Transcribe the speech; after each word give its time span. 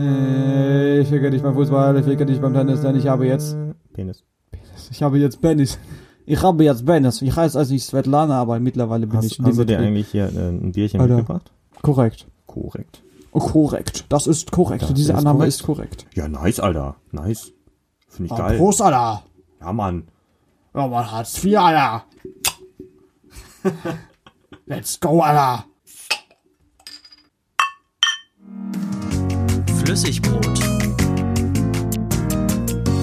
Äh, 0.00 1.00
ich 1.00 1.08
ficke 1.08 1.30
dich 1.30 1.42
beim 1.42 1.54
Fußball, 1.54 1.96
ich 1.98 2.04
ficke 2.04 2.26
dich 2.26 2.40
beim 2.40 2.54
Tennis, 2.54 2.80
denn 2.82 2.96
ich 2.96 3.06
habe 3.06 3.26
jetzt. 3.26 3.56
Penis. 3.92 4.24
Ich 4.90 5.02
habe 5.02 5.18
jetzt 5.18 5.40
Bennis. 5.40 5.78
Ich 6.26 6.42
habe 6.42 6.64
jetzt 6.64 6.84
Bennis. 6.84 7.22
Ich 7.22 7.34
heiße 7.34 7.58
also 7.58 7.72
nicht 7.72 7.84
Svetlana, 7.84 8.40
aber 8.40 8.60
mittlerweile 8.60 9.06
bin 9.06 9.20
ich. 9.20 9.38
Hast, 9.38 9.46
hast 9.46 9.58
du 9.58 9.64
dir 9.64 9.78
eigentlich 9.78 10.08
hier 10.08 10.26
äh, 10.34 10.48
ein 10.48 10.72
Bierchen 10.72 11.00
Alter. 11.00 11.16
mitgebracht? 11.16 11.50
Korrekt. 11.82 12.26
Korrekt. 12.46 13.02
Oh, 13.32 13.40
korrekt. 13.40 14.06
Das 14.08 14.26
ist 14.26 14.50
korrekt. 14.50 14.82
Das 14.82 14.94
Diese 14.94 15.12
ist 15.12 15.18
Annahme 15.18 15.38
korrekt. 15.40 15.54
ist 15.54 15.62
korrekt. 15.62 16.06
Ja, 16.14 16.28
nice, 16.28 16.60
Alter. 16.60 16.96
Nice. 17.12 17.52
Finde 18.08 18.26
ich 18.26 18.40
Ah, 18.40 18.48
geil. 18.48 18.58
Prost, 18.58 18.80
Alter. 18.82 19.22
Ja, 19.60 19.72
Mann. 19.72 20.04
Ja, 20.74 20.86
man 20.86 21.10
Hartz 21.10 21.42
IV, 21.44 21.56
Alter. 21.58 22.04
Let's 24.66 24.98
go, 25.00 25.20
Alter. 25.20 25.64
Flüssigbrot. 29.88 30.46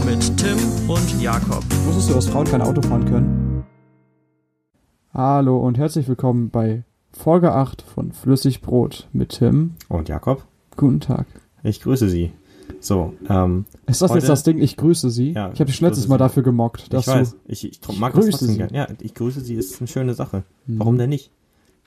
Mit 0.06 0.38
Tim 0.38 0.56
und 0.88 1.20
Jakob. 1.20 1.64
Wusstest 1.88 2.10
du, 2.12 2.14
dass 2.14 2.28
Frauen 2.28 2.46
kein 2.46 2.62
Auto 2.62 2.80
fahren 2.84 3.06
können? 3.06 3.64
Hallo 5.12 5.58
und 5.58 5.80
herzlich 5.80 6.08
willkommen 6.08 6.52
bei 6.52 6.84
Folge 7.12 7.54
8 7.54 7.82
von 7.82 8.12
Flüssigbrot 8.12 9.10
mit 9.14 9.30
Tim. 9.30 9.74
Und 9.90 10.10
Jakob, 10.10 10.46
Guten 10.78 11.00
Tag. 11.00 11.26
ich 11.64 11.82
grüße 11.82 12.08
Sie. 12.08 12.34
So, 12.80 13.14
ähm, 13.30 13.66
Ist 13.88 14.04
das 14.04 14.12
Heute- 14.12 14.20
jetzt 14.20 14.30
das 14.30 14.44
Ding, 14.44 14.60
ich 14.60 14.78
grüße 14.78 15.10
Sie? 15.10 15.32
Ja, 15.32 15.52
ich 15.52 15.60
habe 15.60 15.72
dich 15.72 15.82
letztes 15.82 16.08
Mal 16.08 16.20
dafür 16.20 16.44
gemockt, 16.44 16.94
dass 16.94 17.08
ich 17.08 17.14
weiß, 17.14 17.32
du 17.32 17.38
ich, 17.48 17.66
ich 17.68 17.80
tr- 17.80 17.98
mag 17.98 18.14
grüße 18.14 18.30
das 18.30 18.40
trotzdem 18.42 18.52
Sie. 18.54 18.58
gern. 18.60 18.74
Ja, 18.76 18.88
ich 19.02 19.16
grüße 19.16 19.42
Sie, 19.42 19.56
ist 19.56 19.80
eine 19.82 19.88
schöne 19.88 20.14
Sache. 20.14 20.44
Mhm. 20.68 20.78
Warum 20.80 21.00
denn 21.00 21.10
nicht? 21.10 21.32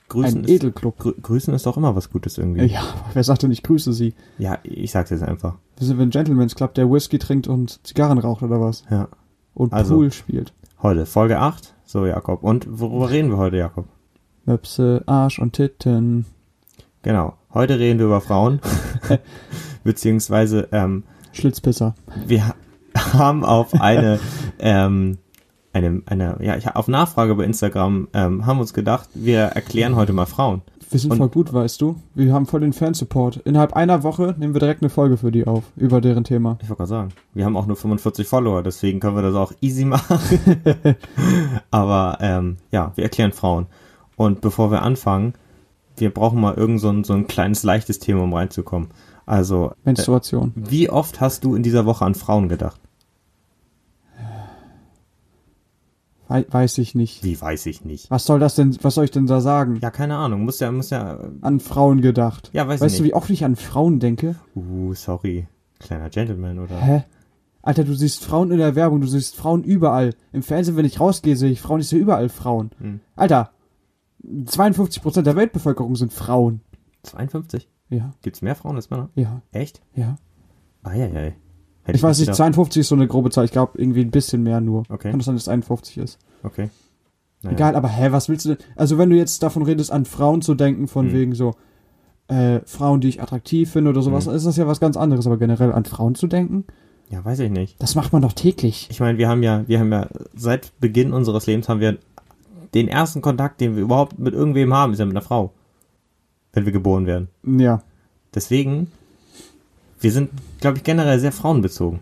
Grüßen 0.09 0.39
ein 0.39 0.43
ist, 0.43 0.49
Edelclub. 0.51 0.97
grü 0.97 1.13
grüßen 1.21 1.53
ist 1.53 1.65
doch 1.65 1.77
immer 1.77 1.95
was 1.95 2.09
Gutes 2.09 2.37
irgendwie. 2.37 2.65
Ja, 2.65 2.81
wer 3.13 3.23
sagt 3.23 3.43
denn, 3.43 3.51
ich 3.51 3.63
grüße 3.63 3.93
Sie? 3.93 4.13
Ja, 4.37 4.57
ich 4.63 4.91
sag's 4.91 5.11
jetzt 5.11 5.23
einfach. 5.23 5.55
Wir 5.77 5.87
sind 5.87 5.99
ein 6.01 6.09
Gentleman's 6.09 6.55
Club, 6.55 6.73
der 6.73 6.91
Whisky 6.91 7.19
trinkt 7.19 7.47
und 7.47 7.85
Zigarren 7.85 8.17
raucht 8.17 8.43
oder 8.43 8.59
was? 8.59 8.83
Ja. 8.89 9.07
Und 9.53 9.71
Also. 9.73 9.95
Pool 9.95 10.11
spielt. 10.11 10.53
Heute, 10.81 11.05
Folge 11.05 11.39
8. 11.39 11.73
So, 11.85 12.05
Jakob. 12.05 12.43
Und 12.43 12.67
worüber 12.79 13.09
reden 13.09 13.29
wir 13.29 13.37
heute, 13.37 13.57
Jakob? 13.57 13.85
Möpse, 14.45 15.03
Arsch 15.05 15.39
und 15.39 15.53
Titten. 15.53 16.25
Genau. 17.01 17.33
Heute 17.53 17.79
reden 17.79 17.99
wir 17.99 18.05
über 18.07 18.21
Frauen. 18.21 18.59
Beziehungsweise, 19.83 20.67
ähm, 20.71 21.03
Schlitzpisser. 21.31 21.95
wir 22.25 22.47
ha- 22.47 22.55
haben 23.13 23.43
auf 23.43 23.73
eine, 23.73 24.19
ähm, 24.59 25.17
eine, 25.79 26.01
eine, 26.05 26.37
ja, 26.41 26.55
ich, 26.55 26.67
auf 26.75 26.87
Nachfrage 26.87 27.35
bei 27.35 27.43
Instagram, 27.43 28.07
ähm, 28.13 28.45
haben 28.45 28.59
uns 28.59 28.73
gedacht, 28.73 29.09
wir 29.15 29.39
erklären 29.41 29.95
heute 29.95 30.13
mal 30.13 30.25
Frauen. 30.25 30.61
Wir 30.91 30.99
sind 30.99 31.11
Und- 31.11 31.17
voll 31.19 31.29
gut, 31.29 31.53
weißt 31.53 31.79
du. 31.81 31.97
Wir 32.15 32.33
haben 32.33 32.45
voll 32.47 32.61
den 32.61 32.73
Fansupport. 32.73 33.37
Innerhalb 33.45 33.73
einer 33.73 34.01
Woche 34.03 34.33
nehmen 34.39 34.53
wir 34.55 34.59
direkt 34.59 34.81
eine 34.81 34.89
Folge 34.89 35.17
für 35.17 35.31
die 35.31 35.45
auf, 35.45 35.63
über 35.75 36.01
deren 36.01 36.23
Thema. 36.23 36.57
Ich 36.63 36.69
wollte 36.69 36.77
gerade 36.79 36.89
sagen, 36.89 37.09
wir 37.35 37.45
haben 37.45 37.55
auch 37.57 37.67
nur 37.67 37.75
45 37.75 38.27
Follower, 38.27 38.63
deswegen 38.63 38.99
können 38.99 39.15
wir 39.15 39.21
das 39.21 39.35
auch 39.35 39.53
easy 39.61 39.85
machen. 39.85 40.17
Aber 41.71 42.17
ähm, 42.21 42.57
ja, 42.71 42.91
wir 42.95 43.03
erklären 43.03 43.31
Frauen. 43.31 43.67
Und 44.15 44.41
bevor 44.41 44.71
wir 44.71 44.81
anfangen, 44.81 45.33
wir 45.97 46.13
brauchen 46.13 46.39
mal 46.41 46.55
irgend 46.55 46.79
so 46.81 46.89
ein, 46.89 47.03
so 47.03 47.13
ein 47.13 47.27
kleines 47.27 47.63
leichtes 47.63 47.99
Thema, 47.99 48.23
um 48.23 48.33
reinzukommen. 48.33 48.89
Also, 49.25 49.71
äh, 49.71 49.75
Menstruation. 49.85 50.53
wie 50.55 50.89
oft 50.89 51.21
hast 51.21 51.43
du 51.43 51.55
in 51.55 51.61
dieser 51.63 51.85
Woche 51.85 52.03
an 52.05 52.15
Frauen 52.15 52.49
gedacht? 52.49 52.79
Wei- 56.29 56.45
weiß 56.49 56.77
ich 56.77 56.95
nicht. 56.95 57.23
Wie 57.25 57.39
weiß 57.41 57.65
ich 57.65 57.83
nicht. 57.83 58.09
Was 58.09 58.25
soll 58.25 58.39
das 58.39 58.55
denn, 58.55 58.77
was 58.81 58.95
soll 58.95 59.03
ich 59.05 59.11
denn 59.11 59.25
da 59.27 59.41
sagen? 59.41 59.77
Ja, 59.81 59.91
keine 59.91 60.15
Ahnung, 60.15 60.45
muss 60.45 60.59
ja, 60.61 60.71
muss 60.71 60.89
ja. 60.91 61.15
äh, 61.15 61.29
An 61.41 61.59
Frauen 61.59 61.99
gedacht. 62.01 62.49
Ja, 62.53 62.67
weiß 62.67 62.79
weißt 62.81 62.93
ich 62.93 62.97
du, 62.99 63.03
nicht. 63.03 63.11
wie 63.11 63.15
oft 63.15 63.29
ich 63.31 63.43
an 63.43 63.55
Frauen 63.57 63.99
denke? 63.99 64.35
Uh, 64.55 64.93
sorry. 64.93 65.47
Kleiner 65.79 66.09
Gentleman, 66.09 66.59
oder? 66.59 66.79
Hä? 66.79 67.03
Alter, 67.61 67.83
du 67.83 67.93
siehst 67.93 68.23
Frauen 68.23 68.51
in 68.51 68.57
der 68.59 68.75
Werbung, 68.75 69.01
du 69.01 69.07
siehst 69.07 69.35
Frauen 69.35 69.63
überall. 69.63 70.13
Im 70.31 70.43
Fernsehen, 70.43 70.77
wenn 70.77 70.85
ich 70.85 70.99
rausgehe, 71.01 71.35
sehe 71.35 71.51
ich 71.51 71.59
Frauen, 71.61 71.81
ich 71.81 71.87
sehe 71.89 71.99
überall 71.99 72.29
Frauen. 72.29 72.71
Hm. 72.79 72.99
Alter, 73.17 73.51
52% 74.25 75.21
der 75.23 75.35
Weltbevölkerung 75.35 75.95
sind 75.95 76.13
Frauen. 76.13 76.61
52? 77.03 77.67
Ja, 77.89 78.11
Gibt's 78.21 78.41
mehr 78.41 78.55
Frauen 78.55 78.75
als 78.75 78.89
Männer? 78.89 79.09
ja, 79.15 79.41
Echt? 79.51 79.81
ja. 79.95 80.17
Eieiei. 80.83 81.35
Hätte 81.83 81.95
Ich 81.97 82.03
weiß 82.03 82.17
nicht, 82.19 82.27
gedacht. 82.27 82.37
52 82.37 82.81
ist 82.81 82.87
so 82.89 82.95
eine 82.95 83.07
grobe 83.07 83.29
Zahl. 83.31 83.45
Ich 83.45 83.51
glaube, 83.51 83.77
irgendwie 83.81 84.01
ein 84.01 84.11
bisschen 84.11 84.43
mehr 84.43 84.61
nur. 84.61 84.83
Okay. 84.89 85.09
Kann 85.09 85.19
das 85.19 85.25
sein, 85.25 85.35
dass 85.35 85.43
es 85.43 85.49
51 85.49 85.97
ist? 85.97 86.19
Okay. 86.43 86.69
Naja. 87.41 87.55
Egal, 87.55 87.75
aber 87.75 87.87
hä, 87.87 88.11
was 88.11 88.27
willst 88.29 88.45
du 88.45 88.49
denn? 88.55 88.57
Also, 88.75 88.97
wenn 88.97 89.09
du 89.09 89.15
jetzt 89.15 89.41
davon 89.43 89.63
redest, 89.63 89.91
an 89.91 90.05
Frauen 90.05 90.41
zu 90.41 90.55
denken, 90.55 90.87
von 90.87 91.07
Hm. 91.07 91.13
wegen 91.13 91.35
so, 91.35 91.55
äh, 92.27 92.59
Frauen, 92.65 93.01
die 93.01 93.07
ich 93.09 93.21
attraktiv 93.21 93.71
finde 93.71 93.91
oder 93.91 94.01
sowas, 94.01 94.25
Hm. 94.27 94.33
ist 94.35 94.45
das 94.45 94.57
ja 94.57 94.67
was 94.67 94.79
ganz 94.79 94.97
anderes. 94.97 95.25
Aber 95.25 95.37
generell 95.37 95.71
an 95.71 95.85
Frauen 95.85 96.15
zu 96.15 96.27
denken, 96.27 96.65
Ja, 97.09 97.23
weiß 97.23 97.39
ich 97.39 97.49
nicht. 97.51 97.81
das 97.81 97.95
macht 97.95 98.11
man 98.13 98.21
doch 98.21 98.33
täglich. 98.33 98.87
Ich 98.91 98.99
meine, 98.99 99.17
wir 99.17 99.27
haben 99.29 99.41
ja, 99.41 99.67
wir 99.67 99.79
haben 99.79 99.91
ja 99.91 100.07
seit 100.35 100.71
Beginn 100.79 101.13
unseres 101.13 101.47
Lebens 101.47 101.69
haben 101.69 101.79
wir 101.79 101.97
den 102.73 102.87
ersten 102.87 103.21
Kontakt, 103.21 103.61
den 103.61 103.75
wir 103.75 103.81
überhaupt 103.83 104.19
mit 104.19 104.33
irgendwem 104.33 104.73
haben, 104.73 104.93
ist 104.93 104.99
ja 104.99 105.05
mit 105.05 105.15
einer 105.15 105.23
Frau. 105.25 105.53
Wenn 106.53 106.65
wir 106.65 106.71
geboren 106.71 107.05
werden. 107.05 107.29
Ja. 107.43 107.81
Deswegen, 108.35 108.91
wir 109.99 110.11
sind, 110.11 110.29
glaube 110.59 110.77
ich, 110.77 110.83
generell 110.83 111.19
sehr 111.19 111.31
frauenbezogen. 111.31 111.99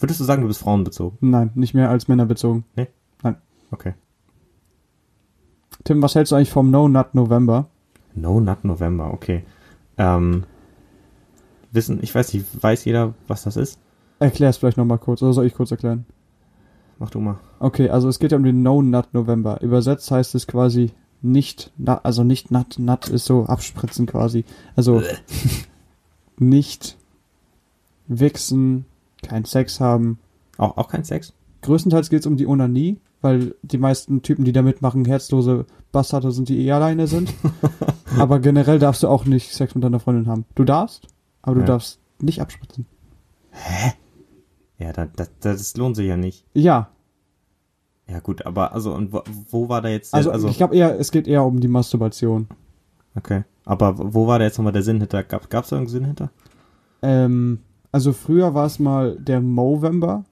Würdest 0.00 0.18
du 0.20 0.24
sagen, 0.24 0.42
du 0.42 0.48
bist 0.48 0.60
frauenbezogen? 0.60 1.16
Nein, 1.20 1.50
nicht 1.54 1.74
mehr 1.74 1.90
als 1.90 2.08
Männer 2.08 2.26
bezogen. 2.26 2.64
Okay. 3.72 3.94
Tim, 5.84 6.00
was 6.02 6.14
hältst 6.14 6.30
du 6.30 6.36
eigentlich 6.36 6.50
vom 6.52 6.70
No 6.70 6.86
Nut 6.86 7.14
November? 7.14 7.68
No 8.14 8.38
Nut 8.40 8.64
November, 8.64 9.12
okay. 9.12 9.44
Ähm, 9.98 10.44
wissen, 11.72 11.98
ich 12.02 12.14
weiß 12.14 12.32
nicht, 12.34 12.62
weiß 12.62 12.84
jeder, 12.84 13.14
was 13.26 13.42
das 13.42 13.56
ist? 13.56 13.80
Erklär 14.20 14.50
es 14.50 14.58
vielleicht 14.58 14.76
nochmal 14.76 14.98
kurz, 14.98 15.22
oder 15.22 15.32
soll 15.32 15.46
ich 15.46 15.54
kurz 15.54 15.70
erklären? 15.70 16.04
Mach 16.98 17.10
du 17.10 17.18
mal. 17.18 17.40
Okay, 17.58 17.88
also 17.88 18.08
es 18.08 18.20
geht 18.20 18.30
ja 18.30 18.38
um 18.38 18.44
den 18.44 18.62
No 18.62 18.80
Nut 18.82 19.12
November. 19.12 19.60
Übersetzt 19.60 20.10
heißt 20.10 20.36
es 20.36 20.46
quasi 20.46 20.92
nicht, 21.22 21.72
also 21.84 22.22
nicht 22.22 22.50
Nut, 22.50 22.78
Nut 22.78 23.08
ist 23.08 23.24
so 23.24 23.46
abspritzen 23.46 24.06
quasi. 24.06 24.44
Also 24.76 25.02
nicht 26.38 26.96
wichsen, 28.06 28.84
kein 29.22 29.44
Sex 29.44 29.80
haben. 29.80 30.18
Auch, 30.58 30.76
auch 30.76 30.88
kein 30.88 31.04
Sex? 31.04 31.32
Größtenteils 31.62 32.10
geht 32.10 32.20
es 32.20 32.26
um 32.26 32.36
die 32.36 32.46
Onanie, 32.46 32.98
weil 33.22 33.54
die 33.62 33.78
meisten 33.78 34.20
Typen, 34.22 34.44
die 34.44 34.52
da 34.52 34.60
mitmachen, 34.62 35.04
herzlose 35.06 35.64
Bastarde 35.92 36.30
sind, 36.32 36.48
die 36.48 36.66
eh 36.66 36.72
alleine 36.72 37.06
sind. 37.06 37.32
aber 38.18 38.38
generell 38.40 38.78
darfst 38.78 39.02
du 39.02 39.08
auch 39.08 39.24
nicht 39.24 39.52
Sex 39.54 39.74
mit 39.74 39.82
deiner 39.84 40.00
Freundin 40.00 40.26
haben. 40.28 40.44
Du 40.54 40.64
darfst, 40.64 41.06
aber 41.40 41.54
du 41.54 41.60
Ja. 41.62 41.66
darfst 41.66 42.00
nicht 42.20 42.40
abspritzen. 42.42 42.86
Ja, 44.78 44.92
das, 44.92 45.08
das, 45.16 45.30
das 45.40 45.76
lohnt 45.76 45.96
sich 45.96 46.08
ja 46.08 46.16
nicht. 46.16 46.44
Ja, 46.54 46.90
Ja 48.08 48.18
gut, 48.20 48.44
aber 48.44 48.72
also 48.72 48.92
und 48.94 49.12
wo, 49.12 49.22
wo 49.50 49.68
war 49.68 49.80
da 49.80 49.88
jetzt 49.88 50.12
der, 50.12 50.18
also, 50.18 50.30
also 50.32 50.48
ich 50.48 50.56
glaube 50.56 50.74
eher, 50.76 50.98
es 50.98 51.10
geht 51.12 51.26
eher 51.28 51.44
um 51.44 51.60
die 51.60 51.68
Masturbation. 51.68 52.48
okay. 53.16 53.44
Aber 53.64 53.94
wo 54.12 54.26
war 54.26 54.40
da 54.40 54.44
jetzt 54.44 54.58
nochmal 54.58 54.72
der 54.72 54.82
Sinn 54.82 54.98
hinter? 54.98 55.22
Gab 55.22 55.48
gab's 55.48 55.68
da 55.68 55.76
irgendeinen 55.76 55.92
Sinn 56.00 56.04
hinter? 56.06 56.30
Ähm, 57.02 57.60
also 57.92 58.12
früher 58.12 58.54
war 58.54 58.66
es 58.66 58.80
mal 58.80 59.16
der 59.20 59.40
Movember, 59.40 60.24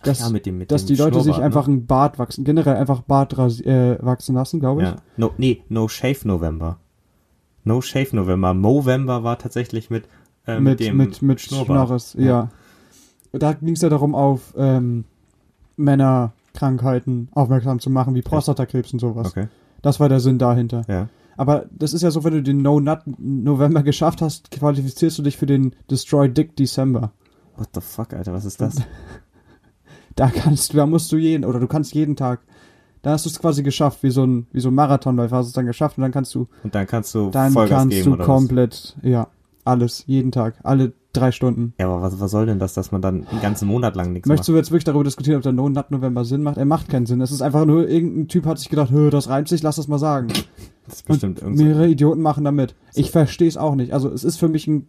dass, 0.00 0.20
ja, 0.20 0.30
mit 0.30 0.46
dem 0.46 0.58
mit 0.58 0.70
dass 0.70 0.86
dem 0.86 0.96
die 0.96 1.02
Leute 1.02 1.20
sich 1.22 1.36
einfach 1.36 1.68
ein 1.68 1.86
Bart 1.86 2.18
wachsen, 2.18 2.44
generell 2.44 2.76
einfach 2.76 3.02
Bart 3.02 3.36
ras 3.38 3.60
äh, 3.60 3.98
wachsen 4.00 4.34
lassen, 4.34 4.60
glaube 4.60 4.82
ne? 4.82 4.88
ich. 4.88 4.94
Ja. 4.94 5.02
No, 5.16 5.30
nee, 5.38 5.62
No 5.68 5.88
Shave 5.88 6.20
November. 6.24 6.78
No 7.64 7.80
Shave 7.80 8.14
November. 8.14 8.54
Movember 8.54 9.24
war 9.24 9.38
tatsächlich 9.38 9.90
mit 9.90 10.04
äh, 10.46 10.60
mit, 10.60 10.80
dem 10.80 10.96
mit, 10.96 11.22
mit 11.22 11.40
Schnurrbart. 11.40 11.88
Schnorres, 11.88 12.14
ja. 12.18 12.50
Da 13.32 13.52
ging 13.52 13.74
es 13.74 13.82
ja 13.82 13.88
darum, 13.88 14.14
auf 14.14 14.54
ähm, 14.56 15.04
Männerkrankheiten 15.76 17.28
aufmerksam 17.32 17.80
zu 17.80 17.90
machen, 17.90 18.14
wie 18.14 18.22
Prostatakrebs 18.22 18.92
und 18.92 19.00
sowas. 19.00 19.28
Okay. 19.28 19.48
Das 19.82 20.00
war 20.00 20.08
der 20.08 20.20
Sinn 20.20 20.38
dahinter. 20.38 20.84
Ja. 20.88 21.08
Aber 21.36 21.66
das 21.70 21.92
ist 21.92 22.02
ja 22.02 22.10
so, 22.10 22.24
wenn 22.24 22.32
du 22.32 22.42
den 22.42 22.62
No 22.62 22.80
Nut 22.80 23.00
November 23.18 23.82
geschafft 23.82 24.22
hast, 24.22 24.50
qualifizierst 24.50 25.18
du 25.18 25.22
dich 25.22 25.36
für 25.36 25.46
den 25.46 25.74
Destroy 25.90 26.28
Dick 26.28 26.56
December. 26.56 27.12
What 27.56 27.68
the 27.74 27.80
fuck, 27.80 28.14
Alter, 28.14 28.32
was 28.32 28.44
ist 28.44 28.60
das? 28.60 28.76
Da 30.16 30.28
kannst 30.30 30.72
du, 30.72 30.78
da 30.78 30.86
musst 30.86 31.12
du 31.12 31.16
jeden, 31.16 31.44
oder 31.44 31.60
du 31.60 31.66
kannst 31.68 31.94
jeden 31.94 32.16
Tag, 32.16 32.40
da 33.02 33.10
hast 33.12 33.24
du 33.26 33.30
es 33.30 33.38
quasi 33.38 33.62
geschafft, 33.62 34.02
wie 34.02 34.10
so 34.10 34.24
ein, 34.24 34.46
wie 34.52 34.60
so 34.60 34.68
ein 34.70 34.74
Marathonläufer 34.74 35.36
hast 35.36 35.46
du 35.46 35.48
es 35.50 35.52
dann 35.54 35.66
geschafft 35.66 35.96
und 35.98 36.02
dann 36.02 36.10
kannst 36.10 36.34
du, 36.34 36.48
Und 36.64 36.74
dann 36.74 36.86
kannst 36.86 37.14
du 37.14 37.30
dann 37.30 37.52
Vollgas 37.52 37.78
kannst 37.78 37.96
geben 37.96 38.16
du 38.18 38.24
komplett, 38.24 38.96
ja, 39.02 39.28
alles, 39.64 40.04
jeden 40.06 40.32
Tag, 40.32 40.54
alle 40.62 40.92
drei 41.12 41.32
Stunden. 41.32 41.72
was? 41.76 41.82
Ja, 41.82 41.86
aber 41.90 42.02
was, 42.02 42.18
was 42.20 42.30
soll 42.30 42.46
denn 42.46 42.58
das, 42.58 42.74
dass 42.74 42.92
man 42.92 43.02
dann 43.02 43.26
einen 43.26 43.40
ganzen 43.40 43.68
Monat 43.68 43.94
lang 43.96 44.12
nichts 44.12 44.28
Möchtest 44.28 44.48
macht? 44.48 44.54
du 44.54 44.58
jetzt 44.58 44.70
wirklich 44.70 44.84
darüber 44.84 45.04
diskutieren, 45.04 45.36
ob 45.36 45.42
der 45.42 45.52
No 45.52 45.68
Nut 45.68 45.90
November 45.90 46.24
Sinn 46.24 46.42
macht? 46.42 46.56
Er 46.56 46.64
macht 46.64 46.88
keinen 46.88 47.06
Sinn. 47.06 47.20
Es 47.20 47.30
ist 47.30 47.42
einfach 47.42 47.64
nur, 47.64 47.88
irgendein 47.88 48.28
Typ 48.28 48.46
hat 48.46 48.58
sich 48.58 48.68
gedacht, 48.68 48.90
"Hö, 48.90 49.10
das 49.10 49.28
reimt 49.28 49.48
sich, 49.48 49.62
lass 49.62 49.76
das 49.76 49.88
mal 49.88 49.98
sagen. 49.98 50.28
Das 50.86 50.96
ist 50.96 51.06
bestimmt, 51.06 51.42
und 51.42 51.56
so, 51.56 51.64
mehrere 51.64 51.88
Idioten 51.88 52.20
machen 52.22 52.44
damit. 52.44 52.74
Ich 52.94 53.10
verstehe 53.10 53.48
es 53.48 53.56
auch 53.56 53.74
nicht. 53.74 53.92
Also 53.92 54.08
es 54.10 54.24
ist 54.24 54.36
für 54.36 54.48
mich 54.48 54.66
ein, 54.66 54.86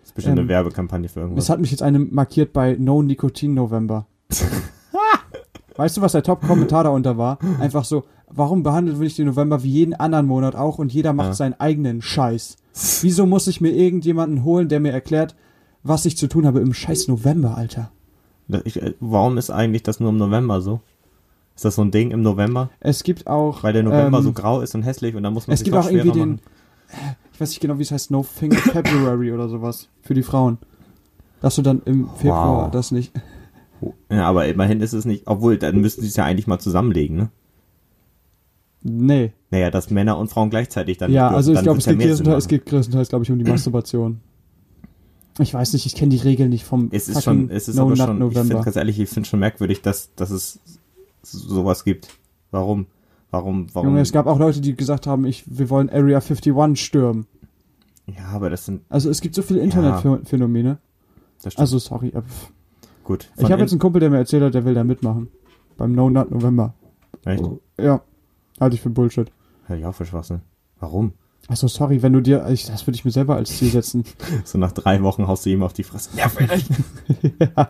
das 0.00 0.10
ist 0.10 0.14
bestimmt 0.14 0.36
ähm, 0.38 0.42
eine 0.44 0.48
Werbekampagne 0.48 1.08
für 1.08 1.20
irgendwas. 1.20 1.44
es 1.44 1.50
hat 1.50 1.60
mich 1.60 1.70
jetzt 1.70 1.82
eine 1.82 1.98
markiert 2.00 2.52
bei 2.52 2.76
No 2.78 3.02
Nicotine 3.02 3.54
November. 3.54 4.06
weißt 5.76 5.96
du, 5.96 6.00
was 6.02 6.12
der 6.12 6.22
Top-Kommentar 6.22 6.84
darunter 6.84 7.16
war? 7.18 7.38
Einfach 7.60 7.84
so, 7.84 8.04
warum 8.28 8.62
behandelt 8.62 8.98
will 8.98 9.06
ich 9.06 9.16
den 9.16 9.26
November 9.26 9.62
wie 9.62 9.70
jeden 9.70 9.94
anderen 9.94 10.26
Monat 10.26 10.54
auch 10.56 10.78
und 10.78 10.92
jeder 10.92 11.12
macht 11.12 11.28
Ja. 11.28 11.34
seinen 11.34 11.58
eigenen 11.60 12.02
Scheiß? 12.02 12.56
Wieso 13.02 13.26
muss 13.26 13.46
ich 13.46 13.60
mir 13.60 13.70
irgendjemanden 13.70 14.44
holen, 14.44 14.68
der 14.68 14.80
mir 14.80 14.92
erklärt, 14.92 15.34
was 15.82 16.04
ich 16.06 16.16
zu 16.16 16.26
tun 16.28 16.46
habe 16.46 16.60
im 16.60 16.72
scheiß 16.72 17.08
November, 17.08 17.56
Alter. 17.56 17.90
Ich, 18.64 18.80
äh, 18.82 18.94
warum 19.00 19.36
ist 19.38 19.50
eigentlich 19.50 19.82
das 19.82 19.98
nur 20.00 20.10
im 20.10 20.16
November 20.18 20.60
so? 20.60 20.80
Ist 21.54 21.64
das 21.64 21.74
so 21.74 21.82
ein 21.82 21.90
Ding 21.90 22.10
im 22.12 22.22
November? 22.22 22.70
Es 22.80 23.02
gibt 23.02 23.26
auch. 23.26 23.62
Weil 23.62 23.72
der 23.72 23.82
November 23.82 24.18
ähm, 24.18 24.24
so 24.24 24.32
grau 24.32 24.60
ist 24.60 24.74
und 24.74 24.82
hässlich 24.84 25.14
und 25.14 25.22
dann 25.22 25.32
muss 25.34 25.46
man 25.46 25.52
Es 25.54 25.60
sich 25.60 25.64
gibt 25.66 25.76
auch 25.76 25.90
irgendwie 25.90 26.10
den. 26.12 26.28
machen. 26.30 26.40
Ich 27.32 27.40
weiß 27.40 27.48
nicht 27.50 27.60
genau, 27.60 27.78
wie 27.78 27.82
es 27.82 27.90
heißt, 27.90 28.10
No 28.10 28.22
Finger 28.22 28.56
February 28.56 29.32
oder 29.32 29.48
sowas. 29.48 29.88
Für 30.02 30.14
die 30.14 30.22
Frauen. 30.22 30.58
Dass 31.40 31.56
du 31.56 31.62
dann 31.62 31.82
im 31.84 32.08
Februar 32.16 32.64
Wow. 32.66 32.70
das 32.70 32.90
nicht. 32.90 33.12
Ja, 34.10 34.28
aber 34.28 34.46
immerhin 34.46 34.80
ist 34.80 34.92
es 34.92 35.04
nicht, 35.04 35.26
obwohl, 35.26 35.58
dann 35.58 35.80
müssten 35.80 36.02
sie 36.02 36.08
es 36.08 36.16
ja 36.16 36.24
eigentlich 36.24 36.46
mal 36.46 36.58
zusammenlegen, 36.58 37.16
ne? 37.16 37.30
Nee. 38.82 39.32
Naja, 39.50 39.70
dass 39.70 39.90
Männer 39.90 40.18
und 40.18 40.28
Frauen 40.28 40.50
gleichzeitig 40.50 40.98
dann 40.98 41.12
ja, 41.12 41.28
also 41.28 41.52
ich 41.52 41.60
glaube, 41.62 41.78
es, 41.78 41.86
ja 41.86 42.36
es 42.36 42.48
geht 42.48 42.66
größtenteils, 42.66 43.10
glaube 43.10 43.24
ich, 43.24 43.30
um 43.30 43.38
die 43.38 43.44
Masturbation. 43.50 44.20
Ich 45.38 45.54
weiß 45.54 45.72
nicht, 45.72 45.86
ich 45.86 45.94
kenne 45.94 46.10
die 46.10 46.18
Regeln 46.18 46.50
nicht 46.50 46.64
vom 46.64 46.88
Es 46.90 47.08
ist 47.08 47.22
schon, 47.22 47.48
es 47.48 47.68
ist 47.68 47.76
No 47.76 47.82
aber 47.82 47.96
schon, 47.96 48.04
ich 48.04 48.12
finde 48.12 48.40
November. 48.40 48.64
ganz 48.64 48.76
ehrlich, 48.76 48.98
ich 49.00 49.08
finde 49.08 49.28
schon 49.28 49.40
merkwürdig, 49.40 49.80
dass, 49.80 50.14
dass 50.14 50.30
es 50.30 50.60
sowas 51.22 51.84
gibt. 51.84 52.08
Warum? 52.50 52.86
Warum, 53.30 53.66
warum? 53.72 53.88
Junge, 53.88 54.00
es 54.02 54.12
gab 54.12 54.26
auch 54.26 54.38
Leute, 54.38 54.60
die 54.60 54.76
gesagt 54.76 55.06
haben, 55.06 55.24
ich, 55.24 55.44
wir 55.46 55.70
wollen 55.70 55.88
Area 55.88 56.18
51 56.18 56.76
stürmen. 56.84 57.26
ja, 58.06 58.26
aber 58.26 58.50
das 58.50 58.66
sind, 58.66 58.82
Also 58.90 59.08
es 59.08 59.22
gibt 59.22 59.34
so 59.34 59.40
viele 59.42 59.60
Internetphänomene. 59.60 60.78
stimmt. 61.38 61.58
Also 61.58 61.78
sorry. 61.78 62.10
pff. 62.10 62.52
Gut. 63.04 63.30
Ich 63.36 63.50
habe 63.50 63.60
jetzt 63.62 63.72
einen 63.72 63.80
Kumpel, 63.80 64.00
der 64.00 64.10
mir 64.10 64.18
erzählt 64.18 64.42
hat, 64.42 64.54
der 64.54 64.64
will 64.64 64.74
da 64.74 64.84
mitmachen. 64.84 65.28
Beim 65.76 65.92
No 65.92 66.10
Nut 66.10 66.30
November. 66.30 66.74
Echt? 67.24 67.42
Ja. 67.80 68.02
Halte 68.60 68.74
ich 68.76 68.82
für 68.82 68.90
Bullshit. 68.90 69.30
Hör 69.66 69.76
ich 69.76 69.84
auf 69.84 69.96
für 69.96 70.04
Schwachsinn. 70.06 70.40
Warum? 70.80 71.12
Also 71.48 71.66
sorry, 71.66 72.02
wenn 72.02 72.12
du 72.12 72.20
dir, 72.20 72.46
ich, 72.48 72.66
das 72.66 72.86
würde 72.86 72.94
ich 72.96 73.04
mir 73.04 73.10
selber 73.10 73.36
als 73.36 73.56
Ziel 73.56 73.70
setzen. 73.70 74.04
So 74.44 74.58
nach 74.58 74.72
drei 74.72 75.02
Wochen 75.02 75.26
haust 75.26 75.44
du 75.46 75.50
ihm 75.50 75.62
auf 75.62 75.72
die 75.72 75.82
Fresse. 75.82 76.10
Ja, 76.16 76.28
vielleicht. 76.28 76.68
ja, 77.40 77.68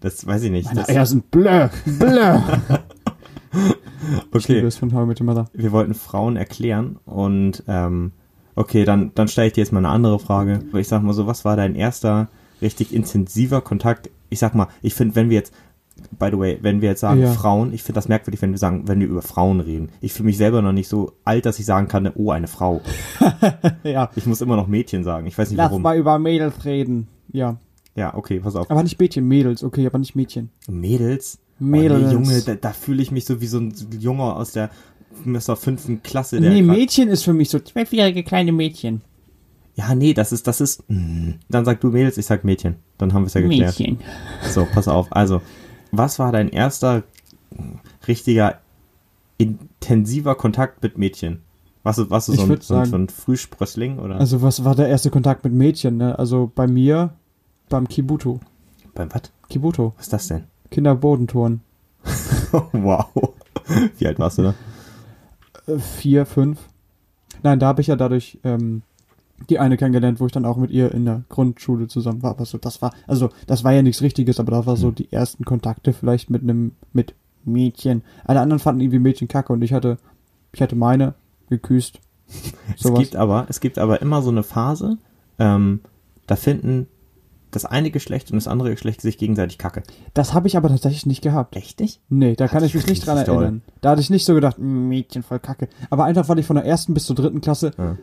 Das 0.00 0.26
weiß 0.26 0.42
ich 0.44 0.50
nicht. 0.50 0.66
meine 0.66 0.80
Das, 0.80 0.88
Eier 0.88 1.06
sind 1.06 1.30
blö, 1.30 1.68
blö. 1.98 2.38
Okay, 4.32 4.62
wir 4.64 5.72
wollten 5.72 5.94
Frauen 5.94 6.36
erklären 6.36 6.98
und 7.04 7.62
ähm, 7.68 8.12
okay, 8.56 8.84
dann, 8.84 9.12
dann 9.14 9.28
stelle 9.28 9.48
ich 9.48 9.52
dir 9.52 9.60
jetzt 9.60 9.72
mal 9.72 9.78
eine 9.78 9.90
andere 9.90 10.18
Frage. 10.18 10.60
Ich 10.74 10.88
sag 10.88 11.02
mal 11.02 11.12
so, 11.12 11.26
was 11.26 11.44
war 11.44 11.56
dein 11.56 11.74
erster 11.74 12.28
richtig 12.60 12.92
intensiver 12.92 13.60
Kontakt? 13.60 14.10
Ich 14.32 14.38
sag 14.38 14.54
mal, 14.54 14.68
ich 14.82 14.94
finde, 14.94 15.14
wenn 15.14 15.28
wir 15.30 15.36
jetzt, 15.36 15.52
by 16.18 16.28
the 16.30 16.38
way, 16.38 16.58
wenn 16.62 16.80
wir 16.80 16.88
jetzt 16.88 17.00
sagen 17.00 17.20
Ja. 17.20 17.30
Frauen, 17.32 17.72
ich 17.72 17.82
finde 17.82 17.98
das 17.98 18.08
merkwürdig, 18.08 18.40
wenn 18.42 18.50
wir 18.50 18.58
sagen, 18.58 18.88
wenn 18.88 18.98
wir 19.00 19.06
über 19.06 19.22
Frauen 19.22 19.60
reden. 19.60 19.90
Ich 20.00 20.12
fühle 20.12 20.26
mich 20.26 20.36
selber 20.38 20.62
noch 20.62 20.72
nicht 20.72 20.88
so 20.88 21.12
alt, 21.24 21.46
dass 21.46 21.58
ich 21.58 21.66
sagen 21.66 21.86
kann, 21.88 22.10
oh, 22.14 22.30
eine 22.30 22.48
Frau. 22.48 22.80
Ja. 23.84 24.10
Ich 24.16 24.26
muss 24.26 24.40
immer 24.40 24.56
noch 24.56 24.66
Mädchen 24.66 25.04
sagen. 25.04 25.26
Ich 25.26 25.36
weiß 25.36 25.50
nicht 25.50 25.58
Lass 25.58 25.70
warum. 25.70 25.82
mal 25.82 25.96
über 25.96 26.18
Mädels 26.18 26.64
reden. 26.64 27.08
Ja. 27.32 27.58
Ja, 27.94 28.14
okay, 28.14 28.40
pass 28.40 28.56
auf. 28.56 28.70
Aber 28.70 28.82
nicht 28.82 28.98
Mädchen, 28.98 29.28
Mädels, 29.28 29.62
okay, 29.62 29.86
aber 29.86 29.98
nicht 29.98 30.14
Mädchen. 30.16 30.48
Mädels? 30.68 31.38
Mädels. 31.58 32.02
Oh, 32.02 32.06
nee, 32.06 32.12
Junge, 32.12 32.40
da, 32.42 32.54
da 32.54 32.72
fühle 32.72 33.02
ich 33.02 33.10
mich 33.10 33.24
so 33.26 33.40
wie 33.40 33.46
so 33.46 33.58
ein 33.58 33.74
Junge 33.98 34.34
aus 34.34 34.52
der, 34.52 34.70
aus 35.34 35.46
der 35.46 35.56
fünften 35.56 36.02
Klasse. 36.02 36.40
Der 36.40 36.50
nee, 36.50 36.62
Mädchen 36.62 37.08
ist 37.08 37.22
für 37.24 37.34
mich 37.34 37.50
so 37.50 37.58
zwölfjährige 37.58 38.22
kleine 38.22 38.52
Mädchen. 38.52 39.02
Ja, 39.74 39.94
nee, 39.94 40.12
das 40.14 40.32
ist, 40.32 40.46
das 40.46 40.60
ist. 40.60 40.84
mm. 40.88 41.30
Dann 41.48 41.64
sag 41.64 41.80
du 41.80 41.88
Mädels, 41.90 42.18
ich 42.18 42.26
sag 42.26 42.44
Mädchen. 42.44 42.76
Dann 42.98 43.12
haben 43.14 43.22
wir 43.22 43.26
es 43.28 43.34
ja 43.34 43.40
geklärt. 43.40 43.78
Mädchen. 43.78 43.98
So, 44.50 44.66
pass 44.72 44.86
auf. 44.88 45.08
Also, 45.10 45.40
was 45.90 46.18
war 46.18 46.30
dein 46.32 46.48
erster 46.50 47.02
richtiger 48.06 48.58
intensiver 49.38 50.34
Kontakt 50.34 50.82
mit 50.82 50.98
Mädchen? 50.98 51.40
Warst 51.82 51.98
du, 51.98 52.10
warst 52.10 52.28
du 52.28 52.32
Ich 52.32 52.38
so, 52.38 52.44
ein, 52.44 52.48
so, 52.48 52.54
ein, 52.54 52.60
sagen- 52.60 52.90
so 52.90 52.96
ein 52.96 53.08
Frühsprössling 53.08 53.98
oder 53.98 54.16
Also 54.20 54.40
was 54.42 54.64
war 54.64 54.74
der 54.74 54.88
erste 54.88 55.10
Kontakt 55.10 55.42
mit 55.44 55.52
Mädchen, 55.52 55.96
ne? 55.96 56.18
Also 56.18 56.50
bei 56.54 56.66
mir 56.66 57.14
beim 57.68 57.88
Kibuto. 57.88 58.40
beim 58.94 59.12
was? 59.12 59.22
Kibuto. 59.48 59.94
Was 59.96 60.06
ist 60.06 60.12
das 60.12 60.28
denn? 60.28 60.44
Kinderbodenturnen. 60.70 61.60
wow. 62.72 63.06
Wie 63.98 64.06
alt 64.06 64.18
warst 64.18 64.38
du 64.38 64.42
da? 64.42 64.54
Äh, 65.66 65.78
vier, 65.78 66.24
fünf. 66.26 66.58
Nein, 67.42 67.58
da 67.58 67.66
habe 67.66 67.80
ich 67.80 67.88
ja 67.88 67.96
dadurch 67.96 68.38
ähm, 68.44 68.82
die 69.50 69.58
eine 69.58 69.76
kennengelernt, 69.76 70.20
wo 70.20 70.26
ich 70.26 70.32
dann 70.32 70.44
auch 70.44 70.56
mit 70.56 70.70
ihr 70.70 70.92
in 70.92 71.04
der 71.04 71.22
Grundschule 71.28 71.88
zusammen 71.88 72.22
war. 72.22 72.30
Aber 72.32 72.44
so, 72.44 72.58
das 72.58 72.82
war, 72.82 72.92
also 73.06 73.30
das 73.46 73.64
war 73.64 73.72
ja 73.72 73.82
nichts 73.82 74.02
Richtiges, 74.02 74.38
aber 74.40 74.50
das 74.52 74.66
war 74.66 74.76
so 74.76 74.88
Hm. 74.88 74.94
die 74.94 75.12
ersten 75.12 75.44
Kontakte 75.44 75.92
vielleicht 75.92 76.30
mit 76.30 76.42
einem, 76.42 76.72
mit 76.92 77.14
Mädchen. 77.44 78.02
Alle 78.24 78.40
anderen 78.40 78.60
fanden 78.60 78.80
irgendwie 78.80 78.98
Mädchen 78.98 79.28
kacke 79.28 79.52
und 79.52 79.62
ich 79.62 79.72
hatte, 79.72 79.98
ich 80.52 80.62
hatte 80.62 80.76
meine 80.76 81.14
geküsst. 81.48 82.00
Es 82.76 82.82
Sowas. 82.82 83.00
gibt 83.00 83.16
aber, 83.16 83.46
es 83.48 83.60
gibt 83.60 83.78
aber 83.78 84.00
immer 84.00 84.22
so 84.22 84.30
eine 84.30 84.42
Phase, 84.42 84.96
ähm, 85.38 85.80
da 86.26 86.36
finden 86.36 86.86
das 87.52 87.64
eine 87.64 87.90
Geschlecht 87.90 88.30
und 88.32 88.36
das 88.36 88.48
andere 88.48 88.70
Geschlecht 88.70 89.00
sich 89.00 89.16
gegenseitig 89.18 89.58
kacke. 89.58 89.82
Das 90.14 90.34
habe 90.34 90.48
ich 90.48 90.56
aber 90.56 90.68
tatsächlich 90.68 91.06
nicht 91.06 91.22
gehabt. 91.22 91.54
Echt 91.56 91.78
nicht? 91.80 92.00
Nee, 92.08 92.34
da 92.34 92.48
kann 92.48 92.56
Hatte 92.56 92.66
ich 92.66 92.74
mich 92.74 92.84
ich 92.84 92.90
nicht 92.90 93.06
dran 93.06 93.18
richtig 93.18 93.32
doll. 93.34 93.44
erinnern. 93.44 93.62
Da 93.80 93.90
hatte 93.90 94.00
ich 94.00 94.10
nicht 94.10 94.24
so 94.24 94.34
gedacht, 94.34 94.58
"Mm, 94.58 94.88
Mädchen 94.88 95.22
voll 95.22 95.38
kacke. 95.38 95.68
Aber 95.90 96.04
einfach, 96.04 96.28
weil 96.28 96.38
ich 96.38 96.46
von 96.46 96.56
der 96.56 96.64
ersten 96.64 96.94
bis 96.94 97.06
zur 97.06 97.14
dritten 97.16 97.40
Klasse 97.40 97.70
Ja. 97.78 97.96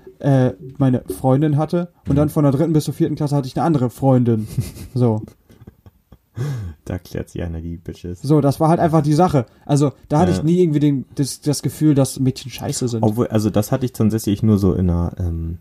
äh, 0.47 0.55
meine 0.77 1.03
Freundin 1.09 1.57
hatte 1.57 1.91
und 2.05 2.13
Mhm. 2.13 2.15
dann 2.15 2.29
von 2.29 2.43
der 2.43 2.51
dritten 2.53 2.73
bis 2.73 2.85
zur 2.85 2.93
vierten 2.93 3.15
Klasse 3.15 3.35
hatte 3.35 3.47
ich 3.47 3.55
eine 3.57 3.65
andere 3.65 3.89
Freundin. 3.89 4.47
So, 4.93 5.21
Da 6.85 6.97
klärt 6.97 7.29
sich 7.29 7.41
einer 7.43 7.59
die 7.61 7.75
Bitches. 7.77 8.21
so, 8.21 8.39
das 8.39 8.59
war 8.59 8.69
halt 8.69 8.79
einfach 8.79 9.01
die 9.01 9.13
Sache. 9.13 9.45
Also 9.65 9.91
da 10.07 10.19
hatte 10.19 10.31
Ja. 10.31 10.37
ich 10.37 10.43
nie 10.43 10.59
irgendwie 10.61 10.79
den, 10.79 11.05
das, 11.15 11.41
das 11.41 11.61
Gefühl, 11.61 11.95
dass 11.95 12.19
Mädchen 12.19 12.49
scheiße 12.49 12.87
sind. 12.87 13.03
Obwohl, 13.03 13.27
also 13.27 13.49
das 13.49 13.71
hatte 13.71 13.85
ich 13.85 13.91
tatsächlich 13.93 14.41
nur 14.41 14.57
so 14.57 14.73
in 14.73 14.89
einer, 14.89 15.11
ähm, 15.19 15.57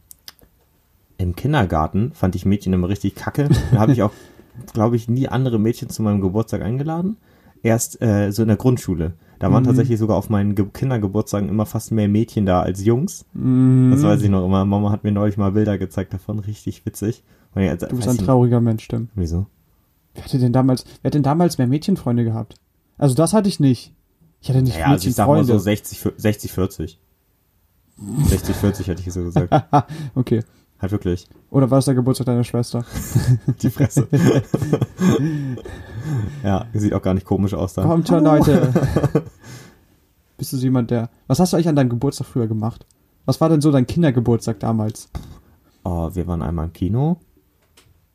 im 1.19 1.37
Kindergarten 1.37 2.12
fand 2.15 2.35
ich 2.35 2.47
Mädchen 2.47 2.73
immer 2.73 2.88
richtig 2.88 3.15
kacke. 3.15 3.49
Da 3.73 3.79
habe 3.81 3.93
ich 3.93 4.03
auch, 4.03 4.12
glaube 4.73 4.97
ich, 4.97 5.09
nie 5.09 5.29
andere 5.29 5.59
Mädchen 5.59 5.91
zu 5.91 6.03
meinem 6.03 6.20
Geburtstag 6.20 6.62
eingeladen. 6.62 7.17
Erst 7.62 8.00
äh, 8.00 8.31
so 8.31 8.43
in 8.43 8.49
der 8.49 8.56
Grundschule. 8.56 9.15
Da 9.41 9.53
waren 9.53 9.62
Mhm. 9.62 9.67
tatsächlich 9.69 9.99
sogar 9.99 10.17
auf 10.17 10.31
meinen 10.31 10.55
Ge 10.55 10.67
Kindergeburtstagen 10.73 11.49
immer 11.49 11.67
fast 11.67 11.91
mehr 11.93 12.09
Mädchen 12.09 12.47
da 12.47 12.61
als 12.62 12.85
Jungs. 12.85 13.25
Mhm. 13.35 13.91
Das 13.93 14.03
weiß 14.03 14.23
ich 14.23 14.31
noch 14.31 14.44
immer. 14.47 14.65
Mama 14.65 14.91
hat 14.91 15.05
mir 15.05 15.12
neulich 15.12 15.37
mal 15.37 15.53
Bilder 15.53 15.76
gezeigt 15.76 16.12
davon. 16.15 16.38
Richtig 16.38 16.87
witzig. 16.87 17.23
Ich, 17.56 17.69
also, 17.69 17.87
Du 17.87 17.97
bist 17.97 18.09
ein 18.09 18.19
trauriger 18.19 18.61
Mensch, 18.61 18.87
Tim. 18.88 19.09
Wieso? 19.15 19.47
Wer 20.15 20.25
hatte 20.25 20.38
denn 20.38 20.53
damals, 20.53 20.85
wer 21.03 21.09
hat 21.09 21.15
denn 21.15 21.23
damals 21.23 21.59
mehr 21.59 21.67
Mädchenfreunde 21.67 22.25
gehabt? 22.25 22.55
Also 22.97 23.15
das 23.15 23.32
hatte 23.32 23.49
ich 23.49 23.59
nicht. 23.61 23.93
Ich 24.41 24.49
hatte 24.50 24.62
nicht 24.62 24.79
Ja, 24.79 24.87
also 24.87 25.09
ich 25.09 25.15
sag 25.15 25.26
mal 25.26 25.44
so 25.44 25.59
60, 25.59 25.99
für- 25.99 26.15
60, 26.17 26.53
40. 26.53 27.00
60, 28.25 28.55
40 28.56 28.87
hätte 28.88 29.03
ich 29.05 29.12
so 29.12 29.25
gesagt. 29.25 29.53
okay. 30.15 30.43
Halt 30.81 30.93
wirklich. 30.93 31.27
Oder 31.51 31.71
war 31.71 31.79
es 31.79 31.87
der 31.87 31.95
Geburtstag 31.95 32.27
deiner 32.27 32.45
Schwester? 32.45 32.85
Die 33.63 33.71
Fresse. 33.71 34.07
ja, 36.44 36.67
sieht 36.73 36.94
auch 36.94 37.03
gar 37.03 37.15
nicht 37.15 37.27
komisch 37.27 37.55
aus 37.55 37.75
da. 37.75 37.82
Kommt 37.82 38.06
schon, 38.06 38.23
Leute. 38.23 38.73
Bist 40.37 40.53
du 40.53 40.56
so 40.56 40.63
jemand, 40.63 40.93
der. 40.93 41.11
Was 41.27 41.41
hast 41.41 41.53
du 41.53 41.56
eigentlich 41.56 41.69
an 41.69 41.77
deinem 41.77 41.89
Geburtstag 41.89 42.29
früher 42.29 42.47
gemacht? 42.47 42.87
Was 43.27 43.41
war 43.41 43.49
denn 43.49 43.61
so 43.61 43.73
dein 43.73 43.87
Kindergeburtstag 43.87 44.61
damals? 44.61 45.08
Oh, 45.85 46.11
wir 46.15 46.27
waren 46.29 46.43
einmal 46.43 46.67
im 46.67 46.73
Kino. 46.73 47.19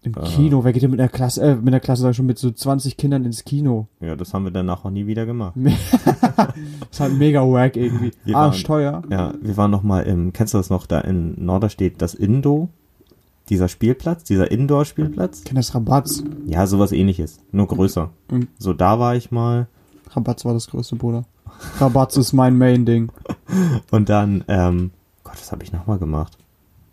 Im. 0.06 0.14
Kino, 0.14 0.64
wer 0.64 0.74
geht 0.74 0.84
denn 0.84 0.92
mit 0.92 1.00
einer 1.00 1.10
Klasse, 1.10 1.42
äh, 1.42 1.56
mit 1.56 1.68
einer 1.70 1.80
Klasse 1.80 2.02
sag 2.04 2.12
ich 2.12 2.18
schon 2.18 2.26
mit 2.26 2.38
so 2.38 2.52
20 2.52 2.98
Kindern 2.98 3.24
ins 3.26 3.44
Kino? 3.46 3.88
Ja, 4.02 4.16
das 4.16 4.34
haben 4.34 4.44
wir 4.44 4.52
danach 4.52 4.84
auch 4.86 4.90
nie 4.90 5.08
wieder 5.08 5.26
gemacht. 5.26 5.56
Das 5.66 6.54
ist 6.92 7.00
halt 7.00 7.18
mega 7.18 7.42
wack 7.42 7.76
irgendwie. 7.76 8.12
Wir 8.24 8.36
waren- 8.36 8.50
Arschteuer. 8.52 9.02
Ja, 9.10 9.34
wir 9.42 9.58
waren 9.58 9.72
noch 9.72 9.82
mal 9.84 10.02
im, 10.02 10.32
kennst 10.34 10.54
du 10.54 10.58
das 10.60 10.70
noch, 10.70 10.86
da 10.86 11.00
in 11.02 11.44
Norderstedt, 11.44 12.02
das 12.02 12.14
Indo, 12.14 12.70
dieser 13.50 13.68
Spielplatz, 13.68 14.24
dieser 14.24 14.52
Indoor-Spielplatz? 14.52 15.44
Kenn 15.44 15.56
das 15.56 15.74
Rabatz. 15.74 16.24
Ja, 16.46 16.68
sowas 16.68 16.92
ähnliches, 16.92 17.40
nur 17.52 17.68
größer. 17.68 18.10
Mhm. 18.30 18.48
So, 18.60 18.74
da 18.74 19.00
war 19.00 19.16
ich 19.16 19.32
mal 19.32 19.68
Rabatz 20.12 20.46
war 20.46 20.54
das 20.54 20.68
größte, 20.68 20.96
Bruder. 20.96 21.26
Rabatz 21.80 22.18
ist 22.18 22.34
mein 22.34 22.58
Main-Ding. 22.58 23.12
und 23.92 24.10
dann, 24.10 24.44
ähm, 24.48 24.92
Gott, 25.24 25.34
was 25.40 25.52
habe 25.52 25.64
ich 25.64 25.72
noch 25.74 25.88
mal 25.88 25.98
gemacht? 25.98 26.38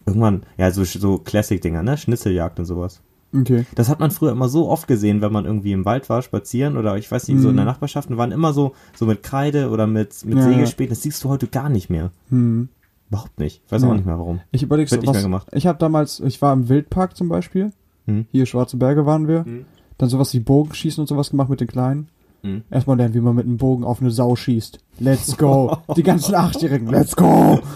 Irgendwann, 0.07 0.43
ja, 0.59 0.71
so, 0.71 0.85
so 0.85 1.19
Classic-Dinger, 1.19 1.83
ne? 1.83 1.97
Schnitzeljagd 1.97 2.59
und 2.59 2.65
sowas. 2.65 3.01
Okay. 3.33 3.65
Das 3.77 3.89
hat 3.89 4.01
man 4.01 4.11
früher 4.11 4.33
immer 4.33 4.49
so 4.49 4.69
oft 4.69 4.89
gesehen, 4.89 5.21
wenn 5.21 5.33
man 5.33 5.45
irgendwie 5.45 5.71
im 5.73 5.85
Wald 5.85 6.09
war, 6.11 6.21
spazieren 6.23 6.77
oder 6.77 6.97
ich 6.97 7.11
weiß 7.11 7.29
nicht, 7.29 7.41
so 7.41 7.49
in 7.49 7.55
der 7.57 7.65
Mhm. 7.65 7.71
Nachbarschaft, 7.71 8.11
und 8.11 8.17
waren 8.17 8.33
immer 8.33 8.53
so, 8.53 8.73
so 8.97 9.07
mit 9.07 9.23
Kreide 9.23 9.71
oder 9.71 9.87
mit, 9.87 10.25
mit 10.25 10.37
Ja. 10.39 10.45
Sägespäten. 10.45 10.91
Das 10.91 11.03
siehst 11.03 11.23
du 11.23 11.29
heute 11.29 11.47
gar 11.47 11.69
nicht 11.69 11.91
mehr. 11.91 12.11
Hm. 12.31 12.69
Überhaupt 13.09 13.39
nicht. 13.39 13.63
Ich 13.67 13.71
weiß 13.73 13.83
Ja. 13.83 13.89
auch 13.89 13.95
nicht 13.95 14.07
mehr 14.07 14.19
warum. 14.19 14.41
Ich 14.51 14.63
überlege 14.65 14.89
so, 14.89 14.97
Wird 14.97 15.03
nicht 15.03 15.09
mehr 15.13 15.19
was. 15.19 15.23
gemacht. 15.23 15.47
Ich 15.53 15.67
habe 15.69 15.79
damals, 15.79 16.19
ich 16.21 16.43
war 16.43 16.53
im 16.53 16.69
Wildpark 16.69 17.17
zum 17.17 17.29
Beispiel. 17.29 17.73
Hm. 18.07 18.27
Hier 18.33 18.47
Schwarze 18.47 18.77
Berge 18.79 19.07
waren 19.07 19.29
wir. 19.29 19.45
Hm. 19.45 19.65
Dann 19.99 20.09
sowas 20.09 20.33
wie 20.35 20.41
Bogenschießen 20.41 21.01
und 21.01 21.07
sowas 21.07 21.31
gemacht 21.31 21.51
mit 21.51 21.61
den 21.61 21.69
Kleinen. 21.69 22.09
Hm. 22.43 22.63
Erstmal 22.71 22.97
lernen, 22.97 23.15
wie 23.15 23.21
man 23.21 23.37
mit 23.37 23.45
einem 23.47 23.59
Bogen 23.59 23.85
auf 23.85 24.01
eine 24.01 24.11
Sau 24.11 24.35
schießt. 24.35 24.79
Let's 24.99 25.37
go. 25.37 25.77
Die 25.97 26.03
ganzen 26.03 26.35
Achtjährigen. 26.35 26.89
Let's 26.89 27.15
go. 27.15 27.61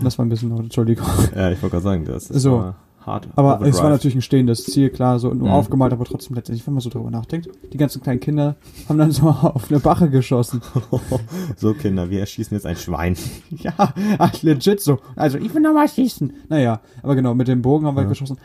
das 0.00 0.18
war 0.18 0.24
ein 0.24 0.28
bisschen 0.28 0.50
laut, 0.50 0.60
Entschuldigung. 0.60 1.06
Ja, 1.34 1.50
ich 1.50 1.60
wollte 1.62 1.72
gerade 1.76 1.82
sagen, 1.84 2.04
das 2.04 2.30
ist 2.30 2.42
So. 2.42 2.74
hart 3.04 3.28
Aber 3.36 3.60
es 3.66 3.82
war 3.82 3.90
natürlich 3.90 4.14
ein 4.14 4.22
stehendes 4.22 4.64
Ziel, 4.64 4.88
klar, 4.90 5.18
so 5.18 5.32
nur 5.34 5.48
Mhm. 5.48 5.54
aufgemalt, 5.54 5.92
aber 5.92 6.04
trotzdem 6.04 6.34
letztendlich, 6.36 6.66
wenn 6.66 6.74
man 6.74 6.80
so 6.80 6.88
drüber 6.90 7.10
nachdenkt, 7.10 7.48
die 7.72 7.76
ganzen 7.76 8.02
kleinen 8.02 8.20
Kinder 8.20 8.56
haben 8.88 8.98
dann 8.98 9.10
so 9.12 9.28
auf 9.28 9.70
eine 9.70 9.80
Bache 9.80 10.08
geschossen. 10.10 10.62
so, 11.56 11.74
Kinder, 11.74 12.08
wir 12.10 12.20
erschießen 12.20 12.54
jetzt 12.56 12.64
ein 12.66 12.76
Schwein. 12.76 13.16
ja, 13.50 13.72
ach, 14.18 14.42
legit 14.42 14.80
so. 14.80 14.98
Also, 15.16 15.38
ich 15.38 15.52
will 15.54 15.60
noch 15.62 15.74
mal 15.74 15.88
schießen. 15.88 16.32
Naja, 16.48 16.80
aber 17.02 17.14
genau, 17.14 17.34
mit 17.34 17.48
dem 17.48 17.60
Bogen 17.62 17.86
haben 17.86 17.96
wir 17.96 18.02
Ja. 18.04 18.08
geschossen. 18.08 18.38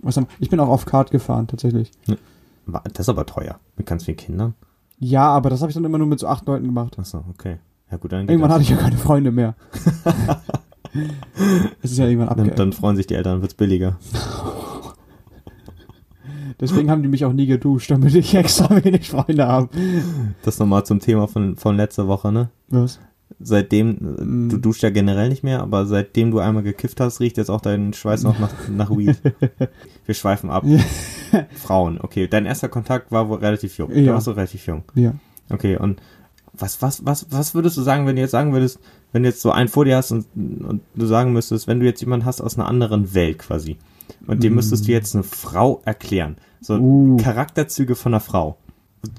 Was 0.00 0.16
haben, 0.16 0.26
ich 0.38 0.50
bin 0.50 0.60
auch 0.60 0.68
auf 0.68 0.84
Kart 0.84 1.10
gefahren, 1.10 1.46
tatsächlich. 1.46 1.90
Das 2.06 2.90
ist 3.00 3.08
aber 3.08 3.26
teuer. 3.26 3.58
Mit 3.76 3.86
ganz 3.86 4.04
vielen 4.04 4.16
Kindern. 4.16 4.54
Ja, 4.98 5.28
aber 5.30 5.50
das 5.50 5.60
habe 5.60 5.70
ich 5.70 5.74
dann 5.74 5.84
immer 5.84 5.98
nur 5.98 6.06
mit 6.06 6.20
so 6.20 6.26
acht 6.28 6.46
Leuten 6.46 6.66
gemacht. 6.66 6.98
Achso, 6.98 7.24
okay. 7.30 7.56
Ja 7.90 7.96
gut, 7.98 8.12
dann 8.12 8.28
Irgendwann 8.28 8.50
hatte 8.52 8.62
ich 8.62 8.70
ja 8.70 8.76
keine 8.76 8.96
Freunde 8.96 9.30
mehr. 9.30 9.54
es 11.82 11.92
ist 11.92 11.98
ja 11.98 12.06
irgendwann 12.06 12.28
dann, 12.36 12.46
abge... 12.46 12.56
dann 12.56 12.72
freuen 12.72 12.96
sich 12.96 13.06
die 13.06 13.14
Eltern, 13.14 13.40
wird's 13.42 13.54
billiger. 13.54 13.98
Deswegen 16.60 16.90
haben 16.90 17.02
die 17.02 17.08
mich 17.08 17.24
auch 17.24 17.32
nie 17.32 17.46
geduscht, 17.46 17.90
damit 17.90 18.14
ich 18.14 18.34
extra 18.34 18.82
wenig 18.84 19.10
Freunde 19.10 19.46
habe. 19.46 19.68
Das 20.42 20.58
nochmal 20.58 20.84
zum 20.86 21.00
Thema 21.00 21.26
von, 21.26 21.56
von 21.56 21.76
letzter 21.76 22.06
Woche, 22.06 22.30
ne? 22.32 22.48
Was? 22.68 23.00
Seitdem, 23.40 23.90
äh, 23.90 24.24
Mm. 24.24 24.48
du 24.50 24.58
duschst 24.58 24.82
ja 24.82 24.90
generell 24.90 25.28
nicht 25.28 25.42
mehr, 25.42 25.60
aber 25.60 25.86
seitdem 25.86 26.30
du 26.30 26.38
einmal 26.38 26.62
gekifft 26.62 27.00
hast, 27.00 27.18
riecht 27.20 27.36
jetzt 27.38 27.50
auch 27.50 27.60
dein 27.60 27.92
Schweiß 27.92 28.22
noch 28.22 28.38
nach, 28.38 28.52
nach 28.68 28.90
Weed. 28.90 29.20
Wir 30.06 30.14
schweifen 30.14 30.50
ab. 30.50 30.64
Frauen, 31.56 31.98
okay. 32.00 32.28
Dein 32.28 32.46
erster 32.46 32.68
Kontakt 32.68 33.10
war 33.10 33.28
wohl 33.28 33.38
relativ 33.38 33.76
jung. 33.76 33.90
Ja. 33.92 34.04
Da 34.06 34.12
warst 34.14 34.28
du 34.28 34.30
relativ 34.30 34.64
jung. 34.66 34.84
Ja. 34.94 35.14
Okay, 35.50 35.76
und 35.76 36.00
was, 36.58 36.80
was, 36.82 37.04
was, 37.04 37.26
was 37.30 37.54
würdest 37.54 37.76
du 37.76 37.82
sagen, 37.82 38.06
wenn 38.06 38.16
du 38.16 38.22
jetzt 38.22 38.30
sagen 38.32 38.52
würdest, 38.52 38.78
wenn 39.12 39.22
du 39.22 39.28
jetzt 39.28 39.40
so 39.42 39.50
einen 39.50 39.68
vor 39.68 39.84
dir 39.84 39.96
hast 39.96 40.12
und, 40.12 40.26
und 40.34 40.80
du 40.94 41.06
sagen 41.06 41.32
müsstest, 41.32 41.66
wenn 41.66 41.80
du 41.80 41.86
jetzt 41.86 42.00
jemanden 42.00 42.26
hast 42.26 42.40
aus 42.40 42.56
einer 42.58 42.66
anderen 42.68 43.14
Welt 43.14 43.38
quasi 43.38 43.76
und 44.26 44.42
dem 44.42 44.54
müsstest 44.54 44.86
du 44.86 44.92
jetzt 44.92 45.14
eine 45.14 45.24
Frau 45.24 45.80
erklären, 45.84 46.36
so 46.60 46.74
Uh. 46.74 47.16
Charakterzüge 47.16 47.94
von 47.94 48.12
einer 48.14 48.20
Frau, 48.20 48.56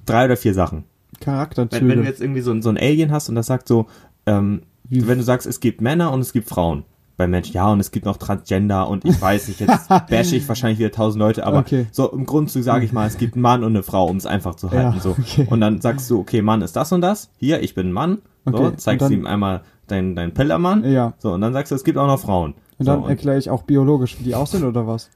drei 0.05 0.25
oder 0.25 0.37
vier 0.37 0.53
Sachen. 0.53 0.83
Charakterzüge. 1.21 1.81
Wenn, 1.81 1.89
wenn 1.89 1.99
du 2.03 2.05
jetzt 2.09 2.21
irgendwie 2.21 2.41
so, 2.41 2.51
ein- 2.51 2.61
so 2.61 2.69
ein 2.69 2.77
Alien 2.77 3.11
hast 3.11 3.29
und 3.29 3.35
das 3.35 3.47
sagt 3.47 3.67
so, 3.67 3.87
ähm, 4.25 4.61
wenn 4.89 5.17
du 5.17 5.23
sagst, 5.23 5.47
es 5.47 5.59
gibt 5.59 5.81
Männer 5.81 6.11
und 6.11 6.19
es 6.21 6.33
gibt 6.33 6.47
Frauen. 6.49 6.83
Bei 7.17 7.27
Menschen, 7.27 7.53
ja, 7.53 7.71
und 7.71 7.79
es 7.79 7.91
gibt 7.91 8.05
noch 8.05 8.17
Transgender 8.17 8.89
und 8.89 9.05
ich 9.05 9.21
weiß 9.21 9.47
nicht, 9.47 9.61
jetzt 9.61 9.87
bashe 10.09 10.35
ich 10.35 10.47
wahrscheinlich 10.49 10.79
wieder 10.79 10.91
tausend 10.91 11.19
Leute, 11.21 11.45
aber 11.45 11.59
Okay. 11.59 11.87
so 11.91 12.11
im 12.11 12.25
Grundzug 12.25 12.63
sage 12.63 12.83
ich 12.83 12.91
mal, 12.91 13.07
es 13.07 13.17
gibt 13.17 13.35
einen 13.35 13.41
Mann 13.41 13.63
und 13.63 13.71
eine 13.71 13.83
Frau, 13.83 14.05
um 14.07 14.17
es 14.17 14.25
einfach 14.25 14.55
zu 14.55 14.69
halten. 14.71 14.95
Ja, 14.95 14.99
so. 15.01 15.11
okay. 15.11 15.47
Und 15.49 15.61
dann 15.61 15.79
sagst 15.79 16.09
du, 16.11 16.19
okay, 16.19 16.41
Mann 16.41 16.61
ist 16.61 16.75
das 16.75 16.91
und 16.91 16.99
das, 17.01 17.29
hier, 17.37 17.63
ich 17.63 17.73
bin 17.73 17.87
ein 17.89 17.93
Mann, 17.93 18.17
so, 18.45 18.53
Okay, 18.53 18.75
zeigst 18.75 19.01
du 19.01 19.05
dann- 19.09 19.19
ihm 19.19 19.25
einmal 19.27 19.61
deinen 19.87 20.15
dein 20.15 20.33
Pillermann, 20.33 20.83
Ja. 20.83 21.13
so, 21.19 21.31
und 21.33 21.41
dann 21.41 21.53
sagst 21.53 21.71
du, 21.71 21.75
es 21.75 21.83
gibt 21.85 21.97
auch 21.97 22.07
noch 22.07 22.19
Frauen. 22.19 22.53
Und 22.79 22.85
dann 22.87 23.03
so, 23.03 23.07
erkläre 23.07 23.37
ich 23.37 23.49
auch 23.49 23.63
biologisch, 23.63 24.19
wie 24.19 24.23
die 24.23 24.35
aussehen 24.35 24.65
oder 24.65 24.85
was? 24.85 25.09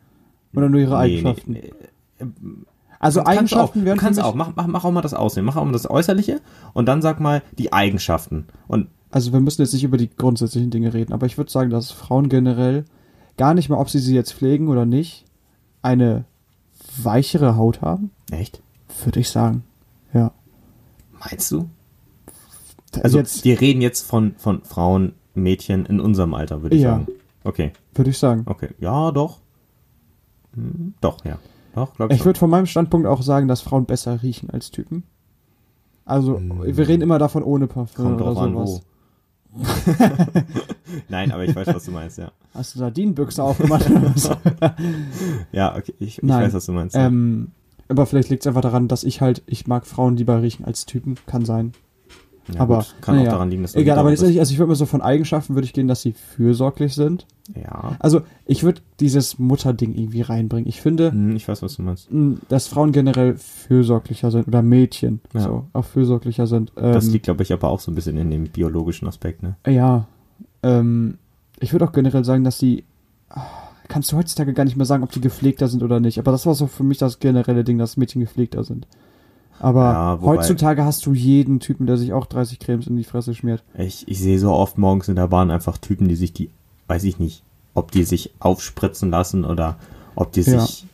Oder 0.56 0.70
nur 0.70 0.80
ihre 0.80 0.92
nee, 1.06 1.18
Eigenschaften? 1.18 1.52
nee, 1.54 1.74
Also 3.00 3.22
kannst 3.24 3.38
Eigenschaften 3.40 3.80
auch, 3.80 3.82
du 3.82 3.86
werden 3.86 4.00
für 4.00 4.06
kannst 4.06 4.22
auch, 4.24 4.36
mach, 4.36 4.52
mach, 4.56 4.68
mach 4.68 4.84
auch 4.86 4.92
mal 4.92 5.02
das 5.02 5.14
Aussehen, 5.14 5.44
mach 5.46 5.56
auch 5.58 5.66
mal 5.66 5.72
das 5.74 5.90
Äußerliche 5.90 6.40
und 6.74 6.86
dann 6.88 7.02
sag 7.02 7.20
mal 7.20 7.42
die 7.58 7.72
Eigenschaften. 7.74 8.48
Und 8.68 8.88
also 9.12 9.34
wir 9.34 9.40
müssen 9.40 9.62
jetzt 9.62 9.74
nicht 9.74 9.84
über 9.84 9.98
die 9.98 10.10
grundsätzlichen 10.10 10.70
Dinge 10.72 10.94
reden, 10.94 11.14
aber 11.14 11.26
ich 11.26 11.38
würde 11.38 11.52
sagen, 11.52 11.70
dass 11.70 11.92
Frauen 11.92 12.30
generell 12.30 12.86
gar 13.38 13.54
nicht 13.54 13.70
mal, 13.70 13.78
ob 13.78 13.90
sie 13.90 14.00
sie 14.00 14.16
jetzt 14.16 14.34
pflegen 14.34 14.68
oder 14.68 14.86
nicht, 14.86 15.26
eine 15.82 16.26
weichere 17.02 17.56
Haut 17.56 17.82
haben, 17.82 18.12
echt? 18.32 18.62
würde 19.04 19.20
ich 19.20 19.30
sagen. 19.30 19.64
Ja. 20.14 20.32
Meinst 21.20 21.52
du? 21.52 21.70
Also 23.04 23.18
jetzt 23.20 23.44
wir 23.46 23.62
reden 23.62 23.82
jetzt 23.82 24.02
von, 24.08 24.34
von 24.38 24.64
Frauen, 24.64 25.14
Mädchen 25.36 25.86
in 25.86 26.00
unserem 26.00 26.34
Alter, 26.34 26.62
würde 26.64 26.76
ich 26.76 26.82
Ja. 26.82 26.92
sagen. 26.98 27.08
Okay, 27.44 27.72
würde 27.96 28.10
ich 28.10 28.18
sagen. 28.18 28.44
okay. 28.46 28.70
Ja, 28.80 29.12
doch. 29.12 29.40
Hm, 30.56 30.94
Doch, 31.02 31.24
ja. 31.26 31.38
Doch, 31.76 31.94
glaube 31.94 32.14
ich. 32.14 32.20
Ich 32.20 32.26
würde 32.26 32.40
von 32.40 32.50
meinem 32.50 32.66
Standpunkt 32.66 33.08
auch 33.08 33.22
sagen, 33.22 33.48
dass 33.48 33.62
Frauen 33.62 33.86
besser 33.86 34.22
riechen 34.24 34.50
als 34.50 34.72
Typen. 34.72 35.04
Also, 36.04 36.42
wir 36.42 36.88
reden 36.88 37.02
immer 37.04 37.20
davon 37.20 37.44
ohne 37.44 37.68
Parfüm 37.68 38.06
Kommt 38.06 38.16
oder 38.22 38.34
drauf 38.34 38.38
an, 38.40 38.54
sowas. 38.54 38.70
wo. 38.70 38.89
Nein, 41.10 41.32
aber 41.32 41.44
ich 41.44 41.56
weiß, 41.56 41.68
was 41.68 41.86
du 41.86 41.92
meinst, 41.92 42.18
ja. 42.18 42.32
Hast 42.54 42.76
du 42.76 42.80
Sardinenbüchse 42.80 43.44
aufgemacht 43.44 43.90
oder 43.90 44.14
was? 44.14 44.30
Ja, 45.52 45.76
okay, 45.76 45.94
ich, 46.00 46.22
ich 46.22 46.30
weiß, 46.30 46.54
was 46.54 46.66
du 46.66 46.72
meinst. 46.72 46.96
ja. 46.96 47.08
ähm, 47.08 47.52
aber 47.88 48.06
vielleicht 48.06 48.30
liegt 48.30 48.44
es 48.44 48.48
einfach 48.48 48.62
daran, 48.62 48.88
dass 48.88 49.04
ich 49.04 49.20
halt, 49.20 49.42
ich 49.48 49.66
mag 49.66 49.88
Frauen 49.88 50.16
lieber 50.16 50.42
riechen 50.44 50.64
als 50.64 50.86
Typen. 50.86 51.16
Kann 51.26 51.44
sein. 51.44 51.74
Ja, 52.54 52.60
aber, 52.62 52.78
gut, 52.78 52.96
kann 53.02 53.16
naja. 53.16 53.28
auch 53.30 53.34
daran 53.34 53.50
liegen, 53.52 53.62
dass 53.62 53.76
Egal, 53.76 53.98
aber 54.00 54.10
letztendlich, 54.10 54.40
also 54.40 54.52
ich 54.52 54.58
würde 54.58 54.70
mal 54.70 54.76
so 54.76 54.86
von 54.86 55.02
Eigenschaften 55.02 55.56
würde 55.56 55.66
ich 55.66 55.74
gehen, 55.74 55.88
dass 55.88 56.02
sie 56.02 56.14
fürsorglich 56.14 56.96
sind. 56.96 57.26
Ja, 57.56 57.96
Also 58.00 58.22
ich 58.46 58.64
würde 58.64 58.82
dieses 59.00 59.40
Mutterding 59.40 59.94
irgendwie 59.96 60.22
reinbringen. 60.22 60.68
Ich 60.68 60.82
finde, 60.82 61.12
Hm, 61.12 61.36
ich 61.36 61.48
weiß, 61.48 61.62
was 61.64 61.76
du 61.76 61.82
meinst. 61.84 62.12
mh, 62.12 62.38
dass 62.48 62.68
Frauen 62.68 62.92
generell 62.92 63.36
fürsorglicher 63.38 64.32
sind 64.32 64.48
oder 64.48 64.62
Mädchen 64.62 65.20
Ja. 65.34 65.42
so 65.42 65.66
auch 65.74 65.86
fürsorglicher 65.86 66.48
sind. 66.48 66.72
Ähm, 66.78 66.94
Das 66.94 67.08
liegt, 67.08 67.26
glaube 67.26 67.44
ich, 67.44 67.54
aber 67.54 67.70
auch 67.70 67.80
so 67.80 67.92
ein 67.92 67.96
bisschen 67.96 68.18
in 68.18 68.30
dem 68.32 68.46
biologischen 68.46 69.08
Aspekt, 69.08 69.44
ne? 69.44 69.56
Ja. 69.68 70.06
Ähm, 70.64 71.18
ich 71.60 71.72
würde 71.74 71.86
auch 71.86 71.92
generell 71.92 72.24
sagen, 72.26 72.44
dass 72.44 72.64
ah, 73.30 73.42
kannst 73.88 74.12
du 74.12 74.18
heutzutage 74.18 74.54
gar 74.54 74.64
nicht 74.66 74.78
mehr 74.78 74.86
sagen, 74.86 75.04
ob 75.04 75.12
die 75.12 75.22
gepflegter 75.22 75.68
sind 75.68 75.84
oder 75.84 76.00
nicht. 76.00 76.20
Aber 76.20 76.32
das 76.32 76.46
war 76.46 76.54
so 76.56 76.68
für 76.68 76.84
mich 76.84 76.98
das 77.00 77.20
generelle 77.20 77.64
Ding, 77.64 77.78
dass 77.78 77.98
Mädchen 77.98 78.22
gepflegter 78.22 78.64
sind. 78.64 78.88
Aber 79.60 79.84
Ja, 79.92 80.22
wobei- 80.22 80.38
heutzutage 80.38 80.86
hast 80.86 81.06
du 81.06 81.14
jeden 81.14 81.60
Typen, 81.60 81.86
der 81.86 81.98
sich 81.98 82.14
auch 82.14 82.26
30 82.26 82.60
Cremes 82.60 82.88
in 82.88 82.96
die 82.98 83.04
Fresse 83.04 83.36
schmiert. 83.36 83.64
Ich, 83.78 84.08
ich 84.08 84.20
sehe 84.20 84.40
so 84.40 84.52
oft 84.52 84.78
morgens 84.78 85.08
in 85.10 85.16
der 85.16 85.28
Bahn 85.28 85.52
einfach 85.52 85.78
Typen, 85.78 86.08
die 86.08 86.16
sich 86.16 86.32
die, 86.34 86.50
weiß 86.88 87.04
ich 87.04 87.20
nicht, 87.20 87.44
ob 87.74 87.92
die 87.92 88.04
sich 88.04 88.32
aufspritzen 88.40 89.10
lassen 89.12 89.44
oder 89.46 89.76
ob 90.16 90.32
die 90.32 90.42
Ja. 90.42 90.60
sich 90.62 90.86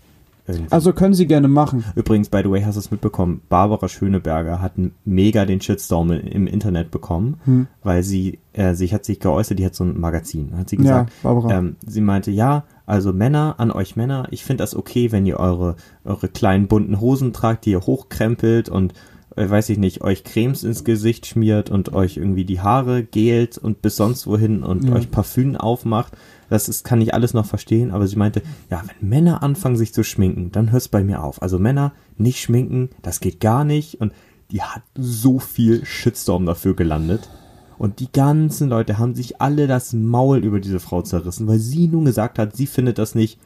irgendwie. 0.48 0.72
Also 0.72 0.94
können 0.94 1.14
sie 1.14 1.28
gerne 1.28 1.48
machen. 1.48 1.84
Übrigens, 1.96 2.30
by 2.30 2.42
the 2.44 2.50
way, 2.52 2.62
hast 2.62 2.76
du 2.76 2.80
es 2.80 2.92
mitbekommen, 2.92 3.42
Barbara 3.50 3.88
Schöneberger 3.88 4.62
hat 4.62 4.74
mega 5.06 5.46
den 5.46 5.62
Shitstorm 5.62 6.12
im- 6.12 6.28
im 6.28 6.48
Internet 6.48 6.92
bekommen, 6.92 7.40
Hm. 7.46 7.68
weil 7.84 8.04
sie, 8.04 8.40
äh, 8.54 8.74
sich 8.76 8.94
hat 8.94 9.06
sich 9.06 9.20
geäußert, 9.20 9.58
die 9.60 9.66
hat 9.66 9.76
so 9.76 9.84
ein 9.84 10.00
Magazin, 10.00 10.58
hat 10.58 10.70
sie 10.70 10.78
gesagt, 10.78 11.10
ja, 11.10 11.16
Barbara. 11.24 11.58
ähm, 11.58 11.76
sie 11.86 12.02
meinte, 12.02 12.32
ja, 12.32 12.64
also 12.86 13.12
Männer, 13.14 13.56
an 13.58 13.72
euch 13.72 13.96
Männer, 13.96 14.28
ich 14.32 14.44
finde 14.44 14.64
das 14.64 14.76
okay, 14.76 15.12
wenn 15.12 15.26
ihr 15.26 15.40
eure, 15.40 15.76
eure 16.04 16.28
kleinen 16.28 16.68
bunten 16.68 17.00
Hosen 17.00 17.34
tragt, 17.34 17.66
die 17.66 17.72
ihr 17.72 17.82
hochkrempelt 17.82 18.70
und 18.70 18.94
äh, 19.38 19.50
weiß 19.50 19.68
ich 19.70 19.78
nicht, 19.78 20.02
euch 20.02 20.24
Cremes 20.24 20.64
ins 20.64 20.86
Gesicht 20.86 21.26
schmiert 21.26 21.70
und 21.70 21.94
euch 21.94 22.16
irgendwie 22.16 22.46
die 22.46 22.62
Haare 22.62 23.04
gelt 23.04 23.58
und 23.58 23.82
bis 23.82 23.98
sonst 23.98 24.28
wohin 24.28 24.64
und 24.64 24.86
Ja. 24.86 24.94
euch 24.96 25.12
Parfüm 25.12 25.58
aufmacht. 25.58 26.14
Das 26.50 26.70
ist, 26.70 26.84
kann 26.84 27.02
ich 27.02 27.14
alles 27.14 27.34
noch 27.34 27.46
verstehen, 27.46 27.92
aber 27.92 28.08
sie 28.08 28.18
meinte, 28.18 28.42
ja, 28.70 28.84
wenn 28.86 29.10
Männer 29.10 29.42
anfangen 29.44 29.78
sich 29.78 29.94
zu 29.94 30.04
schminken, 30.04 30.52
dann 30.52 30.72
hört's 30.72 30.88
bei 30.88 31.04
mir 31.04 31.24
auf. 31.24 31.42
Also 31.42 31.58
Männer 31.60 31.94
nicht 32.18 32.40
schminken, 32.42 32.90
das 33.02 33.20
geht 33.20 33.40
gar 33.40 33.64
nicht 33.64 34.00
und 34.00 34.14
die 34.52 34.62
hat 34.62 34.84
so 34.96 35.40
viel 35.40 35.86
Shitstorm 35.86 36.46
dafür 36.46 36.76
gelandet. 36.76 37.30
Und 37.78 38.00
die 38.00 38.12
ganzen 38.12 38.70
Leute 38.70 39.00
haben 39.00 39.16
sich 39.16 39.42
alle 39.42 39.68
das 39.68 39.92
Maul 39.92 40.38
über 40.46 40.60
diese 40.60 40.80
Frau 40.80 41.02
zerrissen, 41.02 41.48
weil 41.48 41.60
sie 41.60 41.88
nun 41.88 42.06
gesagt 42.06 42.40
hat, 42.40 42.56
sie 42.56 42.68
findet 42.68 43.00
das 43.00 43.16
nicht 43.16 43.40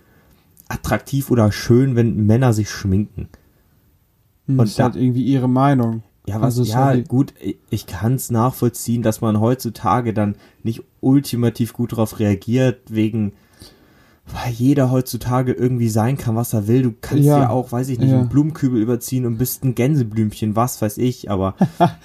attraktiv 0.68 1.32
oder 1.32 1.51
schön, 1.51 1.96
wenn 1.96 2.25
Männer 2.27 2.53
sich 2.53 2.70
schminken. 2.70 3.29
Hm, 4.46 4.60
und 4.60 4.65
das 4.65 4.70
ist 4.72 4.79
da- 4.79 4.84
halt 4.84 4.98
irgendwie 4.98 5.24
ihre 5.24 5.50
Meinung. 5.50 6.03
Ja, 6.29 6.36
was, 6.41 6.57
Also, 6.57 6.63
ja, 6.63 6.91
sorry. 6.91 7.03
gut, 7.07 7.33
ich- 7.39 7.57
ich 7.69 7.86
kann 7.86 8.15
es 8.15 8.29
nachvollziehen, 8.31 9.01
dass 9.01 9.21
man 9.21 9.39
heutzutage 9.39 10.13
dann 10.13 10.36
nicht 10.63 10.83
ultimativ 11.01 11.74
gut 11.74 11.91
darauf 11.93 12.19
reagiert, 12.19 12.79
wegen, 12.89 13.33
weil 14.25 14.51
jeder 14.53 14.91
heutzutage 14.91 15.53
irgendwie 15.53 15.89
sein 15.89 16.17
kann, 16.17 16.36
was 16.36 16.53
er 16.53 16.67
will. 16.67 16.83
Du 16.83 16.93
kannst 17.01 17.24
Ja, 17.25 17.39
ja, 17.39 17.50
auch, 17.50 17.71
weiß 17.71 17.89
ich 17.89 18.00
nicht, 18.00 18.12
ja. 18.12 18.19
einen 18.19 18.29
Blumenkübel 18.29 18.79
überziehen 18.81 19.25
und 19.25 19.38
bist 19.38 19.63
ein 19.63 19.75
Gänseblümchen, 19.75 20.55
was 20.55 20.81
weiß 20.81 20.98
ich, 21.00 21.31
aber 21.31 21.55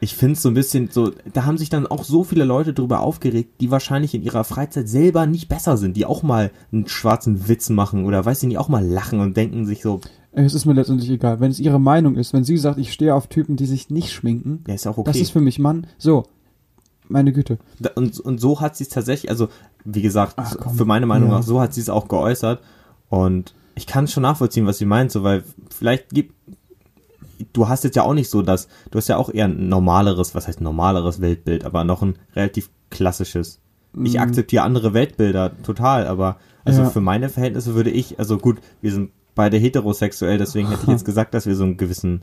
ich 0.00 0.14
finde 0.14 0.34
es 0.34 0.42
so 0.42 0.48
ein 0.50 0.54
bisschen 0.54 0.90
so, 0.90 1.12
da 1.32 1.44
haben 1.46 1.56
sich 1.56 1.70
dann 1.70 1.86
auch 1.86 2.04
so 2.04 2.24
viele 2.24 2.44
Leute 2.44 2.74
drüber 2.74 3.00
aufgeregt, 3.00 3.60
die 3.60 3.70
wahrscheinlich 3.70 4.14
in 4.14 4.22
ihrer 4.22 4.44
Freizeit 4.44 4.88
selber 4.88 5.24
nicht 5.26 5.48
besser 5.48 5.76
sind, 5.78 5.96
die 5.96 6.04
auch 6.04 6.22
mal 6.22 6.50
einen 6.72 6.86
schwarzen 6.88 7.48
Witz 7.48 7.70
machen 7.70 8.04
oder 8.04 8.24
weiß 8.24 8.42
ich 8.42 8.48
nicht, 8.48 8.58
auch 8.58 8.68
mal 8.68 8.84
lachen 8.86 9.20
und 9.20 9.36
denken 9.36 9.64
sich 9.64 9.80
so, 9.82 10.00
Es 10.36 10.54
ist 10.54 10.64
mir 10.64 10.72
letztendlich 10.72 11.10
egal. 11.10 11.38
Wenn 11.40 11.50
es 11.50 11.60
ihre 11.60 11.78
Meinung 11.80 12.16
ist, 12.16 12.32
wenn 12.32 12.44
sie 12.44 12.56
sagt, 12.56 12.78
ich 12.78 12.92
stehe 12.92 13.14
auf 13.14 13.28
Typen, 13.28 13.56
die 13.56 13.66
sich 13.66 13.90
nicht 13.90 14.12
schminken, 14.12 14.64
ja, 14.66 14.74
ist 14.74 14.86
auch 14.86 14.98
okay. 14.98 15.10
das 15.12 15.20
ist 15.20 15.30
für 15.30 15.40
mich 15.40 15.58
Mann. 15.58 15.86
So, 15.98 16.24
meine 17.08 17.32
Güte. 17.32 17.58
Und, 17.94 18.18
und 18.20 18.40
so 18.40 18.60
hat 18.60 18.76
sie 18.76 18.84
es 18.84 18.90
tatsächlich, 18.90 19.30
also 19.30 19.48
wie 19.84 20.02
gesagt, 20.02 20.34
Ach, 20.36 20.56
für 20.74 20.84
meine 20.84 21.06
Meinung 21.06 21.30
Ja. 21.30 21.36
nach, 21.36 21.42
so 21.44 21.60
hat 21.60 21.72
sie 21.74 21.80
es 21.80 21.88
auch 21.88 22.08
geäußert. 22.08 22.60
Und 23.10 23.54
ich 23.76 23.86
kann 23.86 24.08
schon 24.08 24.22
nachvollziehen, 24.22 24.66
was 24.66 24.78
sie 24.78 24.86
meint, 24.86 25.12
so, 25.12 25.22
weil 25.22 25.44
vielleicht 25.70 26.08
gibt, 26.10 26.34
du 27.52 27.68
hast 27.68 27.84
jetzt 27.84 27.96
ja 27.96 28.02
auch 28.02 28.14
nicht 28.14 28.30
so 28.30 28.42
das, 28.42 28.68
du 28.90 28.98
hast 28.98 29.08
ja 29.08 29.16
auch 29.16 29.30
eher 29.32 29.46
ein 29.46 29.68
normaleres, 29.68 30.34
was 30.34 30.48
heißt 30.48 30.60
normaleres 30.60 31.20
Weltbild, 31.20 31.64
aber 31.64 31.84
noch 31.84 32.02
ein 32.02 32.16
relativ 32.34 32.70
klassisches. 32.90 33.60
Ich 34.02 34.14
Mhm. 34.14 34.20
akzeptiere 34.20 34.64
andere 34.64 34.94
Weltbilder 34.94 35.52
total, 35.62 36.06
aber 36.06 36.36
also 36.64 36.82
Ja. 36.82 36.90
für 36.90 37.00
meine 37.00 37.28
Verhältnisse 37.28 37.74
würde 37.74 37.90
ich, 37.90 38.18
also 38.18 38.38
gut, 38.38 38.58
wir 38.80 38.90
sind 38.92 39.10
beide 39.34 39.56
heterosexuell, 39.56 40.38
deswegen 40.38 40.68
hätte 40.68 40.82
ich 40.82 40.88
jetzt 40.88 41.04
gesagt, 41.06 41.34
dass 41.34 41.46
wir 41.46 41.56
so 41.56 41.64
einen 41.64 41.76
gewissen 41.76 42.22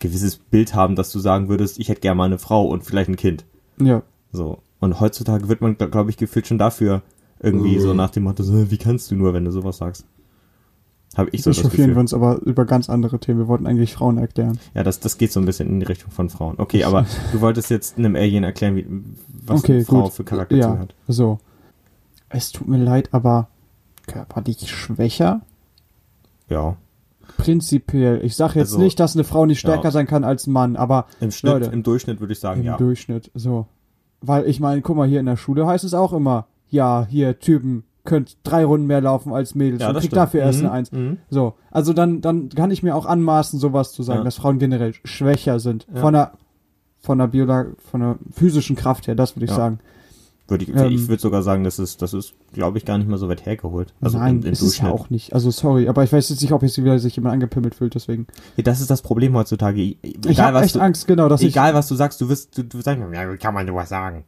gewisses 0.00 0.36
Bild 0.36 0.74
haben, 0.74 0.96
dass 0.96 1.12
du 1.12 1.18
sagen 1.18 1.48
würdest, 1.48 1.78
ich 1.78 1.88
hätte 1.88 2.00
gerne 2.00 2.16
mal 2.16 2.24
eine 2.24 2.38
Frau 2.38 2.66
und 2.66 2.84
vielleicht 2.84 3.10
ein 3.10 3.16
Kind. 3.16 3.44
Ja. 3.78 4.02
So. 4.32 4.58
Und 4.80 4.98
heutzutage 4.98 5.48
wird 5.48 5.60
man, 5.60 5.76
glaube 5.76 6.10
ich, 6.10 6.16
gefühlt 6.16 6.46
schon 6.46 6.58
dafür 6.58 7.02
Irgendwie 7.38 7.78
so 7.78 7.94
nach 7.94 8.10
dem 8.10 8.24
Motto, 8.24 8.42
so, 8.42 8.70
wie 8.70 8.78
kannst 8.78 9.10
du 9.10 9.14
nur, 9.14 9.34
wenn 9.34 9.44
du 9.44 9.50
sowas 9.50 9.76
sagst? 9.76 10.06
Habe 11.16 11.30
ich 11.32 11.42
so 11.42 11.50
das 11.50 11.62
Gefühl. 11.62 11.88
wir 11.88 11.96
uns 11.96 12.14
aber 12.14 12.40
über 12.42 12.64
ganz 12.64 12.88
andere 12.88 13.18
Themen. 13.18 13.40
Wir 13.40 13.48
wollten 13.48 13.66
eigentlich 13.66 13.92
Frauen 13.92 14.16
erklären. 14.16 14.58
Ja, 14.74 14.84
das, 14.84 15.00
das 15.00 15.18
geht 15.18 15.32
so 15.32 15.40
ein 15.40 15.46
bisschen 15.46 15.68
in 15.68 15.80
die 15.80 15.86
Richtung 15.86 16.12
von 16.12 16.30
Frauen. 16.30 16.54
Okay, 16.58 16.84
aber 16.84 17.04
du 17.32 17.40
wolltest 17.40 17.68
jetzt 17.68 17.98
einem 17.98 18.14
Alien 18.14 18.44
erklären, 18.44 18.76
wie, 18.76 18.86
was 19.44 19.60
okay, 19.60 19.74
eine 19.74 19.84
Frau 19.84 20.04
gut. 20.04 20.12
für 20.12 20.24
Charakterzüge 20.24 20.74
ja, 20.74 20.78
hat. 20.78 20.94
so. 21.08 21.38
Es 22.28 22.52
tut 22.52 22.68
mir 22.68 22.78
leid, 22.78 23.08
aber 23.12 23.48
körperlich 24.06 24.70
schwächer? 24.70 25.40
Ja. 26.50 26.76
Prinzipiell. 27.36 28.20
Ich 28.24 28.36
sage 28.36 28.58
jetzt 28.58 28.72
Also, 28.72 28.80
nicht, 28.80 28.98
dass 29.00 29.14
eine 29.16 29.24
Frau 29.24 29.46
nicht 29.46 29.60
stärker 29.60 29.84
ja. 29.84 29.90
sein 29.90 30.06
kann 30.06 30.24
als 30.24 30.46
ein 30.46 30.52
Mann, 30.52 30.76
aber 30.76 31.06
Im 31.20 31.30
Schnitt, 31.30 31.52
Leute. 31.52 31.70
im 31.70 31.82
Durchschnitt 31.82 32.20
würde 32.20 32.32
ich 32.32 32.40
sagen, 32.40 32.60
im 32.60 32.66
ja. 32.66 32.76
Durchschnitt 32.76 33.30
so. 33.34 33.66
Weil 34.20 34.46
ich 34.46 34.60
meine, 34.60 34.82
guck 34.82 34.96
mal, 34.96 35.08
hier 35.08 35.20
in 35.20 35.26
der 35.26 35.36
Schule 35.36 35.66
heißt 35.66 35.84
es 35.84 35.94
auch 35.94 36.12
immer, 36.12 36.46
ja, 36.68 37.06
hier 37.08 37.38
Typen 37.38 37.84
könnt 38.04 38.38
drei 38.42 38.64
Runden 38.64 38.86
mehr 38.86 39.00
laufen 39.00 39.32
als 39.32 39.54
Mädels 39.54 39.80
Ja, 39.82 39.88
und 39.88 39.94
kriegt 39.94 40.06
stimmt. 40.06 40.16
dafür 40.16 40.40
erst 40.40 40.60
Mhm, 40.60 40.66
eine 40.66 40.74
Eins. 40.74 40.92
mhm. 40.92 41.18
So, 41.30 41.54
also 41.70 41.92
dann, 41.92 42.20
dann 42.20 42.48
kann 42.50 42.70
ich 42.70 42.82
mir 42.82 42.94
auch 42.96 43.06
anmaßen, 43.06 43.58
sowas 43.60 43.92
zu 43.92 44.02
sagen, 44.02 44.20
Ja. 44.20 44.24
dass 44.24 44.36
Frauen 44.36 44.58
generell 44.58 44.94
schwächer 45.04 45.60
sind. 45.60 45.86
Von 45.94 46.14
der, 46.14 46.32
von 46.98 47.18
der 47.18 47.28
Biola 47.28 47.66
von 47.78 48.00
der 48.00 48.16
physischen 48.32 48.74
Kraft 48.76 49.06
her, 49.06 49.14
das 49.14 49.36
würde 49.36 49.44
ich 49.46 49.50
sagen. 49.52 49.78
Würde 50.50 50.64
ich, 50.64 50.74
Ähm, 50.74 50.92
ich 50.92 51.08
würde 51.08 51.22
sogar 51.22 51.42
sagen, 51.42 51.62
das 51.64 51.78
ist, 51.78 52.02
das 52.02 52.12
ist, 52.12 52.34
glaube 52.52 52.76
ich, 52.78 52.84
gar 52.84 52.98
nicht 52.98 53.08
mal 53.08 53.18
so 53.18 53.28
weit 53.28 53.46
hergeholt. 53.46 53.94
Also 54.00 54.18
Nein, 54.18 54.40
im, 54.40 54.46
im 54.46 54.52
ist 54.52 54.62
es 54.62 54.78
ja 54.78 54.90
auch 54.90 55.08
nicht. 55.08 55.32
Also 55.32 55.50
sorry, 55.50 55.88
aber 55.88 56.02
ich 56.04 56.12
weiß 56.12 56.28
jetzt 56.28 56.42
nicht, 56.42 56.52
ob 56.52 56.62
jetzt 56.62 56.76
wieder 56.76 56.98
sich 56.98 57.14
jemand 57.16 57.34
angepimmelt 57.34 57.74
fühlt, 57.74 57.94
deswegen. 57.94 58.26
Ja, 58.56 58.64
das 58.64 58.80
ist 58.80 58.90
das 58.90 59.00
Problem 59.02 59.34
heutzutage. 59.36 59.80
E- 59.80 59.96
ich 60.02 60.16
Egal, 60.26 60.46
habe 60.46 60.56
was 60.58 60.64
echt 60.66 60.74
du, 60.74 60.80
Angst, 60.80 61.06
genau, 61.06 61.28
dass 61.28 61.40
egal 61.42 61.72
was 61.74 61.86
du 61.88 61.94
sagst, 61.94 62.20
du 62.20 62.28
wirst, 62.28 62.58
du, 62.58 62.64
du 62.64 62.80
sagst, 62.80 63.00
ja, 63.12 63.36
kann 63.36 63.54
man 63.54 63.66
sowas 63.66 63.88
sagen? 63.88 64.24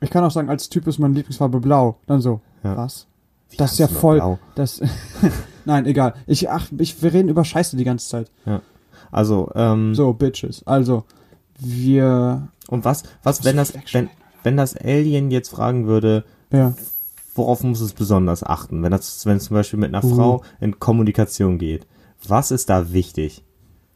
ich, 0.00 0.04
ich 0.06 0.10
kann 0.10 0.24
auch 0.24 0.30
sagen, 0.30 0.48
als 0.48 0.68
Typ 0.68 0.86
ist 0.86 0.98
meine 0.98 1.14
Lieblingsfarbe 1.14 1.60
blau. 1.60 1.98
Dann 2.06 2.20
so, 2.20 2.40
Ja. 2.64 2.76
was? 2.76 3.06
Wie 3.50 3.56
Das 3.56 3.72
ist 3.72 3.78
ja 3.78 3.88
voll, 3.88 4.16
blau? 4.16 4.38
das, 4.54 4.80
nein, 5.64 5.86
egal. 5.86 6.14
Ich, 6.26 6.50
ach, 6.50 6.68
ich, 6.78 7.02
wir 7.02 7.12
reden 7.12 7.28
über 7.28 7.44
Scheiße 7.44 7.76
die 7.76 7.84
ganze 7.84 8.08
Zeit. 8.08 8.30
Also, 9.10 9.50
ähm, 9.54 9.94
So, 9.94 10.12
Bitches. 10.12 10.66
Also, 10.66 11.04
wir, 11.58 12.48
und 12.68 12.84
was, 12.84 13.02
was, 13.22 13.44
wenn 13.44 13.56
das, 13.56 13.72
wenn, 13.92 14.10
wenn 14.42 14.56
das 14.56 14.76
Alien 14.76 15.30
jetzt 15.30 15.48
fragen 15.50 15.86
würde, 15.86 16.24
ja, 16.52 16.74
worauf 17.34 17.62
muss 17.62 17.80
es 17.80 17.92
besonders 17.92 18.42
achten, 18.42 18.82
wenn 18.82 18.90
das, 18.92 19.24
wenn 19.26 19.36
es 19.36 19.44
zum 19.44 19.54
Beispiel 19.54 19.78
mit 19.78 19.94
einer 19.94 20.04
Uh. 20.04 20.14
Frau 20.14 20.42
in 20.60 20.78
Kommunikation 20.78 21.58
geht? 21.58 21.86
Was 22.26 22.50
ist 22.50 22.68
da 22.70 22.92
wichtig? 22.92 23.44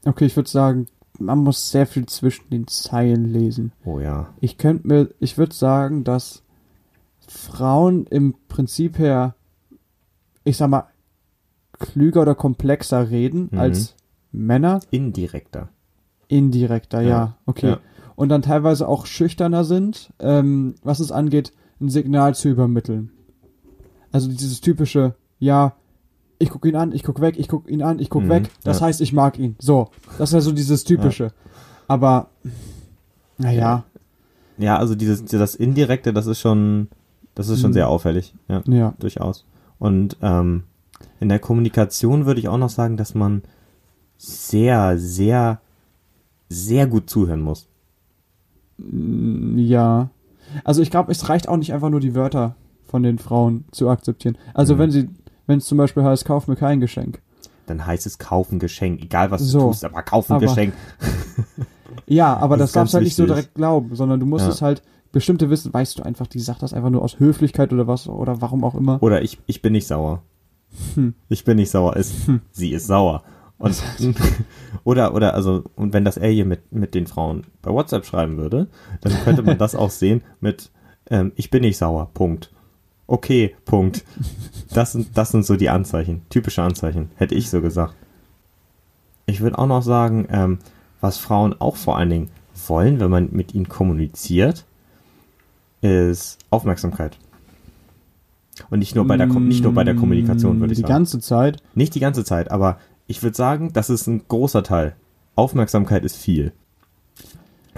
okay, 0.04 0.26
ich 0.26 0.34
würde 0.37 0.50
sagen, 0.50 0.87
man 1.18 1.38
muss 1.38 1.70
sehr 1.70 1.87
viel 1.87 2.06
zwischen 2.06 2.50
den 2.50 2.66
Zeilen 2.66 3.26
lesen. 3.32 3.72
Oh 3.84 4.00
ja. 4.00 4.30
Ich 4.40 4.58
könnte 4.58 4.88
mir, 4.88 5.08
ich 5.20 5.38
würde 5.38 5.54
sagen, 5.54 6.02
dass 6.04 6.42
Frauen 7.28 8.06
im 8.06 8.34
Prinzip 8.49 8.99
her, 8.99 9.34
ich 10.44 10.56
sag 10.56 10.68
mal, 10.70 10.87
klüger 11.78 12.22
oder 12.22 12.34
komplexer 12.34 13.11
reden 13.11 13.49
Mhm. 13.52 13.58
als 13.58 13.94
Männer. 14.32 14.80
Indirekter. 14.90 15.68
Indirekter, 16.28 17.00
ja, 17.02 17.08
Ja, 17.08 17.37
okay. 17.46 17.68
ja. 17.70 17.80
Und 18.23 18.29
dann 18.29 18.43
teilweise 18.43 18.87
auch 18.87 19.07
schüchterner 19.07 19.64
sind, 19.64 20.12
ähm, 20.21 20.76
was 20.85 21.00
es 21.00 21.11
angeht, 21.11 21.52
ein 21.81 21.88
Signal 21.88 22.37
zu 22.37 22.49
übermitteln. 22.50 23.11
Also 24.12 24.29
dieses 24.29 24.61
typische, 24.61 25.17
ja, 25.41 25.75
ich 26.38 26.50
guck 26.50 26.64
ihn 26.67 26.76
an, 26.76 26.93
ich 26.93 27.02
guck 27.02 27.21
weg, 27.21 27.35
ich 27.37 27.49
guck 27.49 27.69
ihn 27.69 27.83
an, 27.83 27.99
ich 27.99 28.11
guck 28.11 28.23
Mhm, 28.23 28.29
weg. 28.29 28.50
Das 28.62 28.79
ja. 28.79 28.87
heißt, 28.87 29.00
ich 29.00 29.12
mag 29.12 29.41
ihn. 29.41 29.57
So, 29.59 29.88
das 30.19 30.31
ist 30.31 30.35
ja 30.35 30.41
so 30.41 30.52
dieses 30.52 30.85
typische. 30.85 31.33
Aber, 31.88 32.29
naja, 33.38 33.83
Ja, 34.57 34.76
also 34.79 34.95
dieses, 34.95 35.25
das 35.25 35.57
Indirekte, 35.57 36.12
das 36.12 36.29
ist 36.29 36.38
schon, 36.38 36.87
das 37.35 37.49
ist 37.49 37.61
schon 37.61 37.71
Mhm. 37.71 37.75
sehr 37.75 37.88
auffällig. 37.88 38.35
Ja, 38.47 38.62
ja. 38.69 38.95
durchaus. 39.00 39.47
Und 39.81 40.17
ähm, 40.23 40.62
in 41.19 41.29
der 41.29 41.41
Kommunikation 41.41 42.25
würde 42.25 42.38
ich 42.38 42.47
auch 42.47 42.59
noch 42.59 42.71
sagen, 42.71 42.97
dass 42.97 43.17
man 43.17 43.43
sehr, 44.17 44.97
sehr, 44.97 45.61
sehr 46.49 46.87
gut 46.87 47.11
zuhören 47.11 47.41
muss. 47.41 47.67
Ja. 48.79 50.11
Also 50.64 50.83
ich 50.83 50.91
glaube, 50.91 51.11
es 51.12 51.29
reicht 51.29 51.49
auch 51.49 51.57
nicht 51.57 51.73
einfach 51.73 51.91
nur 51.91 52.00
die 52.00 52.14
Wörter 52.14 52.57
von 52.87 53.02
den 53.02 53.19
Frauen 53.19 53.64
zu 53.71 53.88
akzeptieren. 53.88 54.37
Also 54.55 54.75
Mhm. 54.75 54.79
wenn 54.79 54.91
sie, 54.91 55.09
wenn 55.47 55.59
es 55.59 55.64
zum 55.64 55.79
Beispiel 55.79 56.02
heißt, 56.05 56.25
kauf 56.25 56.47
mir 56.49 56.57
kein 56.57 56.81
Geschenk. 56.81 57.21
Dann 57.67 57.87
heißt 57.87 58.07
es 58.07 58.19
kaufen 58.19 58.59
Geschenk, 58.59 59.02
egal 59.02 59.31
was 59.31 59.41
So. 59.43 59.58
du 59.61 59.67
tust, 59.69 59.85
aber 59.85 60.02
kaufen 60.02 60.39
Geschenk. 60.39 60.75
Ja, 62.06 62.37
aber 62.37 62.56
Das 62.56 62.71
das, 62.71 62.73
darfst 62.73 62.95
du 62.95 62.97
halt 62.97 63.04
nicht 63.04 63.15
so 63.17 63.26
direkt 63.26 63.54
glauben, 63.54 63.95
sondern 63.95 64.19
du 64.19 64.26
musst 64.26 64.45
Ja. 64.47 64.50
es 64.50 64.61
halt, 64.63 64.82
bestimmte 65.13 65.50
Wissen 65.50 65.73
weißt 65.73 65.99
du 65.99 66.02
einfach, 66.02 66.26
die 66.26 66.41
sagt 66.41 66.63
das 66.63 66.73
einfach 66.75 66.91
nur 66.91 67.02
aus 67.02 67.19
Höflichkeit 67.21 67.73
oder 67.73 67.87
was, 67.87 68.08
oder 68.08 68.41
warum 68.41 68.65
auch 68.65 68.75
immer. 68.75 69.02
Oder 69.02 69.23
ich, 69.23 69.39
ich 69.47 69.63
bin 69.63 69.73
nicht 69.73 69.87
sauer. 69.87 70.23
Hm. 70.95 71.15
Ich 71.28 71.45
bin 71.45 71.56
nicht 71.56 71.71
sauer, 71.71 71.97
ist, 71.97 72.15
sie 72.50 72.73
ist 72.73 72.87
sauer. 72.87 73.23
Und, 73.58 73.80
oder, 74.84 75.15
oder, 75.15 75.34
also, 75.34 75.65
und 75.76 75.93
wenn 75.93 76.04
das 76.04 76.19
Alien 76.19 76.49
mit, 76.49 76.73
mit 76.73 76.95
den 76.95 77.06
Frauen 77.06 77.45
bei 77.62 77.71
WhatsApp 77.71 78.04
schreiben 78.04 78.36
würde, 78.36 78.69
dann 79.00 79.12
könnte 79.25 79.43
man 79.43 79.58
das 79.58 79.75
auch 79.75 79.91
sehen 79.91 80.23
mit, 80.41 80.71
ähm, 81.10 81.32
ich 81.36 81.50
bin 81.50 81.62
nicht 81.62 81.76
sauer, 81.78 82.10
Punkt. 82.12 82.50
Okay, 83.06 83.54
Punkt. 83.65 84.04
Das 84.73 84.93
sind, 84.93 85.17
das 85.17 85.30
sind 85.30 85.45
so 85.45 85.56
die 85.56 85.69
Anzeichen, 85.69 86.23
typische 86.30 86.62
Anzeichen, 86.62 87.10
hätte 87.17 87.34
ich 87.34 87.50
so 87.50 87.60
gesagt. 87.60 87.95
Ich 89.26 89.41
würde 89.41 89.58
auch 89.58 89.67
noch 89.67 89.82
sagen, 89.82 90.26
ähm, 90.30 90.58
was 91.00 91.19
Frauen 91.19 91.54
auch 91.60 91.76
vor 91.76 91.99
allen 91.99 92.10
Dingen 92.10 92.30
wollen, 92.69 93.00
wenn 93.00 93.10
man 93.10 93.28
mit 93.32 93.54
ihnen 93.54 93.69
kommuniziert, 93.69 94.65
ist 95.82 96.38
Aufmerksamkeit. 96.50 97.19
Und 98.71 98.78
nicht 98.80 98.95
nur 98.95 99.06
bei 99.06 99.17
der, 99.17 99.26
nicht 99.26 99.65
nur 99.65 99.73
bei 99.73 99.84
der 99.84 99.95
Kommunikation, 99.95 100.60
würde 100.60 100.73
ich 100.73 100.78
Die 100.78 100.82
sagen. 100.82 100.93
ganze 100.95 101.21
Zeit. 101.21 101.62
Nicht 101.75 101.95
die 101.95 102.00
ganze 102.00 102.25
Zeit, 102.25 102.50
aber 102.50 102.78
ich 103.12 103.22
würde 103.22 103.36
sagen, 103.36 103.75
das 103.75 103.90
ist 103.90 104.06
ein 104.06 104.22
großer 104.26 104.62
Teil. 104.62 104.96
Aufmerksamkeit 105.36 106.02
ist 106.02 106.16
viel. 106.16 106.52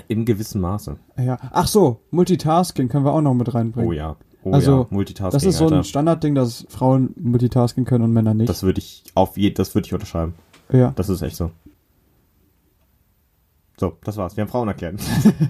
In 0.06 0.24
gewissem 0.24 0.60
Maße. 0.60 0.96
Ja. 1.18 1.38
Ach 1.50 1.66
so, 1.66 2.00
Multitasking 2.12 2.88
können 2.88 3.04
wir 3.04 3.12
auch 3.12 3.20
noch 3.20 3.34
mit 3.34 3.52
reinbringen. 3.52 3.88
Oh 3.88 3.92
ja. 3.92 4.14
Oh 4.44 4.52
Also, 4.52 4.82
ja. 4.82 4.86
Multitasking, 4.90 5.32
Das 5.32 5.44
ist 5.44 5.58
so 5.58 5.66
ein 5.66 5.72
Alter. 5.72 5.84
Standardding, 5.84 6.36
dass 6.36 6.66
Frauen 6.68 7.14
Multitasking 7.20 7.84
können 7.84 8.04
und 8.04 8.12
Männer 8.12 8.32
nicht. 8.34 8.48
Das 8.48 8.62
würde 8.62 8.78
ich 8.78 9.02
auf 9.16 9.36
je, 9.36 9.50
das 9.50 9.74
würde 9.74 9.86
ich 9.86 9.92
unterschreiben. 9.92 10.34
ja. 10.70 10.92
Das 10.94 11.08
ist 11.08 11.20
echt 11.22 11.34
so. 11.36 11.50
So, 13.76 13.94
das 14.04 14.16
war's. 14.16 14.36
Wir 14.36 14.42
haben 14.42 14.48
Frauen 14.50 14.68
erklärt. 14.68 15.00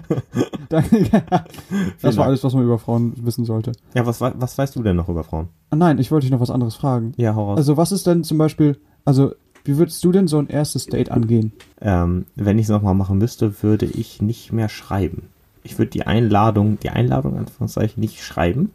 Danke. 0.69 1.09
das 2.01 2.17
war 2.17 2.25
alles, 2.25 2.43
was 2.43 2.55
man 2.55 2.63
über 2.63 2.79
Frauen 2.79 3.13
wissen 3.23 3.45
sollte. 3.45 3.73
Ja, 3.93 4.07
was, 4.07 4.19
was 4.19 4.57
weißt 4.57 4.75
du 4.75 4.81
denn 4.81 4.95
noch 4.95 5.09
über 5.09 5.23
Frauen? 5.23 5.49
Ah, 5.69 5.75
nein, 5.75 5.99
ich 5.99 6.09
wollte 6.09 6.25
dich 6.25 6.31
noch 6.31 6.39
was 6.39 6.49
anderes 6.49 6.75
fragen. 6.75 7.13
Ja, 7.17 7.35
hau 7.35 7.49
raus. 7.49 7.57
Also 7.57 7.77
was 7.77 7.91
ist 7.91 8.07
denn 8.07 8.23
zum 8.23 8.39
Beispiel, 8.39 8.79
also 9.05 9.35
wie 9.65 9.77
würdest 9.77 10.03
du 10.03 10.11
denn 10.11 10.27
so 10.27 10.37
ein 10.39 10.47
erstes 10.47 10.85
Date 10.87 11.11
angehen? 11.11 11.51
ähm, 11.81 12.25
wenn 12.35 12.57
ich 12.57 12.65
es 12.65 12.69
nochmal 12.69 12.95
machen 12.95 13.17
müsste, 13.17 13.61
würde 13.63 13.85
ich 13.85 14.21
nicht 14.21 14.51
mehr 14.53 14.69
schreiben. 14.69 15.29
Ich 15.63 15.77
würde 15.77 15.91
die 15.91 16.05
Einladung, 16.07 16.77
die 16.79 16.89
Einladung, 16.89 17.37
Anführungszeichen, 17.37 17.99
nicht 17.99 18.23
schreiben. 18.23 18.71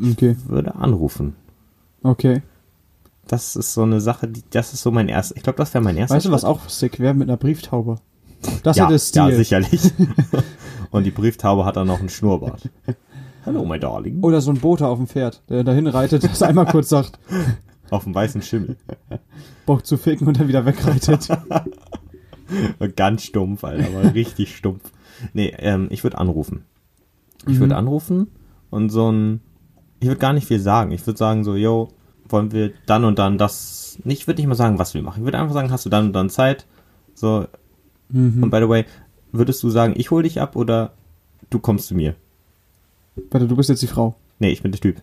Okay, 0.00 0.36
Ich 0.38 0.48
würde 0.48 0.74
anrufen. 0.76 1.34
okay. 2.02 2.42
Das 3.26 3.56
ist 3.56 3.74
so 3.74 3.82
eine 3.82 4.00
Sache, 4.00 4.26
die, 4.26 4.42
das 4.48 4.72
ist 4.72 4.80
so 4.80 4.90
mein 4.90 5.08
erstes, 5.08 5.36
ich 5.36 5.42
glaube, 5.42 5.58
das 5.58 5.74
wäre 5.74 5.84
mein 5.84 5.98
erster 5.98 6.16
Weißt 6.16 6.24
du, 6.24 6.30
was 6.30 6.44
auch 6.44 6.66
sick 6.70 6.98
wäre 6.98 7.12
mit 7.12 7.28
einer 7.28 7.36
Brieftaube? 7.36 7.96
Das 8.62 8.78
ja, 8.78 8.88
ist 8.88 9.08
Stil. 9.08 9.28
Ja, 9.28 9.36
sicherlich. 9.36 9.92
Und 10.90 11.04
die 11.04 11.10
Brieftaube 11.10 11.66
hat 11.66 11.76
dann 11.76 11.88
noch 11.88 11.98
einen 12.00 12.08
Schnurrbart. 12.08 12.70
Hallo, 13.44 13.66
my 13.66 13.78
darling. 13.78 14.22
Oder 14.22 14.40
so 14.40 14.50
ein 14.50 14.58
Bote 14.60 14.86
auf 14.86 14.96
dem 14.96 15.06
Pferd, 15.08 15.42
der 15.50 15.62
dahin 15.62 15.86
reitet, 15.88 16.24
das 16.24 16.42
einmal 16.42 16.64
kurz 16.64 16.88
sagt, 16.88 17.18
Auf 17.90 18.04
dem 18.04 18.14
weißen 18.14 18.40
Schimmel. 18.40 18.76
Bock 19.66 19.84
zu 19.86 19.96
ficken 19.96 20.26
und 20.26 20.38
dann 20.40 20.48
wieder 20.48 20.64
wegreitet. 20.66 21.28
Ganz 22.96 23.24
stumpf, 23.24 23.64
Alter, 23.64 23.86
aber 23.88 24.14
richtig 24.14 24.56
stumpf. 24.56 24.90
Nee, 25.34 25.54
ähm, 25.58 25.88
ich 25.90 26.02
würde 26.04 26.18
anrufen. 26.18 26.64
Ich 27.46 27.54
Mhm. 27.56 27.60
würde 27.60 27.76
anrufen 27.76 28.28
und 28.70 28.90
so 28.90 29.10
ein, 29.12 29.40
ich 30.00 30.08
würde 30.08 30.18
gar 30.20 30.32
nicht 30.32 30.46
viel 30.46 30.60
sagen. 30.60 30.90
Ich 30.92 31.06
würde 31.06 31.18
sagen 31.18 31.44
so, 31.44 31.54
yo, 31.56 31.88
wollen 32.28 32.52
wir 32.52 32.72
dann 32.86 33.04
und 33.04 33.18
dann 33.18 33.36
das, 33.38 33.98
ich 34.04 34.26
würde 34.26 34.40
nicht 34.40 34.48
mal 34.48 34.54
sagen, 34.54 34.78
was 34.78 34.94
wir 34.94 35.02
machen. 35.02 35.20
Ich 35.20 35.24
würde 35.24 35.38
einfach 35.38 35.54
sagen, 35.54 35.70
hast 35.70 35.84
du 35.84 35.90
dann 35.90 36.06
und 36.06 36.12
dann 36.12 36.30
Zeit? 36.30 36.66
So, 37.14 37.46
Mhm. 38.10 38.42
und 38.44 38.50
by 38.50 38.58
the 38.58 38.68
way, 38.68 38.84
würdest 39.32 39.62
du 39.62 39.68
sagen, 39.68 39.92
ich 39.96 40.10
hol 40.10 40.22
dich 40.22 40.40
ab 40.40 40.56
oder 40.56 40.92
du 41.50 41.58
kommst 41.58 41.88
zu 41.88 41.94
mir? 41.94 42.14
Warte, 43.30 43.46
du 43.46 43.56
bist 43.56 43.68
jetzt 43.68 43.82
die 43.82 43.86
Frau. 43.88 44.14
Nee, 44.38 44.50
ich 44.50 44.62
bin 44.62 44.72
der 44.72 44.80
Typ. 44.80 45.02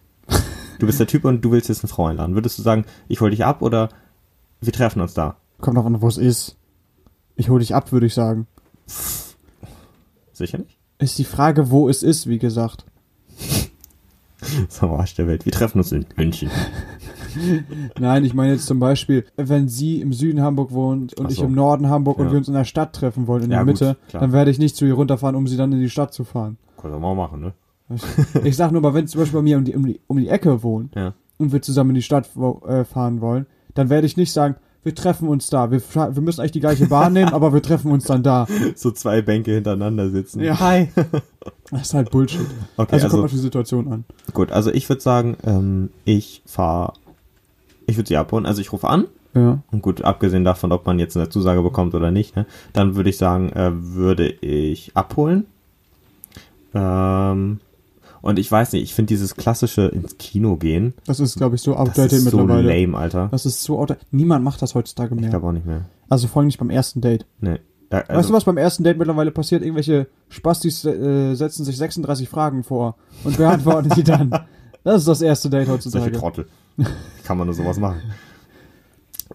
Du 0.80 0.88
bist 0.88 1.00
der 1.00 1.08
Typ 1.08 1.24
und 1.26 1.42
du 1.46 1.52
willst 1.52 1.70
jetzt 1.70 1.84
eine 1.84 1.90
Frau 1.90 2.08
einladen. 2.08 2.34
Würdest 2.36 2.58
du 2.58 2.64
sagen, 2.64 2.86
ich 3.08 3.22
hol 3.22 3.30
dich 3.30 3.46
ab 3.46 3.62
oder 3.62 3.90
wir 4.66 4.74
treffen 4.74 5.02
uns 5.02 5.14
da? 5.14 5.38
Kommt 5.62 5.78
drauf 5.78 5.86
an, 5.86 6.02
wo 6.02 6.08
es 6.08 6.18
ist. 6.18 6.58
Ich 7.36 7.50
hol 7.50 7.60
dich 7.60 7.74
ab, 7.76 7.92
würde 7.92 8.06
ich 8.06 8.14
sagen. 8.14 8.48
Sicher 10.34 10.58
nicht? 10.60 10.78
Ist 11.00 11.18
die 11.18 11.24
Frage, 11.26 11.70
wo 11.72 11.90
es 11.90 12.04
ist, 12.04 12.28
wie 12.28 12.40
gesagt. 12.40 12.86
So, 14.70 14.88
Arsch 14.90 15.16
der 15.16 15.26
Welt. 15.28 15.46
Wir 15.46 15.52
treffen 15.52 15.80
uns 15.80 15.92
in 15.92 16.06
München. 16.18 16.52
Nein, 18.00 18.24
ich 18.26 18.36
meine 18.36 18.54
jetzt 18.54 18.68
zum 18.68 18.80
Beispiel, 18.80 19.26
wenn 19.38 19.68
sie 19.68 20.02
im 20.02 20.14
Süden 20.14 20.42
Hamburg 20.42 20.72
wohnt 20.72 21.18
und 21.18 21.26
Ach 21.26 21.30
ich 21.32 21.38
so. 21.38 21.46
im 21.46 21.54
Norden 21.56 21.90
Hamburg 21.90 22.20
und 22.20 22.26
Ja. 22.28 22.32
wir 22.34 22.38
uns 22.38 22.48
in 22.48 22.54
der 22.54 22.64
Stadt 22.64 22.94
treffen 22.94 23.26
wollen, 23.26 23.44
in 23.46 23.52
Ja, 23.52 23.64
der 23.64 23.66
gut, 23.74 23.82
Mitte, 23.82 23.98
klar. 24.08 24.22
dann 24.22 24.34
werde 24.34 24.52
ich 24.52 24.60
nicht 24.60 24.76
zu 24.76 24.86
ihr 24.86 24.94
runterfahren, 24.94 25.36
um 25.36 25.48
sie 25.48 25.58
dann 25.58 25.72
in 25.72 25.80
die 25.80 25.90
Stadt 25.90 26.14
zu 26.14 26.24
fahren. 26.26 26.58
Können 26.78 26.94
wir 26.94 27.00
mal 27.00 27.16
machen, 27.16 27.42
ne? 27.42 27.54
Ich 28.44 28.56
sag 28.56 28.72
nur 28.72 28.82
mal, 28.82 28.94
wenn 28.94 29.08
zum 29.08 29.22
Beispiel 29.22 29.40
bei 29.40 29.44
mir 29.44 29.58
um 29.58 29.66
die, 29.66 29.76
um 29.76 29.86
die, 29.86 30.00
um 30.06 30.18
die 30.18 30.28
Ecke 30.30 30.62
wohnt 30.62 30.94
Ja. 30.96 31.14
und 31.38 31.52
wir 31.52 31.62
zusammen 31.64 31.92
in 31.92 31.96
die 31.96 32.02
Stadt 32.04 32.30
wo, 32.36 32.62
äh, 32.68 32.86
fahren 32.86 33.22
wollen, 33.22 33.48
dann 33.76 33.90
werde 33.90 34.08
ich 34.08 34.18
nicht 34.18 34.32
sagen, 34.34 34.56
wir 34.84 34.94
treffen 34.94 35.28
uns 35.28 35.50
da. 35.50 35.72
Wir, 35.72 35.82
wir 35.94 36.22
müssen 36.22 36.42
eigentlich 36.42 36.52
die 36.52 36.60
gleiche 36.60 36.86
Bahn 36.88 37.14
nehmen, 37.14 37.34
aber 37.34 37.54
wir 37.54 37.62
treffen 37.62 37.92
uns 37.92 38.06
dann 38.06 38.22
da. 38.24 38.46
So 38.76 38.92
zwei 38.92 39.22
Bänke 39.22 39.52
hintereinander 39.54 40.10
sitzen. 40.10 40.42
Ja, 40.42 40.60
hi. 40.60 40.90
Das 41.72 41.82
ist 41.82 41.94
halt 41.96 42.12
Bullshit. 42.12 42.42
Okay, 42.78 42.94
Also, 42.94 43.06
also, 43.06 43.10
kommt 43.18 43.26
auf 43.26 43.32
die 43.32 43.38
Situation 43.38 43.92
an. 43.92 44.04
gut, 44.34 44.52
also 44.52 44.72
ich 44.72 44.88
würde 44.88 45.02
sagen, 45.02 45.36
ähm, 45.46 45.90
ich 46.06 46.44
fahre, 46.46 46.94
ich 47.88 47.98
würde 47.98 48.08
sie 48.08 48.18
abholen, 48.18 48.46
also 48.46 48.62
ich 48.62 48.72
rufe 48.72 48.88
an 48.88 49.06
Ja. 49.34 49.60
und 49.72 49.82
gut, 49.82 50.04
abgesehen 50.04 50.44
davon, 50.44 50.72
ob 50.72 50.86
man 50.86 51.00
jetzt 51.00 51.18
eine 51.18 51.30
Zusage 51.30 51.64
bekommt 51.64 51.96
oder 51.96 52.12
nicht, 52.12 52.36
ne, 52.36 52.46
dann 52.74 52.96
würde 52.96 53.10
ich 53.10 53.18
sagen, 53.18 53.50
äh, 53.54 53.72
würde 53.74 54.28
ich 54.30 54.92
abholen. 54.96 55.46
Ähm, 56.76 57.60
und 58.26 58.40
ich 58.40 58.52
weiß 58.52 58.74
nicht, 58.74 58.84
ich 58.84 58.94
finde 58.94 59.08
dieses 59.10 59.36
klassische 59.36 59.84
ins 59.88 60.18
Kino 60.18 60.58
gehen, 60.58 60.94
Das 61.06 61.20
ist, 61.20 61.38
glaube 61.38 61.56
ich, 61.56 61.62
so 61.62 61.72
das 61.72 61.80
outdated 61.82 62.14
ist 62.14 62.24
so 62.30 62.38
mittlerweile. 62.38 62.68
lame, 62.82 62.98
Alter. 62.98 63.30
Das 63.32 63.46
ist 63.46 63.64
so 63.64 63.80
outdated. 63.80 64.06
Niemand 64.12 64.44
macht 64.44 64.62
das 64.62 64.76
heutzutage 64.76 65.16
Ich 65.16 65.22
mehr. 65.22 65.30
glaube 65.30 65.48
auch 65.48 65.52
nicht 65.52 65.66
mehr. 65.66 65.86
Also 66.10 66.28
vor 66.28 66.42
allem 66.42 66.48
nicht 66.48 66.58
beim 66.60 66.70
ersten 66.70 67.02
Date. 67.02 67.26
Nee. 67.40 67.60
Da, 67.90 68.00
also, 68.00 68.20
weißt 68.20 68.30
du, 68.30 68.34
was 68.34 68.44
beim 68.46 68.58
ersten 68.58 68.84
Date 68.84 68.98
mittlerweile 68.98 69.32
passiert? 69.32 69.62
Irgendwelche 69.62 70.08
Spastis 70.30 70.84
äh, 70.86 71.36
setzen 71.36 71.64
sich 71.66 71.78
36 71.78 72.28
Fragen 72.28 72.64
vor 72.64 72.96
und 73.24 73.38
beantworten 73.38 73.90
die 73.96 74.04
dann. 74.04 74.32
Das 74.84 74.98
ist 75.02 75.08
das 75.08 75.22
erste 75.22 75.50
Date 75.50 75.68
Solche 75.68 75.74
heutzutage. 75.74 76.12
Trottel. 76.12 76.48
Wie 76.78 76.86
kann 77.24 77.38
man 77.38 77.48
nur 77.48 77.54
sowas 77.56 77.78
machen? 77.80 78.02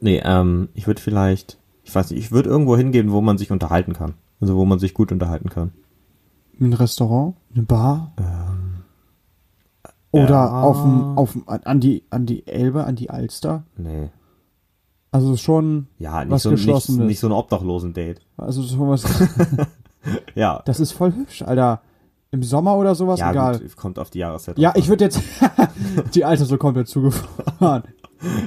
Nee, 0.00 0.20
ähm, 0.24 0.68
ich 0.74 0.87
würde 0.87 1.00
vielleicht, 1.00 1.59
ich 1.85 1.94
weiß 1.94 2.11
nicht, 2.11 2.18
ich 2.18 2.33
würde 2.33 2.48
irgendwo 2.50 2.76
hingehen, 2.76 3.12
wo 3.12 3.20
man 3.20 3.38
sich 3.38 3.50
unterhalten 3.50 3.92
kann. 3.92 4.14
Also 4.40 4.57
wo 4.57 4.64
man 4.64 4.79
sich 4.79 4.94
gut 4.94 5.12
unterhalten 5.12 5.48
kann. 5.50 5.72
Ein 6.61 6.72
Restaurant? 6.72 7.37
Eine 7.55 7.64
Bar? 7.64 8.12
Ähm, 8.18 8.60
Oder 10.12 10.29
ja. 10.31 10.62
auf 10.62 10.83
dem, 10.83 11.18
auf 11.18 11.33
dem, 11.33 11.44
an 11.46 11.81
die, 11.81 12.05
an 12.11 12.27
die 12.27 12.46
Elbe, 12.46 12.85
an 12.85 12.96
die 12.96 13.11
Alster? 13.11 13.64
nee. 13.77 14.11
Also 15.12 15.37
schon, 15.37 15.88
Ja, 15.99 16.20
nicht 16.25 16.31
Was 16.31 16.42
so, 16.44 16.51
nicht, 16.51 16.61
Geschlossenes. 16.61 17.05
nicht 17.05 17.18
so 17.18 17.27
ein 17.27 17.33
Obdachlosen-Date. 17.33 18.20
also 18.37 18.62
schon 18.62 18.88
was. 18.90 19.03
Ja. 20.37 20.62
Das 20.64 20.79
ist 20.81 20.92
voll 20.92 21.12
hübsch, 21.12 21.42
Alter. 21.42 21.83
Im 22.31 22.44
Sommer 22.44 22.77
oder 22.77 22.94
sowas, 22.94 23.18
ja, 23.18 23.33
egal. 23.33 23.59
gut, 23.59 23.77
kommt 23.77 23.99
auf 23.99 24.11
die 24.11 24.20
Jahreszeit. 24.20 24.57
Ja, 24.57 24.73
ich 24.77 24.88
würde 24.88 25.05
jetzt 25.05 25.20
die 26.14 26.25
Alte 26.25 26.44
so 26.44 26.57
komplett 26.59 26.87
zugefahren. 26.88 27.83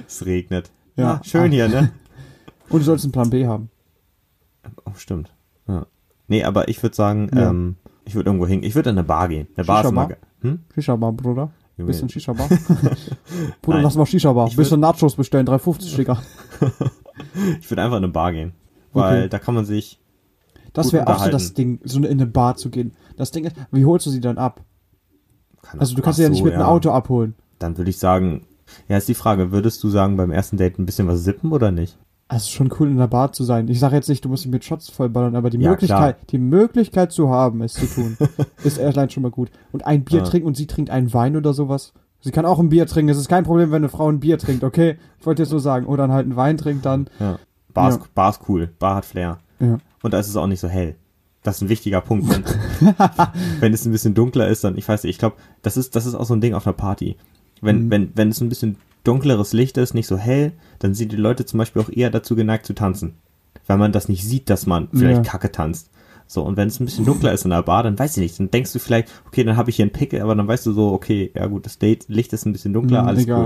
Es 0.07 0.25
regnet. 0.25 0.71
Ja. 0.95 1.15
Ah, 1.15 1.21
schön 1.23 1.51
hier, 1.51 1.67
ne? 1.67 1.91
Und 2.69 2.79
du 2.79 2.85
sollst 2.85 3.03
einen 3.03 3.11
Plan 3.11 3.29
B 3.29 3.45
haben. 3.45 3.69
Oh, 4.85 4.91
stimmt. 4.95 5.33
Ja. 5.67 5.85
Nee, 6.29 6.45
aber 6.45 6.69
ich 6.69 6.81
würde 6.81 6.95
sagen, 6.95 7.29
Ja. 7.35 7.49
ähm, 7.49 7.75
ich 8.05 8.15
würde 8.15 8.29
irgendwo 8.29 8.47
hin. 8.47 8.63
Ich 8.63 8.73
würde 8.73 8.89
in 8.91 8.97
eine 8.97 9.05
Bar 9.05 9.27
gehen. 9.27 9.47
Eine 9.57 9.65
Bar 9.65 9.83
ist 9.83 9.89
immer 9.91 10.09
Hm? 10.43 10.59
Shisha-Bar, 10.75 11.11
Bruder. 11.13 11.51
Junge, 11.77 11.87
Bisschen 11.87 12.07
Shisha-Bar. 12.09 12.47
Bruder, 13.61 13.77
Nein. 13.77 13.83
lass 13.83 13.95
mal 13.95 14.05
Shisha-Bar. 14.05 14.49
Bisschen 14.55 14.79
Nachos 14.79 15.15
bestellen, 15.15 15.47
3,50 15.47 15.89
Sticker. 15.93 16.21
Ich 17.59 17.69
würde 17.69 17.81
einfach 17.83 17.97
in 17.97 18.03
eine 18.03 18.11
Bar 18.13 18.31
gehen. 18.33 18.53
Weil 18.91 19.19
Okay. 19.21 19.29
da 19.29 19.39
kann 19.39 19.55
man 19.55 19.65
sich. 19.65 19.99
Das 20.73 20.91
wäre 20.93 21.07
auch 21.07 21.23
so 21.23 21.29
das. 21.29 21.53
Ding, 21.53 21.79
so 21.83 21.99
in 21.99 22.05
eine 22.05 22.25
Bar 22.27 22.55
zu 22.57 22.69
gehen. 22.69 22.93
Das 23.17 23.31
Ding 23.31 23.45
ist, 23.45 23.55
wie 23.71 23.85
holst 23.85 24.05
du 24.05 24.09
sie 24.09 24.19
dann 24.19 24.37
ab? 24.37 24.61
Kann 25.61 25.79
Also 25.79 25.95
du 25.95 26.01
kannst 26.01 26.17
sie 26.17 26.23
ja 26.23 26.29
nicht 26.29 26.43
mit 26.43 26.53
einem 26.53 26.63
Auto 26.63 26.91
abholen. 26.91 27.35
Dann 27.59 27.77
würde 27.77 27.89
ich 27.89 27.97
sagen, 27.99 28.45
ja, 28.87 28.97
ist 28.97 29.07
die 29.07 29.13
Frage, 29.13 29.51
würdest 29.51 29.83
du 29.83 29.89
sagen, 29.89 30.17
beim 30.17 30.31
ersten 30.31 30.57
Date 30.57 30.77
ein 30.79 30.85
bisschen 30.85 31.07
was 31.07 31.23
sippen 31.23 31.51
oder 31.51 31.71
nicht? 31.71 31.97
Es 32.35 32.43
ist 32.43 32.51
schon 32.51 32.71
cool, 32.79 32.87
in 32.87 32.93
einer 32.95 33.07
Bar 33.07 33.31
zu 33.31 33.43
sein. 33.43 33.67
Ich 33.67 33.79
sage 33.79 33.95
jetzt 33.95 34.09
nicht, 34.09 34.25
du 34.25 34.29
musst 34.29 34.43
dich 34.43 34.51
mit 34.51 34.63
Shots 34.65 34.89
vollballern, 34.89 35.35
aber 35.35 35.49
die 35.49 35.57
Ja, 35.59 35.69
Möglichkeit, 35.69 36.17
die 36.31 36.37
Möglichkeit 36.39 37.11
zu 37.11 37.29
haben, 37.29 37.61
es 37.61 37.73
zu 37.73 37.85
tun, 37.85 38.17
ist 38.63 38.79
allein 38.79 39.09
schon 39.09 39.23
mal 39.23 39.31
gut. 39.31 39.49
Und 39.71 39.85
ein 39.85 40.03
Bier 40.03 40.19
Ja. 40.19 40.23
trinken 40.25 40.47
und 40.47 40.57
sie 40.57 40.65
trinkt 40.67 40.89
einen 40.89 41.13
Wein 41.13 41.35
oder 41.37 41.53
sowas. 41.53 41.93
Sie 42.21 42.31
kann 42.31 42.45
auch 42.45 42.59
ein 42.59 42.69
Bier 42.69 42.87
trinken. 42.87 43.09
Es 43.09 43.17
ist 43.17 43.27
kein 43.29 43.43
Problem, 43.43 43.69
wenn 43.71 43.77
eine 43.83 43.89
Frau 43.89 44.09
ein 44.09 44.19
Bier 44.19 44.37
trinkt, 44.37 44.63
okay? 44.63 44.97
Ich 45.19 45.25
wollte 45.25 45.43
jetzt 45.43 45.51
nur 45.51 45.59
sagen. 45.59 45.85
Oder 45.85 46.03
dann 46.03 46.13
halt 46.13 46.25
einen 46.25 46.35
Wein 46.37 46.57
trinkt 46.57 46.85
dann. 46.85 47.07
Ja. 47.19 47.37
Bar, 47.73 47.89
Ja. 47.89 47.95
Ist, 47.97 48.15
Bar 48.15 48.29
ist 48.29 48.39
cool. 48.47 48.69
Bar 48.79 48.95
hat 48.95 49.05
Flair. 49.05 49.37
Ja. 49.59 49.77
Und 50.01 50.13
da 50.13 50.19
ist 50.19 50.27
es 50.29 50.35
auch 50.37 50.47
nicht 50.47 50.59
so 50.61 50.67
hell. 50.69 50.95
Das 51.43 51.57
ist 51.57 51.61
ein 51.63 51.69
wichtiger 51.69 51.99
Punkt. 52.01 52.29
Wenn, 52.29 52.43
wenn 53.59 53.73
es 53.73 53.85
ein 53.85 53.91
bisschen 53.91 54.13
dunkler 54.13 54.47
ist, 54.47 54.63
dann, 54.63 54.77
ich 54.77 54.87
weiß 54.87 55.03
nicht, 55.03 55.11
ich 55.11 55.19
glaube, 55.19 55.35
das 55.61 55.75
ist, 55.77 55.95
das 55.95 56.05
ist 56.05 56.15
auch 56.15 56.25
so 56.25 56.33
ein 56.33 56.39
Ding 56.41 56.53
auf 56.53 56.65
einer 56.65 56.73
Party. 56.73 57.17
Wenn, 57.61 57.85
Mhm. 57.85 57.91
wenn, 57.91 58.11
wenn 58.15 58.29
es 58.29 58.39
ein 58.41 58.49
bisschen 58.49 58.77
dunkleres 59.03 59.53
Licht 59.53 59.77
ist, 59.77 59.93
nicht 59.93 60.07
so 60.07 60.17
hell, 60.17 60.53
dann 60.79 60.93
sind 60.93 61.11
die 61.11 61.17
Leute 61.17 61.45
zum 61.45 61.57
Beispiel 61.57 61.81
auch 61.81 61.89
eher 61.89 62.09
dazu 62.09 62.35
geneigt 62.35 62.65
zu 62.65 62.73
tanzen. 62.73 63.15
Weil 63.67 63.77
man 63.77 63.91
das 63.91 64.09
nicht 64.09 64.25
sieht, 64.25 64.49
dass 64.49 64.65
man 64.65 64.89
vielleicht 64.93 65.25
Ja. 65.25 65.31
Kacke 65.31 65.51
tanzt. 65.51 65.89
So, 66.27 66.41
und 66.43 66.57
wenn 66.57 66.67
es 66.69 66.79
ein 66.79 66.85
bisschen 66.85 67.05
dunkler 67.05 67.33
ist 67.33 67.43
in 67.43 67.51
der 67.51 67.61
Bar, 67.63 67.83
dann 67.83 67.99
weiß 67.99 68.17
ich 68.17 68.23
nicht, 68.23 68.39
dann 68.39 68.49
denkst 68.49 68.71
du 68.73 68.79
vielleicht, 68.79 69.09
okay, 69.27 69.43
dann 69.43 69.57
habe 69.57 69.69
ich 69.69 69.75
hier 69.75 69.83
einen 69.83 69.91
Pickel, 69.91 70.21
aber 70.21 70.35
dann 70.35 70.47
weißt 70.47 70.65
du 70.65 70.71
so, 70.73 70.91
okay, 70.91 71.31
ja 71.35 71.45
gut, 71.47 71.65
das 71.65 71.77
Date, 71.79 72.05
Licht 72.07 72.33
ist 72.33 72.45
ein 72.45 72.53
bisschen 72.53 72.73
dunkler, 72.73 73.01
Hm, 73.01 73.07
alles 73.07 73.23
egal. 73.23 73.45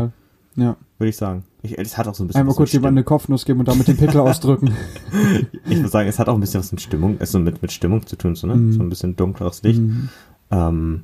cool, 0.56 0.64
Ja. 0.64 0.78
würde 0.98 1.10
ich 1.10 1.18
sagen. 1.18 1.44
Ich, 1.64 1.78
es 1.78 1.98
hat 1.98 2.08
auch 2.08 2.16
so 2.16 2.24
ein 2.24 2.28
bisschen 2.28 2.40
Einmal 2.40 2.56
kurz 2.56 2.72
jemand 2.72 2.94
eine 2.94 3.04
Kopfnuss 3.04 3.46
geben 3.46 3.60
und 3.60 3.68
damit 3.68 3.88
den 3.88 3.98
Pickel 3.98 4.20
ausdrücken. 4.22 4.72
Ich 5.70 5.78
würde 5.78 5.90
sagen, 5.90 6.08
es 6.08 6.18
hat 6.20 6.30
auch 6.30 6.36
ein 6.36 6.40
bisschen 6.40 6.60
was 6.62 6.72
mit 6.72 6.80
Stimmung, 6.82 7.18
also 7.20 7.40
mit, 7.40 7.62
mit 7.62 7.72
Stimmung 7.72 8.06
zu 8.06 8.16
tun, 8.16 8.36
so, 8.36 8.48
ne? 8.48 8.56
Mhm. 8.56 8.74
So 8.74 8.82
ein 8.82 8.90
bisschen 8.90 9.16
dunkleres 9.16 9.64
Licht. 9.64 9.82
Mhm. 9.82 10.10
Ähm, 10.52 11.04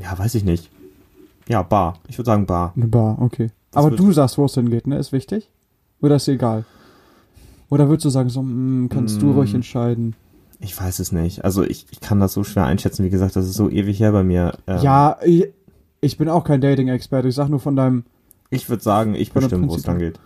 ja, 0.00 0.18
weiß 0.18 0.34
ich 0.34 0.44
nicht. 0.44 0.70
Ja, 1.48 1.62
Bar. 1.62 1.98
Ich 2.08 2.18
würde 2.18 2.26
sagen 2.26 2.46
Bar. 2.46 2.72
Eine 2.74 2.88
Bar, 2.88 3.20
okay. 3.20 3.50
Das 3.72 3.84
Aber 3.84 3.94
du 3.96 4.12
sagst, 4.12 4.38
wo 4.38 4.44
es 4.44 4.54
hingeht, 4.54 4.86
ne? 4.86 4.98
Ist 4.98 5.12
wichtig? 5.12 5.50
Oder 6.00 6.16
ist 6.16 6.26
dir 6.26 6.32
egal? 6.32 6.64
Oder 7.70 7.88
würdest 7.88 8.04
du 8.04 8.10
sagen, 8.10 8.28
so, 8.28 8.42
mm, 8.42 8.88
kannst 8.90 9.22
du 9.22 9.26
Mm. 9.26 9.30
ruhig 9.32 9.54
entscheiden? 9.54 10.14
Ich 10.60 10.78
weiß 10.80 10.98
es 10.98 11.10
nicht. 11.10 11.44
Also 11.44 11.62
ich, 11.64 11.86
ich 11.90 12.00
kann 12.00 12.20
das 12.20 12.34
so 12.34 12.44
schwer 12.44 12.66
einschätzen. 12.66 13.04
Wie 13.04 13.10
gesagt, 13.10 13.34
das 13.34 13.46
ist 13.46 13.54
so 13.54 13.68
ewig 13.70 13.98
her 13.98 14.12
bei 14.12 14.22
mir. 14.22 14.52
Ähm, 14.66 14.78
Ja, 14.82 15.16
ich, 15.24 15.48
ich 16.00 16.18
bin 16.18 16.28
auch 16.28 16.44
kein 16.44 16.60
Dating-Experte. 16.60 17.28
Ich 17.28 17.34
sag 17.34 17.48
nur 17.48 17.60
von 17.60 17.74
deinem, 17.74 18.04
Ich 18.50 18.68
würde 18.68 18.82
sagen, 18.82 19.14
ich 19.14 19.32
bestimme, 19.32 19.68
wo 19.68 19.74
es 19.74 19.86
lang 19.86 19.98
geht. 19.98 20.20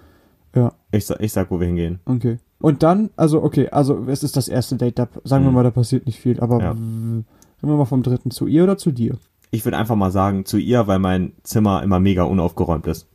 Ja. 0.54 0.72
Ich, 0.90 1.09
ich 1.09 1.32
sag, 1.32 1.50
wo 1.50 1.61
wir 1.61 1.66
hingehen. 1.66 2.00
okay. 2.06 2.38
Und 2.59 2.82
dann, 2.82 3.11
also, 3.16 3.42
okay, 3.42 3.68
also, 3.68 4.06
es 4.09 4.22
ist 4.22 4.35
das 4.37 4.48
erste 4.48 4.76
Date, 4.76 4.98
da, 4.98 5.09
sagen 5.24 5.44
wir 5.44 5.50
Mhm. 5.50 5.54
mal, 5.56 5.62
da 5.62 5.70
passiert 5.70 6.06
nicht 6.06 6.18
viel, 6.18 6.40
aber, 6.40 6.59
Ja. 6.61 6.72
sagen 6.72 7.24
wir 7.61 7.76
mal 7.76 7.85
vom 7.85 8.02
dritten 8.02 8.30
zu 8.30 8.46
ihr 8.46 8.64
oder 8.64 8.78
zu 8.78 8.90
dir? 8.92 9.18
Ich 9.50 9.64
würde 9.66 9.76
einfach 9.76 9.94
mal 9.94 10.11
sagen, 10.11 10.46
zu 10.46 10.56
ihr, 10.56 10.87
weil 10.87 10.98
mein 10.98 11.32
Zimmer 11.42 11.82
immer 11.82 12.00
mega 12.00 12.22
unaufgeräumt 12.24 12.87
ist. 12.87 13.06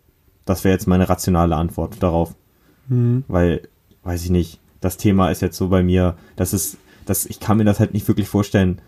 Das 0.46 0.64
wäre 0.64 0.74
jetzt 0.74 0.88
meine 0.88 1.08
rationale 1.10 1.56
Antwort 1.56 2.02
darauf. 2.02 2.36
Mhm. 2.88 3.24
weil, 3.28 3.62
weiß 4.04 4.24
ich 4.26 4.32
nicht, 4.32 4.60
das 4.82 4.98
Thema 4.98 5.30
ist 5.30 5.42
jetzt 5.42 5.56
so 5.56 5.70
bei 5.70 5.82
mir, 5.84 6.16
dass 6.36 6.52
es, 6.52 6.78
dass 7.06 7.26
ich 7.26 7.40
kann 7.40 7.58
mir 7.58 7.64
das 7.64 7.80
halt 7.80 7.94
nicht 7.94 8.08
wirklich 8.08 8.28
vorstellen, 8.28 8.82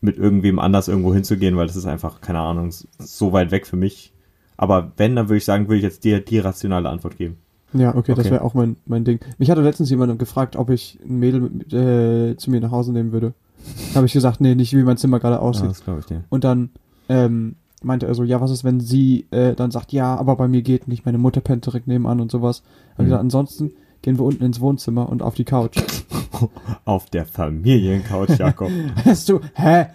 mit 0.00 0.16
irgendwem 0.16 0.58
anders 0.58 0.88
irgendwo 0.88 1.12
hinzugehen, 1.12 1.56
weil 1.56 1.66
das 1.66 1.76
ist 1.76 1.84
einfach, 1.86 2.20
keine 2.20 2.38
Ahnung, 2.40 2.70
so 2.98 3.32
weit 3.32 3.50
weg 3.50 3.66
für 3.66 3.76
mich. 3.76 4.12
Aber 4.56 4.92
wenn, 4.96 5.16
dann 5.16 5.28
würde 5.28 5.38
ich 5.38 5.44
sagen, 5.44 5.66
würde 5.66 5.78
ich 5.78 5.82
jetzt 5.82 6.04
dir 6.04 6.20
die 6.20 6.38
rationale 6.38 6.88
Antwort 6.88 7.16
geben. 7.18 7.38
Ja, 7.72 7.94
okay, 7.96 8.14
das 8.14 8.26
Okay. 8.26 8.34
wäre 8.34 8.44
auch 8.44 8.54
mein, 8.54 8.76
mein 8.86 9.04
Ding. 9.04 9.18
Mich 9.38 9.50
hatte 9.50 9.62
letztens 9.62 9.90
jemand 9.90 10.16
gefragt, 10.18 10.54
ob 10.56 10.70
ich 10.70 10.98
ein 11.04 11.18
Mädel 11.18 11.40
mit, 11.40 11.72
äh, 11.72 12.36
zu 12.36 12.50
mir 12.50 12.60
nach 12.60 12.70
Hause 12.70 12.92
nehmen 12.92 13.10
würde. 13.12 13.34
Da 13.90 13.96
habe 13.96 14.06
ich 14.06 14.12
gesagt, 14.12 14.40
nee, 14.40 14.54
nicht 14.54 14.72
wie 14.76 14.82
mein 14.84 14.96
Zimmer 14.96 15.18
gerade 15.18 15.36
Ja, 15.36 15.40
aussieht. 15.42 15.68
das 15.70 15.82
glaube 15.82 16.00
ich 16.00 16.06
dir. 16.06 16.22
Und 16.28 16.44
dann 16.44 16.70
ähm, 17.08 17.56
meinte 17.84 18.06
er 18.06 18.14
so, 18.14 18.24
ja, 18.24 18.40
was 18.40 18.50
ist, 18.50 18.64
wenn 18.64 18.80
sie 18.80 19.26
äh, 19.30 19.54
dann 19.54 19.70
sagt, 19.70 19.92
ja, 19.92 20.16
aber 20.16 20.36
bei 20.36 20.48
mir 20.48 20.62
geht 20.62 20.88
nicht, 20.88 21.04
meine 21.04 21.18
Mutter 21.18 21.40
pennt 21.40 21.66
direkt 21.66 21.86
nebenan 21.86 22.20
und 22.20 22.30
sowas. 22.30 22.62
Mhm. 22.98 23.04
gesagt, 23.04 23.20
ansonsten 23.20 23.72
gehen 24.02 24.18
wir 24.18 24.24
unten 24.24 24.44
ins 24.44 24.60
Wohnzimmer 24.60 25.08
und 25.08 25.22
auf 25.22 25.34
die 25.34 25.44
Couch. 25.44 25.76
Auf 26.84 27.10
der 27.10 27.26
Familiencouch, 27.26 28.30
Jakob. 28.38 28.68
Hast 29.04 29.28
du, 29.28 29.40
hä? 29.54 29.86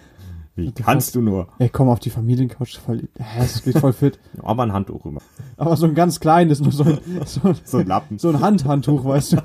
Wie 0.56 0.72
kannst 0.72 1.14
du 1.14 1.20
nur? 1.20 1.48
Ey, 1.58 1.68
komm 1.68 1.88
auf 1.90 2.00
die 2.00 2.10
Familiencouch, 2.10 2.78
voll, 2.78 3.08
hä, 3.18 3.38
das 3.40 3.62
geht 3.62 3.78
voll 3.78 3.92
fit. 3.92 4.18
Aber 4.42 4.62
ein 4.62 4.72
Handtuch 4.72 5.04
rüber. 5.04 5.20
Aber 5.56 5.76
so 5.76 5.86
ein 5.86 5.94
ganz 5.94 6.18
kleines, 6.18 6.60
nur 6.60 6.72
so 6.72 6.84
ein, 6.84 6.98
so, 7.26 7.54
So 7.64 7.78
ein 7.78 7.86
Lappen. 7.86 8.18
so 8.18 8.30
ein 8.30 8.40
Handhandtuch, 8.40 9.04
weißt 9.04 9.32
du. 9.34 9.36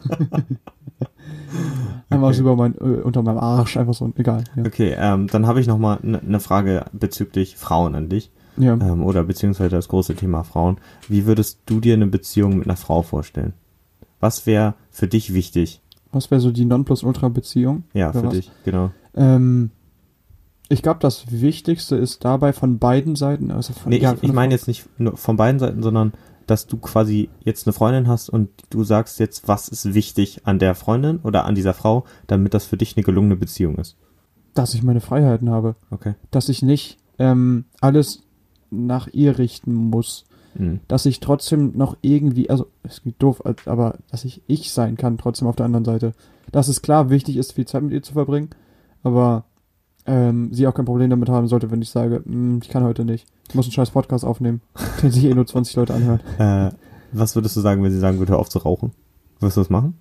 So 2.33 2.41
über 2.41 2.55
mein, 2.55 2.75
äh, 2.75 3.01
unter 3.01 3.21
meinem 3.21 3.37
Arsch, 3.37 3.77
einfach 3.77 3.93
so, 3.93 4.11
egal. 4.15 4.43
Ja. 4.55 4.65
Okay, 4.65 4.95
ähm, 4.97 5.27
dann 5.27 5.47
habe 5.47 5.59
ich 5.59 5.67
noch 5.67 5.77
mal 5.77 5.99
eine 6.01 6.21
ne 6.23 6.39
Frage 6.39 6.85
bezüglich 6.91 7.57
Frauen 7.57 7.95
an 7.95 8.09
dich. 8.09 8.31
ja. 8.57 8.73
ähm, 8.73 9.03
oder 9.03 9.23
beziehungsweise 9.23 9.71
das 9.71 9.87
große 9.87 10.15
Thema 10.15 10.43
Frauen. 10.43 10.77
Wie 11.07 11.25
würdest 11.25 11.59
du 11.65 11.79
dir 11.79 11.93
eine 11.93 12.07
Beziehung 12.07 12.57
mit 12.57 12.67
einer 12.67 12.77
Frau 12.77 13.01
vorstellen? 13.01 13.53
Was 14.19 14.45
wäre 14.45 14.75
für 14.91 15.07
dich 15.07 15.33
wichtig? 15.33 15.81
Was 16.11 16.31
wäre 16.31 16.39
so 16.39 16.51
die 16.51 16.65
Nonplusultra-Beziehung? 16.65 17.83
Ja, 17.93 18.13
für 18.13 18.23
was? 18.23 18.33
dich, 18.33 18.51
genau. 18.63 18.91
Ähm, 19.15 19.71
ich 20.69 20.81
glaube, 20.81 20.99
das 20.99 21.25
Wichtigste 21.29 21.95
ist 21.95 22.23
dabei 22.25 22.53
von 22.53 22.79
beiden 22.79 23.15
Seiten, 23.15 23.51
also 23.51 23.73
von, 23.73 23.91
Nee, 23.91 23.99
ja, 23.99 24.13
ich, 24.13 24.23
ich 24.23 24.33
meine 24.33 24.53
jetzt 24.53 24.67
nicht 24.67 24.87
nur 24.97 25.17
von 25.17 25.37
beiden 25.37 25.59
Seiten, 25.59 25.83
sondern 25.83 26.13
dass 26.47 26.67
du 26.67 26.77
quasi 26.77 27.29
jetzt 27.43 27.67
eine 27.67 27.73
Freundin 27.73 28.07
hast 28.07 28.29
und 28.29 28.49
du 28.69 28.83
sagst 28.83 29.19
jetzt, 29.19 29.47
was 29.47 29.67
ist 29.69 29.93
wichtig 29.93 30.41
an 30.45 30.59
der 30.59 30.75
Freundin 30.75 31.19
oder 31.19 31.45
an 31.45 31.55
dieser 31.55 31.73
Frau, 31.73 32.05
damit 32.27 32.53
das 32.53 32.65
für 32.65 32.77
dich 32.77 32.95
eine 32.95 33.03
gelungene 33.03 33.35
Beziehung 33.35 33.75
ist. 33.77 33.97
dass 34.53 34.73
ich 34.73 34.83
meine 34.83 35.01
Freiheiten 35.01 35.49
habe, 35.49 35.75
Okay. 35.91 36.15
dass 36.31 36.47
ich 36.49 36.61
nicht 36.61 36.97
ähm, 37.19 37.65
alles 37.81 38.21
nach 38.71 39.07
ihr 39.11 39.37
richten 39.37 39.73
muss, 39.73 40.25
Mhm. 40.57 40.79
dass 40.87 41.05
ich 41.05 41.19
trotzdem 41.19 41.73
noch 41.75 41.97
irgendwie, 42.01 42.49
also 42.49 42.67
es 42.83 43.01
klingt 43.01 43.21
doof, 43.21 43.41
aber 43.65 43.97
dass 44.09 44.23
ich 44.23 44.41
ich 44.47 44.71
sein 44.71 44.95
kann 44.95 45.17
trotzdem 45.17 45.49
auf 45.49 45.57
der 45.57 45.65
anderen 45.65 45.83
Seite. 45.83 46.13
Dass 46.53 46.69
es 46.69 46.81
klar 46.81 47.09
wichtig 47.09 47.35
ist, 47.35 47.51
viel 47.51 47.65
Zeit 47.67 47.83
mit 47.83 47.91
ihr 47.91 48.01
zu 48.03 48.13
verbringen, 48.13 48.51
aber 49.03 49.43
ähm, 50.05 50.53
sie 50.53 50.67
auch 50.67 50.73
kein 50.73 50.85
Problem 50.85 51.09
damit 51.09 51.29
haben 51.29 51.47
sollte, 51.47 51.71
wenn 51.71 51.81
ich 51.81 51.89
sage, 51.89 52.21
"Mm, 52.25 52.59
ich 52.61 52.69
kann 52.69 52.83
heute 52.83 53.05
nicht. 53.05 53.25
Ich 53.49 53.55
muss 53.55 53.65
einen 53.65 53.71
scheiß 53.73 53.91
Podcast 53.91 54.23
aufnehmen, 54.25 54.61
den 55.01 55.11
sich 55.11 55.23
eh 55.25 55.33
nur 55.33 55.45
20 55.47 55.75
Leute 55.75 55.93
anhören. 55.93 56.19
Äh, 56.37 56.71
was 57.11 57.35
würdest 57.35 57.55
du 57.55 57.61
sagen, 57.61 57.81
wenn 57.83 57.91
sie 57.91 57.99
sagen 57.99 58.19
würde, 58.19 58.33
hör 58.33 58.39
auf 58.39 58.49
zu 58.49 58.59
rauchen? 58.59 58.91
Würdest 59.39 59.57
du 59.57 59.61
das 59.61 59.69
machen? 59.69 59.95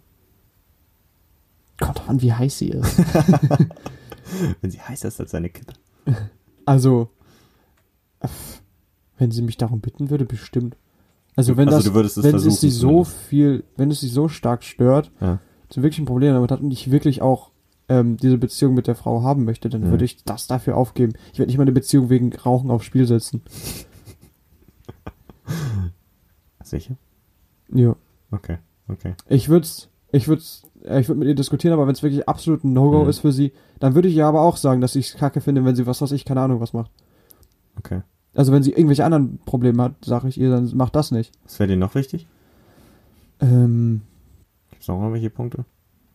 Kommt 1.80 1.98
drauf 1.98 2.08
an, 2.08 2.22
wie 2.22 2.32
heiß 2.32 2.58
sie 2.58 2.68
ist. 2.68 2.98
Wenn 4.60 4.70
sie 4.70 4.80
heißer 4.80 5.08
ist 5.08 5.20
als 5.20 5.30
seine 5.32 5.50
Kippe. 5.50 5.74
Also, 6.66 7.10
wenn 9.18 9.30
sie 9.30 9.42
mich 9.42 9.58
darum 9.58 9.80
bitten 9.80 10.08
würde, 10.08 10.24
bestimmt. 10.24 10.76
Also 11.36 11.56
wenn 11.58 11.68
Also 11.68 11.90
das, 11.90 12.16
es 12.16 12.24
wenn 12.24 12.36
es 12.36 12.60
sie 12.60 12.70
so 12.70 13.04
viel, 13.04 13.64
wenn 13.76 13.90
es 13.90 14.00
sie 14.00 14.08
so 14.08 14.28
stark 14.28 14.62
stört, 14.64 15.10
Ja. 15.20 15.40
so 15.68 15.82
wirklich 15.82 15.98
ein 15.98 16.06
Problem 16.06 16.32
damit 16.32 16.50
hat 16.50 16.60
und 16.60 16.70
ich 16.70 16.90
wirklich 16.90 17.20
auch 17.20 17.50
ähm, 17.88 18.16
diese 18.16 18.38
Beziehung 18.38 18.74
mit 18.74 18.86
der 18.86 18.94
Frau 18.94 19.22
haben 19.22 19.44
möchte, 19.44 19.68
dann 19.68 19.84
Ja. 19.84 19.90
würde 19.90 20.04
ich 20.04 20.24
das 20.24 20.46
dafür 20.46 20.76
aufgeben. 20.76 21.14
Ich 21.32 21.38
werde 21.38 21.50
nicht 21.50 21.58
meine 21.58 21.72
Beziehung 21.72 22.08
wegen 22.10 22.34
Rauchen 22.34 22.70
aufs 22.70 22.84
Spiel 22.86 23.06
setzen. 23.06 23.42
Sicher? 26.62 26.96
Ja. 27.72 27.94
Okay, 28.30 28.58
okay. 28.88 29.14
Ich 29.28 29.48
würde 29.48 29.66
ich 30.12 30.28
würde 30.28 30.42
äh, 30.84 31.00
ich 31.00 31.08
würde 31.08 31.18
mit 31.18 31.28
ihr 31.28 31.34
diskutieren, 31.34 31.74
aber 31.74 31.86
wenn 31.86 31.94
es 31.94 32.02
wirklich 32.02 32.28
absolut 32.28 32.64
ein 32.64 32.72
No-Go 32.72 33.04
Mhm. 33.04 33.10
ist 33.10 33.18
für 33.20 33.32
sie, 33.32 33.52
dann 33.80 33.94
würde 33.94 34.08
ich 34.08 34.14
ja 34.14 34.28
aber 34.28 34.42
auch 34.42 34.56
sagen, 34.56 34.80
dass 34.80 34.96
ich 34.96 35.08
es 35.10 35.16
kacke 35.16 35.40
finde, 35.40 35.64
wenn 35.64 35.76
sie 35.76 35.86
was 35.86 36.00
weiß 36.00 36.12
ich, 36.12 36.24
keine 36.24 36.40
Ahnung 36.40 36.60
was 36.60 36.72
macht. 36.72 36.90
Okay. 37.78 38.02
Also 38.34 38.52
wenn 38.52 38.62
sie 38.62 38.72
irgendwelche 38.72 39.04
anderen 39.04 39.38
Probleme 39.44 39.82
hat, 39.82 40.04
sage 40.04 40.28
ich 40.28 40.40
ihr, 40.40 40.50
dann 40.50 40.70
mach 40.74 40.90
das 40.90 41.10
nicht. 41.10 41.32
Was 41.44 41.58
wäre 41.60 41.68
dir 41.68 41.76
noch 41.76 41.94
wichtig? 41.94 42.26
Ähm, 43.40 44.02
Gibt 44.70 44.82
es 44.82 44.88
noch 44.88 44.98
irgendwelche 45.00 45.30
Punkte? 45.30 45.64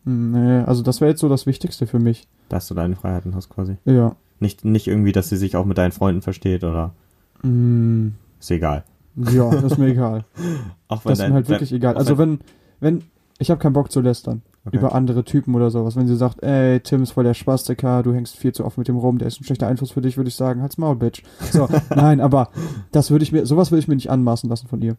Nee, 0.09 0.63
also 0.65 0.81
das 0.83 1.01
wäre 1.01 1.11
jetzt 1.11 1.21
so 1.21 1.29
das 1.29 1.45
Wichtigste 1.45 1.87
für 1.87 1.99
mich. 1.99 2.27
Dass 2.49 2.67
du 2.67 2.73
deine 2.73 2.95
Freiheiten 2.95 3.35
hast 3.35 3.49
quasi. 3.49 3.77
Ja. 3.85 4.15
Nicht, 4.39 4.63
nicht 4.65 4.87
irgendwie, 4.87 5.11
dass 5.11 5.29
sie 5.29 5.37
sich 5.37 5.55
auch 5.55 5.65
mit 5.65 5.77
deinen 5.77 5.91
Freunden 5.91 6.21
versteht 6.21 6.63
oder 6.63 6.93
Mm, 7.41 8.09
ist 8.39 8.51
egal. 8.51 8.83
ja, 9.15 9.49
das 9.49 9.63
ist 9.71 9.77
mir 9.77 9.87
egal. 9.87 10.25
Auch 10.89 11.01
Das 11.03 11.19
ist 11.19 11.27
mir 11.27 11.33
halt 11.33 11.47
wirklich 11.47 11.71
egal. 11.71 11.95
Also 11.95 12.17
wenn, 12.17 12.39
wenn, 12.81 13.03
ich 13.37 13.49
habe 13.49 13.61
keinen 13.61 13.73
Bock 13.73 13.91
zu 13.91 14.01
lästern 14.01 14.41
Okay. 14.65 14.75
über 14.77 14.93
andere 14.93 15.23
Typen 15.23 15.55
oder 15.55 15.71
sowas. 15.71 15.95
Wenn 15.95 16.05
sie 16.07 16.17
sagt, 16.17 16.43
ey, 16.43 16.81
Tim 16.81 17.01
ist 17.01 17.11
voll 17.11 17.23
der 17.23 17.33
Spastiker, 17.33 18.03
du 18.03 18.13
hängst 18.13 18.35
viel 18.35 18.51
zu 18.51 18.65
oft 18.65 18.77
mit 18.77 18.89
dem 18.89 18.97
rum, 18.97 19.17
der 19.17 19.29
ist 19.29 19.39
ein 19.39 19.45
schlechter 19.45 19.67
Einfluss 19.67 19.91
für 19.91 20.01
dich, 20.01 20.17
würde 20.17 20.27
ich 20.27 20.35
sagen, 20.35 20.61
halt's 20.61 20.77
Maul, 20.77 20.97
Bitch. 20.97 21.23
So, 21.51 21.67
nein, 21.95 22.19
aber 22.19 22.49
das 22.91 23.09
würde 23.09 23.23
ich 23.23 23.31
mir, 23.31 23.45
sowas 23.45 23.71
würde 23.71 23.79
ich 23.79 23.87
mir 23.87 23.95
nicht 23.95 24.09
anmaßen 24.09 24.49
lassen 24.49 24.67
von 24.67 24.81
ihr. 24.81 24.97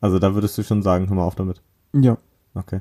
Also 0.00 0.20
da 0.20 0.34
würdest 0.34 0.56
du 0.56 0.62
schon 0.62 0.82
sagen, 0.82 1.08
hör 1.08 1.16
mal 1.16 1.24
auf 1.24 1.34
damit. 1.34 1.60
Ja. 1.92 2.18
Okay. 2.54 2.80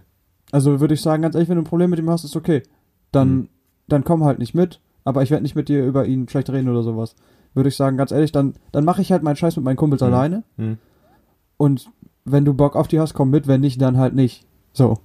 Also 0.51 0.79
würde 0.79 0.93
ich 0.93 1.01
sagen, 1.01 1.21
ganz 1.21 1.35
ehrlich, 1.35 1.49
wenn 1.49 1.55
du 1.57 1.61
ein 1.61 1.65
Problem 1.65 1.89
mit 1.89 1.99
ihm 1.99 2.09
hast, 2.09 2.23
ist 2.23 2.35
okay. 2.35 2.63
Dann, 3.11 3.29
Mhm. 3.35 3.49
dann 3.87 4.03
komm 4.03 4.23
halt 4.23 4.39
nicht 4.39 4.53
mit, 4.55 4.79
aber 5.05 5.21
ich 5.23 5.31
werde 5.31 5.43
nicht 5.43 5.55
mit 5.55 5.69
dir 5.69 5.85
über 5.85 6.05
ihn 6.05 6.27
schlecht 6.29 6.49
reden 6.49 6.69
oder 6.69 6.83
sowas. 6.83 7.15
Würde 7.53 7.69
ich 7.69 7.75
sagen, 7.75 7.97
ganz 7.97 8.11
ehrlich, 8.11 8.31
dann, 8.31 8.53
dann 8.71 8.85
mache 8.85 9.01
ich 9.01 9.11
halt 9.11 9.23
meinen 9.23 9.35
Scheiß 9.35 9.55
mit 9.55 9.65
meinen 9.65 9.75
Kumpels 9.77 10.01
Mhm. 10.01 10.07
alleine. 10.07 10.43
Hm. 10.57 10.77
Und 11.57 11.89
wenn 12.25 12.45
du 12.45 12.53
Bock 12.53 12.75
auf 12.75 12.87
die 12.87 12.99
hast, 12.99 13.13
komm 13.13 13.29
mit, 13.31 13.47
wenn 13.47 13.61
nicht, 13.61 13.81
dann 13.81 13.97
halt 13.97 14.13
nicht. 14.15 14.45
So. 14.73 14.99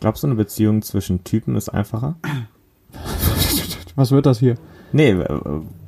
Glaubst 0.00 0.22
du, 0.22 0.26
eine 0.26 0.36
Beziehung 0.36 0.82
zwischen 0.82 1.22
Typen 1.24 1.54
ist 1.56 1.68
einfacher? 1.68 2.16
Was 3.96 4.10
wird 4.10 4.26
das 4.26 4.38
hier? 4.40 4.56
Nee, 4.92 5.16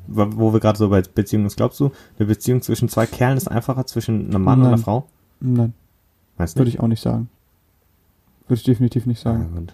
wo 0.07 0.53
wir 0.53 0.61
gerade 0.61 0.79
so 0.79 0.89
bei 0.89 1.03
Beziehungen 1.03 1.49
sind, 1.49 1.57
glaubst 1.57 1.79
du, 1.81 1.91
eine 2.19 2.27
Beziehung 2.27 2.63
zwischen 2.63 2.89
zwei 2.89 3.07
Kerlen 3.07 3.37
ist 3.37 3.49
einfacher 3.49 3.87
zwischen 3.87 4.29
einem 4.31 4.43
Mann 4.45 4.61
und 4.61 4.67
einer 4.67 4.77
Nein. 4.77 4.85
Frau? 4.85 5.07
Nein, 5.41 5.75
Weißt 6.37 6.57
würde 6.57 6.71
ich 6.71 6.81
auch 6.81 6.87
nicht 6.89 7.03
sagen. 7.03 7.29
Würde 8.49 8.59
ich 8.59 8.65
definitiv 8.65 9.07
nicht 9.07 9.21
sagen. 9.21 9.49
Ja. 9.55 9.73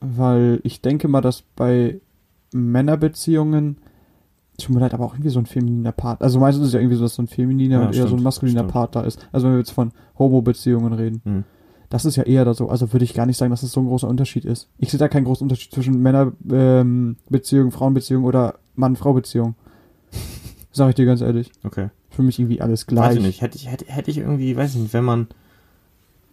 Weil 0.00 0.60
ich 0.62 0.80
denke 0.80 1.08
mal, 1.08 1.20
dass 1.20 1.42
bei 1.56 2.00
Männerbeziehungen, 2.52 3.78
tut 4.58 4.74
mir 4.74 4.80
leid, 4.80 4.94
aber 4.94 5.04
auch 5.04 5.14
irgendwie 5.14 5.30
so 5.30 5.38
ein 5.38 5.46
femininer 5.46 5.92
Part, 5.92 6.22
also 6.22 6.38
meistens 6.38 6.62
ist 6.62 6.68
es 6.68 6.74
ja 6.74 6.80
irgendwie 6.80 6.96
so, 6.96 7.04
dass 7.04 7.14
so 7.14 7.22
ein 7.22 7.28
femininer 7.28 7.80
Ja, 7.80 7.86
und 7.86 7.94
eher 7.94 8.02
so 8.02 8.02
ein 8.02 8.08
stimmt, 8.08 8.22
maskuliner 8.24 8.60
stimmt. 8.60 8.72
Part 8.72 8.96
da 8.96 9.02
ist. 9.02 9.26
Also 9.32 9.46
wenn 9.46 9.54
wir 9.54 9.58
jetzt 9.58 9.70
von 9.70 9.92
Homo-Beziehungen 10.18 10.92
reden. 10.92 11.20
Hm. 11.24 11.44
Das 11.90 12.04
ist 12.04 12.16
ja 12.16 12.24
eher 12.24 12.44
da 12.44 12.52
so. 12.52 12.68
Also 12.68 12.92
würde 12.92 13.04
ich 13.04 13.14
gar 13.14 13.24
nicht 13.24 13.38
sagen, 13.38 13.50
dass 13.50 13.62
es 13.62 13.72
so 13.72 13.80
ein 13.80 13.86
großer 13.86 14.08
Unterschied 14.08 14.44
ist. 14.44 14.68
Ich 14.78 14.90
sehe 14.90 14.98
da 14.98 15.08
keinen 15.08 15.24
großen 15.24 15.44
Unterschied 15.44 15.72
zwischen 15.72 16.02
Männerbeziehungen, 16.02 16.80
ähm, 17.10 17.16
Beziehungen, 17.30 17.70
Frauenbeziehungen 17.70 18.26
oder 18.26 18.56
Mann-Frau-Beziehungen. 18.74 19.54
Sag 20.72 20.90
ich 20.90 20.94
dir 20.96 21.06
ganz 21.06 21.22
ehrlich. 21.22 21.50
Okay. 21.64 21.88
Für 22.10 22.22
mich 22.22 22.38
irgendwie 22.38 22.60
alles 22.60 22.86
gleich. 22.86 23.10
Weiß 23.10 23.16
ich 23.16 23.22
nicht. 23.22 23.40
Hätte 23.40 23.56
ich, 23.56 23.70
hätte, 23.70 23.86
hätte 23.86 24.10
ich 24.10 24.18
irgendwie, 24.18 24.54
weiß 24.54 24.74
ich 24.74 24.82
nicht, 24.82 24.92
wenn 24.92 25.04
man, 25.04 25.28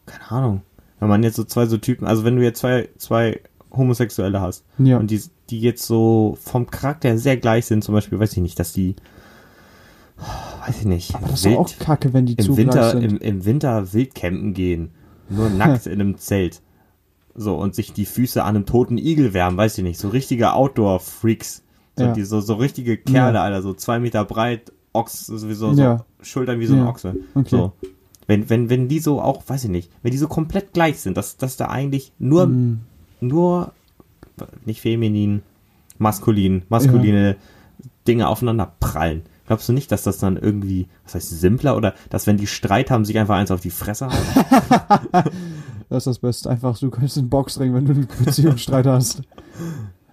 keine 0.06 0.32
Ahnung, 0.32 0.62
wenn 1.00 1.10
man 1.10 1.24
jetzt 1.24 1.36
so 1.36 1.44
zwei 1.44 1.66
so 1.66 1.78
Typen, 1.78 2.06
also 2.08 2.24
wenn 2.24 2.36
du 2.36 2.44
jetzt 2.44 2.60
zwei, 2.60 2.90
zwei 2.98 3.42
Homosexuelle 3.72 4.40
hast 4.42 4.64
Ja. 4.78 4.98
und 4.98 5.12
die, 5.12 5.22
die 5.50 5.60
jetzt 5.60 5.84
so 5.86 6.38
vom 6.42 6.68
Charakter 6.68 7.18
sehr 7.18 7.38
gleich 7.38 7.66
sind, 7.66 7.84
zum 7.84 7.94
Beispiel, 7.94 8.20
weiß 8.20 8.32
ich 8.34 8.42
nicht, 8.42 8.58
dass 8.60 8.72
die, 8.74 8.96
weiß 10.66 10.80
ich 10.80 10.86
nicht, 10.86 11.14
aber 11.16 11.28
das 11.28 11.46
ist 11.46 11.46
doch 11.46 11.60
auch 11.60 11.80
kacke, 11.80 12.14
wenn 12.14 12.26
die 12.26 12.38
zu 12.38 12.56
Winter, 12.58 12.92
sind. 12.92 13.04
im, 13.04 13.18
im 13.18 13.46
Winter 13.46 13.94
Wildcampen 13.94 14.54
gehen, 14.54 14.92
nur 15.30 15.50
nackt 15.50 15.86
in 15.88 16.00
einem 16.00 16.18
Zelt. 16.18 16.62
So, 17.38 17.56
und 17.58 17.76
sich 17.76 17.92
die 17.92 18.06
Füße 18.06 18.42
an 18.44 18.56
einem 18.56 18.66
toten 18.66 18.98
Igel 18.98 19.34
wärmen, 19.34 19.58
weiß 19.58 19.78
ich 19.78 19.84
nicht, 19.84 20.00
so 20.00 20.08
richtige 20.08 20.54
Outdoor-Freaks. 20.54 21.64
So, 21.98 22.06
Ja. 22.06 22.12
die, 22.14 22.24
so, 22.24 22.40
so 22.40 22.54
richtige 22.56 22.96
Kerle, 22.98 23.36
Ja. 23.40 23.44
Alter, 23.44 23.62
so 23.62 23.74
zwei 23.74 24.00
Meter 24.00 24.24
breit, 24.24 24.72
Ochs, 24.94 25.26
sowieso, 25.26 25.74
so 25.74 25.82
Ja. 25.82 26.06
Schultern 26.22 26.62
wie 26.62 26.66
so 26.66 26.76
ein. 26.76 26.88
Ochse. 26.88 27.16
Okay. 27.36 27.50
So. 27.50 27.74
Wenn, 28.28 28.50
wenn, 28.50 28.70
wenn 28.70 28.88
die 28.88 29.00
so 29.00 29.22
auch, 29.22 29.44
weiß 29.48 29.66
ich 29.66 29.70
nicht, 29.70 29.92
wenn 30.02 30.12
die 30.12 30.18
so 30.18 30.28
komplett 30.28 30.74
gleich 30.74 31.00
sind, 31.00 31.16
dass, 31.18 31.38
dass 31.38 31.58
da 31.58 31.68
eigentlich 31.68 32.12
nur, 32.18 32.48
Mm, 32.48 32.82
nur, 33.22 33.72
nicht 34.66 34.82
feminin, 34.82 35.44
maskulin, 35.98 36.64
maskuline 36.70 37.36
Dinge 38.08 38.28
aufeinander 38.28 38.74
prallen. 38.80 39.24
Glaubst 39.48 39.70
du 39.70 39.74
nicht, 39.74 39.92
dass 39.92 40.04
das 40.04 40.18
dann 40.18 40.38
irgendwie, 40.38 40.88
was 41.04 41.16
heißt 41.16 41.30
simpler 41.40 41.78
oder 41.78 41.94
dass 42.10 42.26
wenn 42.26 42.38
die 42.38 42.48
Streit 42.48 42.90
haben, 42.90 43.06
sich 43.06 43.18
einfach 43.20 43.36
eins 43.36 43.52
auf 43.52 43.62
die 43.62 43.70
Fresse 43.70 44.08
hauen? 44.08 45.24
das 45.90 46.00
ist 46.00 46.08
das 46.08 46.20
Beste. 46.20 46.50
Einfach, 46.50 46.78
du 46.80 46.90
kannst 46.90 47.18
einen 47.18 47.30
Boxring, 47.30 47.74
wenn 47.74 47.86
du 47.86 47.94
einen 47.94 48.08
Beziehungsstreit 48.24 48.88
hast. 48.88 49.22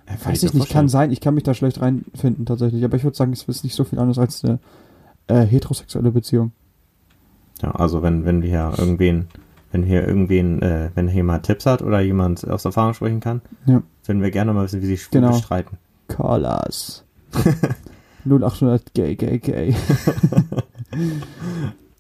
Ja, 0.09 0.27
Weiß 0.27 0.43
mir 0.43 0.49
ich 0.49 0.55
nicht, 0.55 0.69
kann 0.69 0.89
sein. 0.89 1.13
Ich 1.13 1.21
kann 1.21 1.35
mich 1.35 1.45
da 1.45 1.55
schlecht 1.55 1.81
reinfinden 1.81 2.45
tatsächlich. 2.45 2.85
Aber 2.85 2.97
ich 2.97 3.05
würde 3.05 3.17
sagen, 3.17 3.33
es 3.33 3.45
ist 3.45 3.65
nicht 3.65 3.75
so 3.75 3.85
viel 3.85 3.99
anders 3.99 4.19
als 4.19 4.45
eine 4.45 4.59
äh, 5.29 5.47
heterosexuelle 5.47 6.11
Beziehung. 6.11 6.53
Ja, 7.63 7.71
also 7.73 8.03
wenn, 8.03 8.25
wenn 8.25 8.43
wir 8.43 8.49
hier 8.49 8.73
irgendwen, 8.79 9.27
wenn 9.71 9.83
hier 9.85 10.07
irgendwen, 10.07 10.61
äh, 10.63 10.91
wenn 10.95 11.07
hier 11.09 11.17
jemand 11.19 11.45
Tipps 11.47 11.65
hat 11.67 11.81
oder 11.83 12.01
jemand 12.01 12.47
aus 12.49 12.65
Erfahrung 12.65 12.95
sprechen 12.95 13.21
kann, 13.21 13.41
Ja. 13.67 13.83
würden 14.05 14.23
wir 14.23 14.31
gerne 14.31 14.53
mal 14.53 14.65
wissen, 14.65 14.83
wie 14.83 14.87
sich 14.87 15.03
Schwule 15.03 15.23
Genau. 15.27 15.35
streiten. 15.35 15.79
Call 16.09 16.45
us. 16.45 17.05
0800 18.25 18.93
gay, 18.95 19.17
gay, 19.17 19.39
gay. 19.39 19.75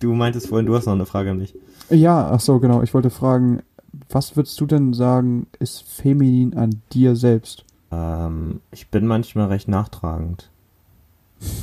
Du 0.00 0.12
meintest 0.14 0.48
vorhin, 0.48 0.66
du 0.66 0.74
hast 0.74 0.86
noch 0.86 0.94
eine 0.94 1.06
Frage 1.06 1.30
an 1.30 1.38
mich. 1.38 1.54
Ja, 1.88 2.28
ach 2.32 2.40
so, 2.40 2.58
genau. 2.58 2.82
Ich 2.82 2.92
wollte 2.92 3.08
fragen, 3.10 3.62
was 4.10 4.36
würdest 4.36 4.60
du 4.60 4.66
denn 4.66 4.92
sagen, 4.94 5.46
ist 5.60 5.84
feminin 5.88 6.56
an 6.56 6.82
dir 6.92 7.14
selbst? 7.14 7.64
Ähm, 7.92 8.60
ich 8.72 8.88
bin 8.88 9.06
manchmal 9.06 9.46
recht 9.46 9.68
nachtragend, 9.68 10.50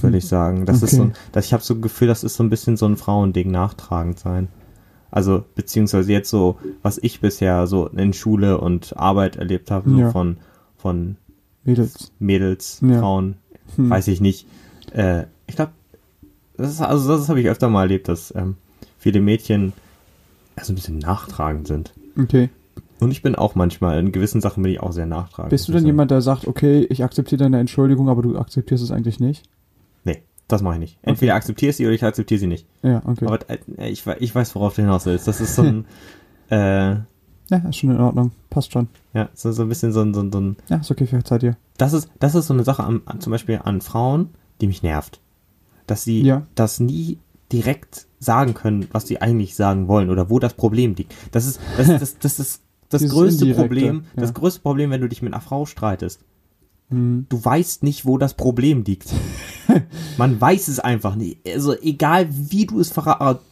würde 0.01 0.17
ich 0.17 0.27
sagen. 0.27 0.65
Das 0.65 0.77
ist 0.77 0.93
Okay. 0.93 0.95
so, 0.97 1.03
ein- 1.03 1.13
das, 1.31 1.45
ich 1.45 1.53
habe 1.53 1.63
so 1.63 1.73
ein 1.73 1.81
Gefühl, 1.81 2.07
das 2.07 2.23
ist 2.23 2.35
so 2.35 2.43
ein 2.43 2.49
bisschen 2.49 2.77
so 2.77 2.85
ein 2.85 2.97
Frauending, 2.97 3.51
nachtragend 3.51 4.19
sein. 4.19 4.47
Also, 5.11 5.43
beziehungsweise 5.55 6.11
jetzt 6.11 6.29
so, 6.29 6.57
was 6.83 6.99
ich 6.99 7.19
bisher 7.19 7.65
so 7.67 7.87
in 7.87 8.13
Schule 8.13 8.59
und 8.59 8.95
Arbeit 8.97 9.37
erlebt 9.37 9.71
habe, 9.71 9.89
so 9.89 9.97
Ja. 9.97 10.11
von, 10.11 10.37
von 10.77 11.15
Mädels. 11.63 12.11
Mädels, 12.19 12.79
Ja. 12.81 12.99
Frauen, 12.99 13.35
Hm. 13.75 13.89
weiß 13.89 14.07
ich 14.07 14.21
nicht. 14.21 14.45
Äh, 14.93 15.23
ich 15.47 15.55
glaube, 15.55 15.71
das 16.57 16.71
ist, 16.71 16.81
also 16.81 17.07
das 17.17 17.29
habe 17.29 17.39
ich 17.41 17.47
öfter 17.49 17.69
mal 17.69 17.83
erlebt, 17.83 18.07
dass 18.07 18.33
ähm, 18.35 18.55
viele 18.97 19.21
Mädchen 19.21 19.73
also 20.55 20.73
ein 20.73 20.75
bisschen 20.75 20.99
nachtragend 20.99 21.67
sind. 21.67 21.93
Okay. 22.19 22.49
Und 22.99 23.11
ich 23.11 23.21
bin 23.21 23.33
auch 23.35 23.55
manchmal, 23.55 23.97
in 23.99 24.11
gewissen 24.11 24.41
Sachen 24.41 24.61
bin 24.63 24.73
ich 24.73 24.81
auch 24.81 24.91
sehr 24.91 25.05
nachtragend. 25.05 25.51
Bist 25.51 25.67
du 25.69 25.71
denn 25.71 25.85
jemand, 25.85 26.11
der 26.11 26.21
sagt, 26.21 26.47
okay, 26.47 26.85
ich 26.89 27.03
akzeptiere 27.03 27.39
deine 27.39 27.59
Entschuldigung, 27.59 28.09
aber 28.09 28.21
du 28.21 28.37
akzeptierst 28.37 28.83
es 28.83 28.91
eigentlich 28.91 29.19
nicht? 29.21 29.43
Das 30.49 30.61
mache 30.61 30.73
ich 30.73 30.79
nicht. 30.81 30.99
Entweder 31.03 31.35
akzeptiere 31.35 31.69
ich 31.69 31.77
sie 31.77 31.85
oder 31.85 31.93
ich 31.95 32.03
akzeptiere 32.03 32.39
sie 32.39 32.47
nicht. 32.47 32.67
Ja, 32.83 33.01
okay. 33.05 33.25
Aber 33.25 33.39
äh, 33.49 33.89
ich, 33.89 34.05
we- 34.05 34.17
ich 34.19 34.35
weiß, 34.35 34.53
worauf 34.55 34.75
du 34.75 34.81
hinaus 34.81 35.05
willst. 35.05 35.27
Das 35.27 35.39
ist 35.39 35.55
so 35.55 35.61
ein, 35.61 35.85
äh, 36.49 36.95
ja, 37.51 37.57
ist 37.69 37.77
schon 37.77 37.91
in 37.91 37.99
Ordnung. 37.99 38.31
Passt 38.49 38.73
schon. 38.73 38.87
ja, 39.13 39.29
so, 39.33 39.51
so 39.51 39.61
ein 39.63 39.69
bisschen 39.69 39.91
so 39.93 40.01
ein, 40.01 40.13
so 40.13 40.21
ein, 40.21 40.31
so 40.31 40.39
ein 40.41 40.57
Ja, 40.67 40.77
ist 40.77 40.91
okay, 40.91 41.05
verzeiht 41.07 41.43
dir. 41.43 41.55
das 41.77 41.93
ist, 41.93 42.09
das 42.19 42.35
ist 42.35 42.47
so 42.47 42.53
eine 42.53 42.63
Sache 42.63 42.83
an, 42.83 43.01
an, 43.05 43.21
zum 43.21 43.31
Beispiel 43.31 43.61
an 43.63 43.79
Frauen, 43.81 44.29
die 44.59 44.67
mich 44.67 44.83
nervt. 44.83 45.21
Dass 45.87 46.03
sie 46.03 46.21
Ja. 46.23 46.43
das 46.55 46.79
nie 46.79 47.19
direkt 47.51 48.07
sagen 48.19 48.53
können, 48.53 48.87
was 48.91 49.07
sie 49.07 49.21
eigentlich 49.21 49.55
sagen 49.55 49.87
wollen 49.87 50.09
oder 50.09 50.29
wo 50.29 50.39
das 50.39 50.53
Problem 50.55 50.93
liegt. 50.95 51.13
Das 51.31 51.45
ist, 51.45 51.59
das, 51.77 51.87
das, 51.87 52.17
das 52.19 52.39
ist 52.39 52.63
das 52.89 53.01
Dieses 53.01 53.13
größte 53.15 53.45
Indirekte, 53.45 53.61
Problem, 53.67 54.03
das 54.15 54.29
ja. 54.29 54.33
größte 54.33 54.61
Problem, 54.61 54.89
wenn 54.89 55.01
du 55.01 55.07
dich 55.09 55.21
mit 55.21 55.31
einer 55.33 55.41
Frau 55.41 55.65
streitest. 55.67 56.21
Mhm. 56.89 57.25
Du 57.29 57.43
weißt 57.43 57.83
nicht, 57.83 58.05
wo 58.05 58.17
das 58.17 58.33
Problem 58.33 58.83
liegt. 58.83 59.09
Man 60.17 60.41
weiß 60.41 60.67
es 60.67 60.79
einfach 60.79 61.15
nicht. 61.15 61.39
Also 61.47 61.75
egal 61.79 62.27
wie 62.31 62.65
du 62.65 62.79
es 62.79 62.89
verratest. 62.91 63.45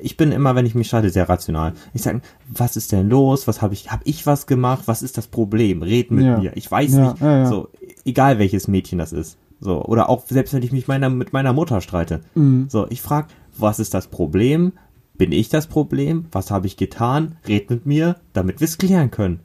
Ich 0.00 0.16
bin 0.16 0.32
immer, 0.32 0.54
wenn 0.56 0.66
ich 0.66 0.74
mich 0.74 0.88
streite, 0.88 1.10
sehr 1.10 1.28
rational. 1.28 1.74
Ich 1.94 2.02
sage, 2.02 2.20
was 2.48 2.76
ist 2.76 2.90
denn 2.92 3.08
los? 3.08 3.46
Was 3.46 3.62
habe 3.62 3.74
ich? 3.74 3.90
Habe 3.90 4.02
ich 4.04 4.26
was 4.26 4.46
gemacht? 4.46 4.82
Was 4.86 5.02
ist 5.02 5.16
das 5.16 5.28
Problem? 5.28 5.82
Red 5.82 6.10
mit 6.10 6.24
Ja. 6.24 6.38
mir. 6.38 6.56
Ich 6.56 6.70
weiß 6.70 6.92
Ja, 6.92 7.12
nicht. 7.12 7.20
ja. 7.22 7.46
So 7.46 7.68
egal 8.04 8.38
welches 8.38 8.66
Mädchen 8.68 8.98
das 8.98 9.12
ist. 9.12 9.38
So 9.60 9.84
oder 9.84 10.08
auch 10.08 10.26
selbst 10.26 10.52
wenn 10.54 10.62
ich 10.62 10.72
mich 10.72 10.88
meiner 10.88 11.08
mit 11.10 11.32
meiner 11.32 11.52
Mutter 11.52 11.80
streite. 11.80 12.20
Mhm. 12.34 12.66
So 12.68 12.86
ich 12.90 13.00
frage, 13.02 13.28
was 13.56 13.78
ist 13.78 13.94
das 13.94 14.08
Problem? 14.08 14.72
Bin 15.16 15.32
ich 15.32 15.48
das 15.48 15.66
Problem? 15.68 16.26
Was 16.32 16.50
habe 16.50 16.66
ich 16.66 16.76
getan? 16.76 17.36
Red 17.46 17.70
mit 17.70 17.86
mir, 17.86 18.16
damit 18.32 18.60
wir 18.60 18.66
es 18.66 18.78
klären 18.78 19.10
können. 19.10 19.40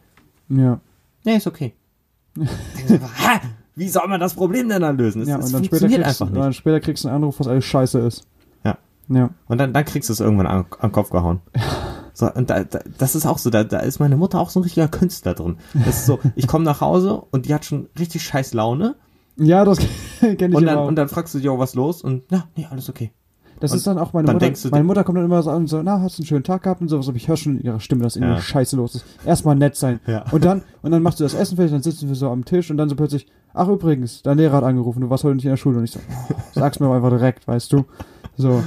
Ja. 0.50 0.80
Nee, 1.24 1.38
ist 1.38 1.48
okay. 1.48 1.74
Hä? 2.38 3.40
Wie 3.76 3.90
soll 3.90 4.08
man 4.08 4.20
das 4.20 4.36
Problem 4.36 4.70
denn 4.70 4.82
dann 4.82 4.98
lösen? 4.98 5.22
Es, 5.24 5.30
ja, 5.30 5.38
und 5.38 5.54
dann 5.54 5.64
später, 5.64 5.88
kriegst, 5.88 6.04
einfach 6.04 6.30
nicht. 6.30 6.38
dann 6.44 6.54
später 6.54 6.80
kriegst 6.80 7.04
du 7.04 7.08
einen 7.08 7.18
Anruf, 7.18 7.40
was 7.40 7.48
alles 7.48 7.66
scheiße 7.66 8.00
ist. 8.00 8.28
Ja. 8.64 8.78
Ja. 9.10 9.30
Und 9.48 9.58
dann, 9.58 9.74
dann 9.74 9.86
kriegst 9.86 10.10
du 10.10 10.14
es 10.14 10.20
irgendwann 10.20 10.48
an, 10.48 10.66
an 10.80 10.90
den 10.90 10.92
Kopf 10.92 11.10
gehauen. 11.10 11.42
So, 12.16 12.32
und 12.32 12.52
da, 12.52 12.64
da, 12.64 12.78
das 13.00 13.16
ist 13.16 13.26
auch 13.26 13.40
so, 13.40 13.50
da, 13.50 13.64
da 13.64 13.80
ist 13.80 13.98
meine 13.98 14.16
Mutter 14.18 14.40
auch 14.40 14.52
so 14.52 14.60
ein 14.60 14.64
richtiger 14.64 14.88
Künstler 14.88 15.34
drin. 15.34 15.58
Das 15.74 15.98
ist 16.02 16.06
so, 16.06 16.20
ich 16.36 16.46
komme 16.46 16.64
nach 16.64 16.80
Hause 16.80 17.16
und 17.32 17.48
die 17.48 17.56
hat 17.56 17.66
schon 17.66 17.90
richtig 17.98 18.22
scheiß 18.24 18.54
Laune. 18.54 18.96
Ja, 19.36 19.66
das 19.66 19.80
kenne 20.20 20.36
ich 20.50 20.56
Und 20.56 20.68
dann, 20.68 20.78
auch. 20.78 20.88
und 20.88 20.96
dann 20.96 21.10
fragst 21.10 21.34
du 21.34 21.40
dich, 21.40 21.50
oh, 21.50 21.58
was 21.58 21.74
los? 21.74 22.04
Und 22.04 22.30
ja, 22.30 22.48
nee, 22.56 22.68
alles 22.70 22.88
okay. 22.88 23.12
Das 23.64 23.72
und 23.72 23.78
ist 23.78 23.88
dann 23.88 23.98
auch 23.98 24.12
meine 24.14 24.28
dann 24.28 24.36
Mutter. 24.36 24.70
Meine 24.72 24.84
Mutter 24.84 25.04
kommt 25.06 25.18
dann 25.18 25.26
immer 25.26 25.42
so 25.42 25.50
an 25.50 25.58
und 25.62 25.68
so, 25.68 25.82
na, 25.82 26.02
hast 26.02 26.18
du 26.18 26.22
einen 26.22 26.28
schönen 26.28 26.44
Tag 26.44 26.64
gehabt 26.64 26.82
und 26.82 26.90
sowas, 26.90 27.08
aber 27.08 27.16
ich 27.18 27.28
höre 27.30 27.38
schon 27.38 27.58
in 27.60 27.64
ihrer 27.64 27.80
Stimme, 27.80 28.04
dass 28.04 28.18
irgendwie 28.18 28.34
Ja. 28.36 28.42
Scheiße 28.42 28.76
los 28.76 28.96
ist. 28.96 29.06
Erstmal 29.26 29.56
nett 29.56 29.76
sein. 29.78 30.00
Ja. 30.06 30.26
Und 30.32 30.44
dann, 30.44 30.64
und 30.82 30.92
dann 30.92 31.02
machst 31.02 31.20
du 31.20 31.24
das 31.24 31.34
Essen 31.34 31.56
fertig, 31.56 31.72
dann 31.72 31.82
sitzen 31.82 32.10
wir 32.10 32.16
so 32.16 32.30
am 32.30 32.44
Tisch 32.46 32.70
und 32.70 32.76
dann 32.78 32.90
so 32.90 32.96
plötzlich, 32.96 33.26
ach 33.54 33.70
übrigens, 33.70 34.22
dein 34.22 34.38
Lehrer 34.38 34.58
hat 34.58 34.64
angerufen, 34.66 35.00
du 35.02 35.10
warst 35.10 35.24
heute 35.24 35.36
nicht 35.36 35.46
in 35.46 35.52
der 35.52 35.58
Schule. 35.58 35.78
Und 35.78 35.86
ich 35.86 35.92
so, 35.92 36.00
oh, 36.30 36.34
sag's 36.54 36.80
mir 36.82 36.92
einfach 36.94 37.10
direkt, 37.10 37.48
weißt 37.48 37.72
du. 37.72 37.86
So. 38.38 38.62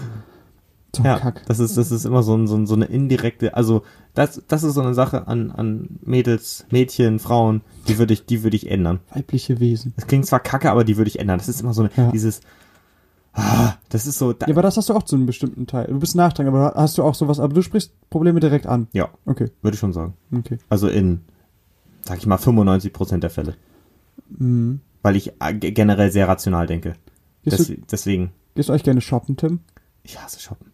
So 0.97 1.03
Ja, 1.03 1.19
Kack. 1.19 1.43
das 1.47 1.59
ist, 1.59 1.77
das 1.77 1.93
ist 1.93 2.07
immer 2.07 2.23
so, 2.23 2.35
ein, 2.35 2.47
so, 2.47 2.57
ein, 2.57 2.67
so 2.67 2.75
eine 2.75 2.87
indirekte, 2.87 3.55
also 3.55 3.83
das, 4.15 4.41
das 4.49 4.63
ist 4.63 4.73
so 4.73 4.81
eine 4.81 4.95
Sache 4.95 5.29
an, 5.29 5.51
an 5.51 5.99
Mädels, 6.03 6.65
Mädchen, 6.71 7.19
Frauen, 7.19 7.61
die 7.87 7.99
würde 7.99 8.15
ich, 8.15 8.25
die 8.25 8.43
würde 8.43 8.57
ich 8.57 8.71
ändern. 8.71 9.01
Weibliche 9.13 9.61
Wesen. 9.61 9.93
Das 9.97 10.07
klingt 10.07 10.25
zwar 10.25 10.41
kacke, 10.41 10.71
aber 10.71 10.85
die 10.85 10.97
würde 10.97 11.09
ich 11.09 11.19
ändern. 11.19 11.37
Das 11.37 11.49
ist 11.51 11.61
immer 11.61 11.75
so 11.75 11.83
eine, 11.83 11.91
Ja. 11.99 12.11
dieses, 12.13 12.41
das 13.91 14.07
ist 14.07 14.19
so, 14.19 14.33
da, 14.33 14.47
Ja, 14.47 14.55
aber 14.55 14.63
das 14.63 14.77
hast 14.77 14.89
du 14.89 14.95
auch 14.95 15.03
zu 15.03 15.17
einem 15.17 15.27
bestimmten 15.27 15.67
Teil. 15.67 15.87
Du 15.89 15.99
bist 15.99 16.15
nachtragend, 16.17 16.55
aber 16.55 16.73
hast 16.75 16.97
du 16.99 17.03
auch 17.03 17.15
sowas, 17.15 17.39
aber 17.41 17.55
du 17.55 17.63
sprichst 17.63 17.93
Probleme 18.11 18.41
direkt 18.41 18.67
an. 18.67 18.89
ja, 18.93 19.09
Okay, 19.27 19.51
würde 19.63 19.75
ich 19.75 19.81
schon 19.81 19.93
sagen. 19.93 20.15
okay. 20.35 20.59
Also 20.69 20.89
in, 20.89 21.21
sag 22.03 22.19
ich 22.19 22.27
mal, 22.27 22.39
95% 22.39 23.19
der 23.19 23.31
Fälle. 23.31 23.55
Mhm. 24.39 24.81
Weil 25.03 25.17
ich 25.17 25.33
äh, 25.41 25.55
ge- 25.55 25.71
generell 25.73 26.11
sehr 26.11 26.29
rational 26.29 26.67
denke. 26.67 26.95
Gehst, 27.45 27.59
Des, 27.59 27.67
du, 27.69 27.77
deswegen, 27.91 28.33
gehst 28.55 28.69
du 28.69 28.73
euch 28.73 28.83
gerne 28.83 29.01
shoppen, 29.01 29.37
Tim? 29.37 29.61
ich 30.03 30.21
hasse 30.21 30.41
Shoppen. 30.41 30.73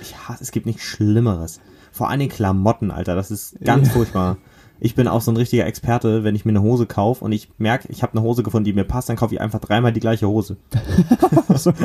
ich 0.00 0.16
hasse, 0.28 0.42
es 0.42 0.50
gibt 0.50 0.66
nichts 0.66 0.82
Schlimmeres. 0.82 1.60
Vor 1.92 2.08
allen 2.08 2.20
Dingen 2.20 2.30
Klamotten, 2.32 2.90
Alter, 2.90 3.14
das 3.16 3.30
ist 3.30 3.58
ganz 3.62 3.88
Ja. 3.88 3.94
furchtbar. 3.94 4.36
Ich 4.80 4.94
bin 4.94 5.06
auch 5.08 5.20
so 5.20 5.30
ein 5.30 5.36
richtiger 5.36 5.66
Experte, 5.66 6.24
wenn 6.24 6.34
ich 6.34 6.44
mir 6.44 6.50
eine 6.52 6.62
Hose 6.62 6.86
kaufe 6.86 7.24
und 7.24 7.32
ich 7.32 7.50
merke, 7.58 7.88
ich 7.90 8.02
habe 8.02 8.12
eine 8.14 8.22
Hose 8.22 8.42
gefunden, 8.42 8.64
die 8.64 8.72
mir 8.72 8.84
passt, 8.84 9.08
dann 9.08 9.16
kaufe 9.16 9.34
ich 9.34 9.40
einfach 9.40 9.60
dreimal 9.60 9.92
die 9.92 10.00
gleiche 10.00 10.26
Hose. 10.28 10.56
so. 11.54 11.72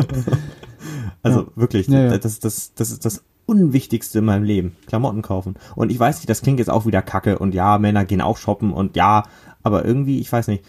Also 1.24 1.40
Ja. 1.42 1.48
wirklich, 1.56 1.88
Ja, 1.88 2.04
ja. 2.12 2.18
Das, 2.18 2.40
das, 2.40 2.74
das 2.76 2.92
ist 2.92 3.04
das 3.06 3.24
Unwichtigste 3.48 4.20
in 4.20 4.26
meinem 4.26 4.44
Leben. 4.44 4.76
Klamotten 4.88 5.22
kaufen. 5.22 5.56
Und 5.76 5.92
ich 5.92 6.00
weiß 6.00 6.18
nicht, 6.18 6.30
das 6.30 6.42
klingt 6.42 6.60
jetzt 6.60 6.70
auch 6.70 6.86
wieder 6.86 7.02
kacke 7.02 7.40
und 7.40 7.54
ja, 7.56 7.78
Männer 7.80 8.06
gehen 8.06 8.22
auch 8.22 8.38
shoppen 8.38 8.72
und 8.74 8.96
ja, 8.96 9.24
aber 9.64 9.86
irgendwie, 9.86 10.20
ich 10.20 10.32
weiß 10.32 10.48
nicht. 10.48 10.64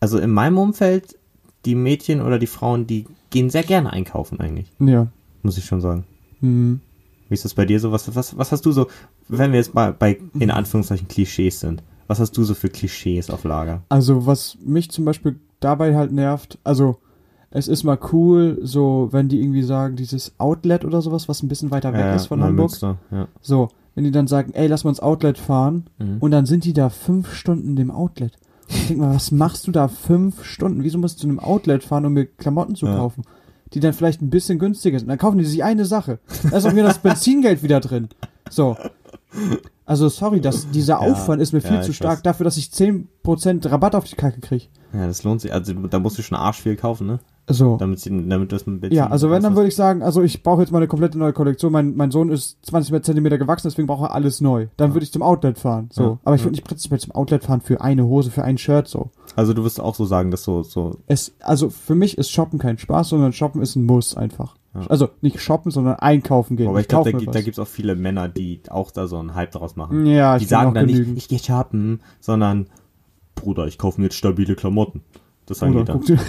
Also 0.00 0.18
in 0.18 0.30
meinem 0.30 0.58
Umfeld, 0.58 1.16
die 1.64 1.74
Mädchen 1.74 2.20
oder 2.20 2.38
die 2.38 2.46
Frauen, 2.46 2.86
die 2.86 3.06
gehen 3.30 3.50
sehr 3.50 3.64
gerne 3.64 3.92
einkaufen 3.92 4.38
eigentlich, 4.40 4.70
Ja. 4.78 5.08
muss 5.42 5.58
ich 5.58 5.64
schon 5.64 5.80
sagen. 5.80 6.04
Mhm. 6.40 6.80
Wie 7.28 7.34
ist 7.34 7.44
das 7.44 7.54
bei 7.54 7.64
dir 7.64 7.78
so? 7.80 7.92
Was, 7.92 8.14
was, 8.14 8.36
was 8.38 8.52
hast 8.52 8.64
du 8.66 8.72
so, 8.72 8.86
wenn 9.28 9.52
wir 9.52 9.58
jetzt 9.58 9.74
bei, 9.74 9.92
bei 9.92 10.18
in 10.38 10.50
Anführungszeichen 10.50 11.08
Klischees 11.08 11.60
sind, 11.60 11.82
was 12.06 12.20
hast 12.20 12.36
du 12.36 12.44
so 12.44 12.54
für 12.54 12.68
Klischees 12.68 13.28
auf 13.30 13.44
Lager? 13.44 13.82
Also, 13.90 14.26
was 14.26 14.56
mich 14.64 14.90
zum 14.90 15.04
Beispiel 15.04 15.38
dabei 15.60 15.94
halt 15.94 16.12
nervt, 16.12 16.58
also, 16.64 16.96
es 17.50 17.68
ist 17.68 17.84
mal 17.84 17.98
cool, 18.12 18.58
so, 18.62 19.08
wenn 19.10 19.28
die 19.28 19.40
irgendwie 19.40 19.62
sagen, 19.62 19.96
dieses 19.96 20.32
Outlet 20.38 20.84
oder 20.84 21.00
sowas, 21.02 21.28
was 21.28 21.42
ein 21.42 21.48
bisschen 21.48 21.70
weiter 21.70 21.92
weg 21.92 22.04
Äh, 22.04 22.16
ist 22.16 22.26
von 22.26 22.40
Hamburg. 22.42 22.56
Neumünster, 22.80 22.98
Ja. 23.10 23.28
So, 23.40 23.68
wenn 23.94 24.04
die 24.04 24.10
dann 24.10 24.26
sagen, 24.26 24.52
ey, 24.54 24.66
lass 24.68 24.84
mal 24.84 24.90
ins 24.90 25.00
Outlet 25.00 25.38
fahren, 25.38 25.84
Mhm. 25.98 26.16
und 26.20 26.30
dann 26.30 26.46
sind 26.46 26.64
die 26.64 26.72
da 26.72 26.88
fünf 26.88 27.32
Stunden 27.34 27.74
dem 27.76 27.90
Outlet. 27.90 28.32
Ich 28.70 28.88
denk 28.88 29.00
mal, 29.00 29.14
was 29.14 29.30
machst 29.32 29.66
du 29.66 29.72
da 29.72 29.88
fünf 29.88 30.44
Stunden? 30.44 30.82
Wieso 30.82 30.98
musst 30.98 31.16
du 31.18 31.20
zu 31.22 31.28
einem 31.28 31.38
Outlet 31.40 31.82
fahren, 31.84 32.04
um 32.04 32.12
mir 32.12 32.26
Klamotten 32.26 32.74
zu 32.74 32.84
Ja. 32.86 32.96
kaufen? 32.96 33.24
Die 33.74 33.80
dann 33.80 33.92
vielleicht 33.92 34.22
ein 34.22 34.30
bisschen 34.30 34.58
günstiger 34.58 34.98
sind. 34.98 35.08
Dann 35.08 35.18
kaufen 35.18 35.38
die 35.38 35.44
sich 35.44 35.62
eine 35.64 35.84
Sache. 35.84 36.18
Da 36.50 36.56
ist 36.56 36.64
auch 36.66 36.72
wieder 36.72 36.84
das 36.84 36.98
Benzingeld 37.02 37.62
wieder 37.62 37.80
drin. 37.80 38.08
So. 38.50 38.76
Also, 39.84 40.08
sorry, 40.08 40.40
das, 40.40 40.70
dieser 40.70 40.94
Ja, 40.94 40.98
Aufwand 41.12 41.40
ist 41.42 41.52
mir 41.52 41.60
viel 41.60 41.76
ja, 41.76 41.82
zu 41.82 41.92
stark 41.92 42.18
weiß. 42.18 42.22
dafür, 42.22 42.44
dass 42.44 42.56
ich 42.56 42.66
10% 42.66 43.70
Rabatt 43.70 43.94
auf 43.94 44.04
die 44.04 44.16
Kacke 44.16 44.40
kriege. 44.40 44.64
ja, 44.92 45.06
das 45.06 45.22
lohnt 45.24 45.40
sich. 45.40 45.52
Also 45.52 45.72
da 45.74 45.98
musst 45.98 46.18
du 46.18 46.22
schon 46.22 46.36
arsch 46.38 46.60
viel 46.62 46.76
kaufen, 46.76 47.06
ne? 47.06 47.20
So. 47.50 47.78
Damit, 47.78 47.98
sie, 48.00 48.10
damit 48.28 48.52
das 48.52 48.66
mit 48.66 48.82
Benzin 48.82 48.96
Ja, 48.98 49.06
also 49.06 49.30
wenn, 49.30 49.42
dann 49.42 49.56
würde 49.56 49.68
ich 49.68 49.74
sagen, 49.76 50.02
also 50.02 50.22
ich 50.22 50.42
brauche 50.42 50.60
jetzt 50.60 50.70
mal 50.70 50.78
eine 50.80 50.86
komplette 50.86 51.16
neue 51.16 51.32
Kollektion. 51.32 51.72
Mein, 51.72 51.96
mein 51.96 52.10
Sohn 52.10 52.28
ist 52.30 52.58
20 52.66 53.02
Zentimeter 53.02 53.38
gewachsen, 53.38 53.68
deswegen 53.68 53.86
braucht 53.86 54.02
er 54.02 54.14
alles 54.14 54.42
neu. 54.42 54.66
Dann 54.76 54.92
würde 54.92 55.04
ich 55.04 55.12
zum 55.12 55.22
Outlet 55.22 55.58
fahren. 55.58 55.88
So. 55.90 56.02
Ja, 56.02 56.18
Aber 56.24 56.34
ich 56.34 56.42
ja. 56.42 56.46
würde 56.46 56.56
nicht 56.56 56.64
prinzipiell 56.66 57.00
zum 57.00 57.12
Outlet 57.12 57.44
fahren 57.44 57.62
für 57.62 57.80
eine 57.80 58.04
Hose, 58.04 58.30
für 58.30 58.44
ein 58.44 58.58
Shirt, 58.58 58.88
so. 58.88 59.10
Also 59.38 59.52
du 59.52 59.62
wirst 59.62 59.78
auch 59.78 59.94
so 59.94 60.04
sagen, 60.04 60.32
dass 60.32 60.42
so, 60.42 60.64
so, 60.64 60.96
Es, 61.06 61.36
also 61.38 61.70
für 61.70 61.94
mich 61.94 62.18
ist 62.18 62.28
Shoppen 62.28 62.58
kein 62.58 62.76
Spaß, 62.76 63.10
sondern 63.10 63.32
Shoppen 63.32 63.62
ist 63.62 63.76
ein 63.76 63.84
Muss 63.84 64.16
einfach. 64.16 64.56
Ja. 64.74 64.80
Also 64.88 65.10
nicht 65.20 65.40
shoppen, 65.40 65.70
sondern 65.70 65.94
einkaufen 65.94 66.56
gehen. 66.56 66.66
aber 66.66 66.80
ich 66.80 66.88
glaube, 66.88 67.12
da, 67.12 67.18
da 67.18 67.40
gibt's 67.40 67.60
auch 67.60 67.68
viele 67.68 67.94
Männer, 67.94 68.28
die 68.28 68.60
auch 68.68 68.90
da 68.90 69.06
so 69.06 69.16
einen 69.16 69.36
Hype 69.36 69.52
draus 69.52 69.76
machen. 69.76 70.06
Ja, 70.06 70.34
ich 70.34 70.42
die 70.42 70.48
sagen 70.48 70.70
auch 70.70 70.74
dann 70.74 70.88
genügend. 70.88 71.14
nicht, 71.14 71.18
ich 71.22 71.28
gehe 71.28 71.38
shoppen, 71.38 72.00
sondern 72.18 72.66
Bruder, 73.36 73.68
ich 73.68 73.78
kaufe 73.78 74.00
mir 74.00 74.06
jetzt 74.08 74.16
stabile 74.16 74.56
Klamotten. 74.56 75.02
Das 75.46 75.60
sagen 75.60 75.76
Oder 75.76 76.00
die 76.02 76.14
dann. 76.16 76.20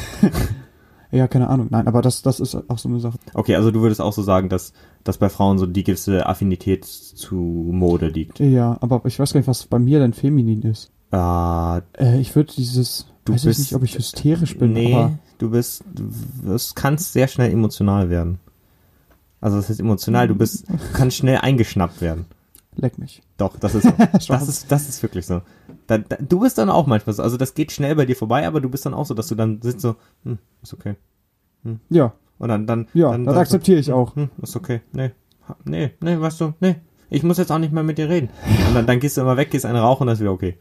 ja, 1.12 1.28
keine 1.28 1.50
Ahnung. 1.50 1.66
Nein, 1.72 1.88
aber 1.88 2.04
das, 2.04 2.22
das 2.22 2.40
ist 2.40 2.54
auch 2.70 2.78
so 2.78 2.90
eine 2.90 3.00
Sache. 3.00 3.18
Okay, 3.34 3.56
also 3.56 3.72
du 3.72 3.82
würdest 3.82 4.02
auch 4.02 4.14
so 4.14 4.22
sagen, 4.22 4.50
dass, 4.50 4.72
dass 5.04 5.18
bei 5.18 5.30
Frauen 5.30 5.58
so 5.58 5.66
die 5.66 5.84
gewisse 5.84 6.28
Affinität 6.28 6.86
zu 6.86 7.36
Mode 7.36 8.10
liegt. 8.10 8.40
Ja, 8.40 8.78
aber 8.82 9.02
ich 9.06 9.18
weiß 9.18 9.34
gar 9.34 9.40
nicht, 9.40 9.48
was 9.48 9.66
bei 9.66 9.80
mir 9.80 9.98
denn 9.98 10.14
feminin 10.14 10.62
ist. 10.62 10.92
Äh, 11.12 11.78
Äh, 11.98 12.20
ich 12.20 12.36
würde 12.36 12.54
dieses, 12.54 13.08
Du 13.26 13.34
weiß 13.34 13.44
bist- 13.46 13.60
ich 13.60 13.66
nicht, 13.68 13.76
ob 13.76 13.84
ich 13.84 13.96
hysterisch 13.98 14.58
bin, 14.58 14.74
nee, 14.74 14.94
aber 14.94 15.20
du 15.38 15.50
bist, 15.52 15.84
du 15.94 16.10
kannst 16.76 17.14
sehr 17.14 17.28
schnell 17.28 17.52
emotional 17.52 18.10
werden. 18.10 18.40
Also 19.42 19.58
das 19.58 19.70
heißt 19.70 19.80
emotional, 19.80 20.28
du 20.28 20.36
bist, 20.36 20.68
du 20.70 20.78
kannst 20.94 21.18
schnell 21.18 21.38
eingeschnappt 21.38 22.02
werden. 22.02 22.26
leck 22.76 22.98
mich. 22.98 23.22
Doch, 23.38 23.58
das 23.58 23.76
ist 23.76 23.84
so. 23.84 23.94
Das 24.34 24.48
ist, 24.48 24.72
das 24.72 24.90
ist 24.90 25.02
wirklich 25.04 25.26
so. 25.26 25.42
Da, 25.88 25.98
da, 25.98 26.18
du 26.18 26.40
bist 26.42 26.58
dann 26.58 26.70
auch 26.70 26.88
manchmal 26.88 27.14
so, 27.16 27.24
also 27.24 27.38
das 27.38 27.54
geht 27.54 27.72
schnell 27.72 27.96
bei 27.96 28.06
dir 28.06 28.16
vorbei, 28.16 28.46
aber 28.48 28.62
du 28.62 28.70
bist 28.70 28.86
dann 28.86 28.94
auch 28.94 29.06
so, 29.06 29.14
dass 29.14 29.28
du 29.28 29.36
dann 29.36 29.62
sitzt 29.62 29.82
so, 29.82 29.96
hm, 30.24 30.38
ist 30.62 30.74
okay. 30.74 30.96
Ja, 31.90 32.14
Und 32.38 32.50
dann, 32.50 32.68
dann, 32.68 32.88
ja, 32.94 33.12
dann, 33.12 33.26
das 33.26 33.34
dann 33.34 33.42
akzeptiere 33.42 33.80
ich 33.80 33.92
auch. 33.92 34.16
Hm, 34.16 34.30
ist 34.42 34.56
okay. 34.56 34.82
Nee. 34.94 35.12
Nee, 35.66 35.92
nee, 36.02 36.20
weißt 36.20 36.40
du, 36.42 36.54
nee. 36.60 36.76
Ich 37.10 37.24
muss 37.24 37.38
jetzt 37.38 37.52
auch 37.52 37.58
nicht 37.58 37.74
mehr 37.74 37.84
mit 37.84 37.98
dir 37.98 38.08
reden. 38.08 38.30
Und 38.68 38.76
dann, 38.76 38.86
dann 38.86 39.00
gehst 39.00 39.18
du 39.18 39.22
immer 39.22 39.36
weg, 39.36 39.50
gehst 39.52 39.66
eine 39.66 39.82
rauchen 39.82 40.02
und 40.04 40.08
dann 40.08 40.14
ist 40.14 40.20
wieder 40.22 40.32
okay. 40.32 40.58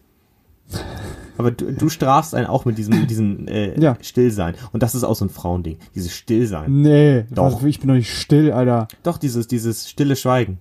Aber 1.38 1.50
du, 1.52 1.72
du 1.72 1.88
strafst 1.88 2.34
einen 2.34 2.46
auch 2.46 2.64
mit 2.64 2.76
diesem, 2.76 3.00
mit 3.00 3.10
diesem 3.10 3.48
äh, 3.48 3.78
Ja. 3.80 3.96
Stillsein. 4.02 4.54
Und 4.72 4.82
das 4.82 4.94
ist 4.94 5.04
auch 5.04 5.14
so 5.14 5.24
ein 5.24 5.30
Frauending. 5.30 5.78
Dieses 5.94 6.12
Stillsein. 6.12 6.82
Nee, 6.82 7.24
Doch. 7.30 7.44
Also 7.54 7.66
ich 7.66 7.78
bin 7.80 7.88
doch 7.88 7.94
nicht 7.94 8.12
still, 8.12 8.52
Alter. 8.52 8.88
Doch, 9.04 9.16
dieses, 9.18 9.46
dieses 9.48 9.88
stille 9.88 10.16
Schweigen. 10.16 10.58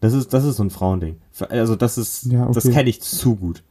Das 0.00 0.12
ist, 0.12 0.32
das 0.34 0.44
ist 0.44 0.56
so 0.56 0.64
ein 0.64 0.70
Frauending. 0.70 1.16
Also 1.48 1.76
das 1.76 1.96
ist, 1.96 2.26
Ja, 2.26 2.44
okay. 2.44 2.52
das 2.54 2.70
kenne 2.70 2.90
ich 2.90 3.00
zu 3.00 3.36
gut. 3.36 3.62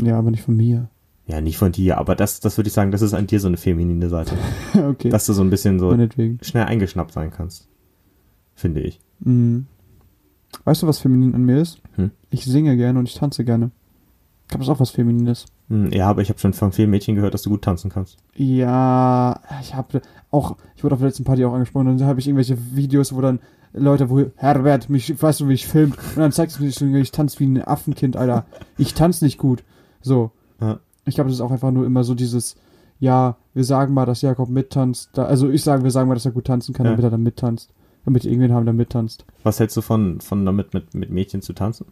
Ja, 0.00 0.18
aber 0.18 0.30
nicht 0.30 0.42
von 0.42 0.56
mir. 0.56 0.88
Ja, 1.26 1.40
nicht 1.42 1.58
von 1.58 1.72
dir, 1.72 1.98
aber 1.98 2.14
das, 2.14 2.40
das 2.40 2.56
würde 2.56 2.68
ich 2.68 2.74
sagen, 2.74 2.90
das 2.90 3.02
ist 3.02 3.12
an 3.12 3.26
dir 3.26 3.38
so 3.40 3.48
eine 3.48 3.58
feminine 3.58 4.08
Seite. 4.08 4.34
okay, 4.74 5.10
Dass 5.10 5.26
du 5.26 5.32
so 5.34 5.42
ein 5.42 5.50
bisschen 5.50 5.78
so 5.78 5.94
schnell 6.42 6.64
eingeschnappt 6.64 7.12
sein 7.12 7.30
kannst. 7.30 7.68
Finde 8.54 8.80
ich. 8.80 9.00
Mhm. 9.20 9.66
Weißt 10.64 10.82
du, 10.82 10.86
was 10.86 10.98
feminin 10.98 11.34
an 11.34 11.44
mir 11.44 11.60
ist? 11.60 11.80
Hm. 11.96 12.10
Ich 12.30 12.44
singe 12.44 12.76
gerne 12.76 12.98
und 12.98 13.08
ich 13.08 13.14
tanze 13.14 13.44
gerne. 13.44 13.70
Ich 14.48 14.50
glaube, 14.50 14.64
das 14.64 14.68
ist 14.68 14.74
auch 14.76 14.80
was 14.80 14.90
Feminines. 14.90 15.44
Hm, 15.68 15.92
Ja, 15.92 16.08
aber 16.08 16.22
ich 16.22 16.30
habe 16.30 16.38
schon 16.38 16.54
von 16.54 16.72
vielen 16.72 16.88
Mädchen 16.88 17.14
gehört, 17.14 17.34
dass 17.34 17.42
du 17.42 17.50
gut 17.50 17.60
tanzen 17.60 17.90
kannst. 17.90 18.16
Ja, 18.34 19.40
ich 19.60 19.74
habe 19.74 20.00
auch, 20.30 20.56
ich 20.74 20.82
wurde 20.84 20.94
auf 20.94 21.00
der 21.00 21.08
letzten 21.08 21.24
Party 21.24 21.44
auch 21.44 21.52
angesprochen, 21.52 21.98
dann 21.98 22.08
habe 22.08 22.18
ich 22.20 22.26
irgendwelche 22.26 22.56
Videos, 22.74 23.14
wo 23.14 23.20
dann 23.20 23.40
Leute, 23.74 24.08
wo 24.08 24.24
Herbert, 24.36 24.88
mich, 24.88 25.20
weißt 25.22 25.40
du, 25.40 25.48
wie 25.48 25.52
ich 25.52 25.66
filmt, 25.66 25.98
und 25.98 26.16
dann 26.16 26.32
zeigst 26.32 26.58
du 26.58 26.64
mir, 26.64 26.70
so, 26.70 26.86
ich 26.86 27.12
tanze 27.12 27.38
wie 27.40 27.46
ein 27.46 27.62
Affenkind, 27.62 28.16
Alter. 28.16 28.46
Ich 28.78 28.94
tanze 28.94 29.24
nicht 29.26 29.36
gut. 29.36 29.64
So. 30.00 30.30
Ja. 30.62 30.78
Ich 31.04 31.14
glaube, 31.16 31.28
das 31.28 31.36
ist 31.38 31.42
auch 31.42 31.50
einfach 31.50 31.70
nur 31.70 31.84
immer 31.84 32.02
so 32.02 32.14
dieses, 32.14 32.56
ja, 33.00 33.36
wir 33.52 33.64
sagen 33.64 33.92
mal, 33.92 34.06
dass 34.06 34.22
Jakob 34.22 34.48
mittanzt. 34.48 35.10
Da, 35.12 35.24
also 35.26 35.50
ich 35.50 35.62
sage, 35.62 35.84
wir 35.84 35.90
sagen 35.90 36.08
mal, 36.08 36.14
dass 36.14 36.24
er 36.24 36.32
gut 36.32 36.46
tanzen 36.46 36.72
kann, 36.74 36.86
Ja. 36.86 36.92
damit 36.92 37.04
er 37.04 37.10
dann 37.10 37.22
mittanzt. 37.22 37.70
Damit 38.06 38.24
irgendwen 38.24 38.52
haben, 38.54 38.64
der 38.64 38.72
mittanzt. 38.72 39.26
Was 39.42 39.60
hältst 39.60 39.76
du 39.76 39.82
von, 39.82 40.22
von 40.22 40.46
damit 40.46 40.72
mit, 40.72 40.94
mit 40.94 41.10
Mädchen 41.10 41.42
zu 41.42 41.52
tanzen? 41.52 41.84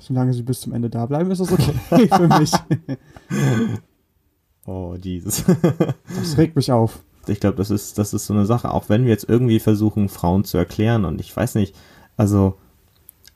Solange 0.00 0.32
sie 0.34 0.42
bis 0.42 0.60
zum 0.60 0.72
Ende 0.72 0.90
da 0.90 1.06
bleiben, 1.06 1.30
ist 1.30 1.40
das 1.40 1.52
okay 1.52 1.74
für 2.08 2.28
mich. 2.38 2.52
Oh, 4.66 4.94
Jesus. 5.00 5.44
Das 6.16 6.36
regt 6.36 6.54
mich 6.54 6.70
auf. 6.70 7.02
ich 7.26 7.40
glaube, 7.40 7.56
das 7.56 7.70
ist, 7.70 7.98
das 7.98 8.12
ist 8.14 8.26
so 8.26 8.34
eine 8.34 8.46
Sache, 8.46 8.72
auch 8.72 8.88
wenn 8.88 9.02
wir 9.04 9.10
jetzt 9.10 9.28
irgendwie 9.28 9.58
versuchen, 9.58 10.08
Frauen 10.08 10.44
zu 10.44 10.58
erklären 10.58 11.04
und 11.04 11.20
ich 11.20 11.34
weiß 11.34 11.54
nicht, 11.56 11.74
also 12.16 12.56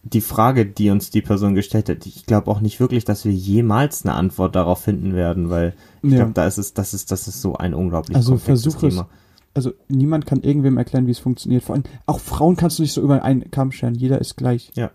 die 0.03 0.21
Frage, 0.21 0.67
die 0.67 0.91
uns 0.91 1.11
die 1.11 1.23
Person 1.23 1.55
gestellt 1.55 1.89
hat, 1.89 2.05
ich 2.07 2.27
glaube 2.27 2.51
auch 2.51 2.61
nicht 2.61 2.79
wirklich, 2.79 3.05
dass 3.05 3.25
wir 3.25 3.33
jemals 3.33 4.05
eine 4.05 4.15
Antwort 4.15 4.55
darauf 4.55 4.81
finden 4.83 5.15
werden, 5.15 5.49
weil 5.49 5.75
ich 6.03 6.11
Ja. 6.13 6.19
glaube, 6.19 6.33
da 6.35 6.47
ist 6.47 6.59
es, 6.59 6.75
das 6.75 6.93
ist, 6.93 7.11
das 7.11 7.27
ist 7.27 7.41
so 7.41 7.57
ein 7.57 7.73
unglaublich 7.75 8.15
Also 8.17 8.33
komplexes 8.33 8.65
versuch 8.75 8.83
es. 8.87 8.95
Thema. 8.95 9.09
Also 9.55 9.73
niemand 9.89 10.27
kann 10.27 10.43
irgendwem 10.43 10.77
erklären, 10.77 11.07
wie 11.07 11.13
es 11.13 11.19
funktioniert. 11.21 11.63
Vor 11.65 11.75
allem, 11.75 11.85
auch 12.07 12.21
Frauen 12.21 12.57
kannst 12.57 12.79
du 12.79 12.83
nicht 12.83 12.93
so 12.93 13.01
über 13.01 13.23
einen 13.23 13.51
Kamm 13.51 13.73
scheren. 13.73 13.95
Jeder 13.95 14.21
ist 14.21 14.37
gleich. 14.37 14.71
Ja, 14.77 14.91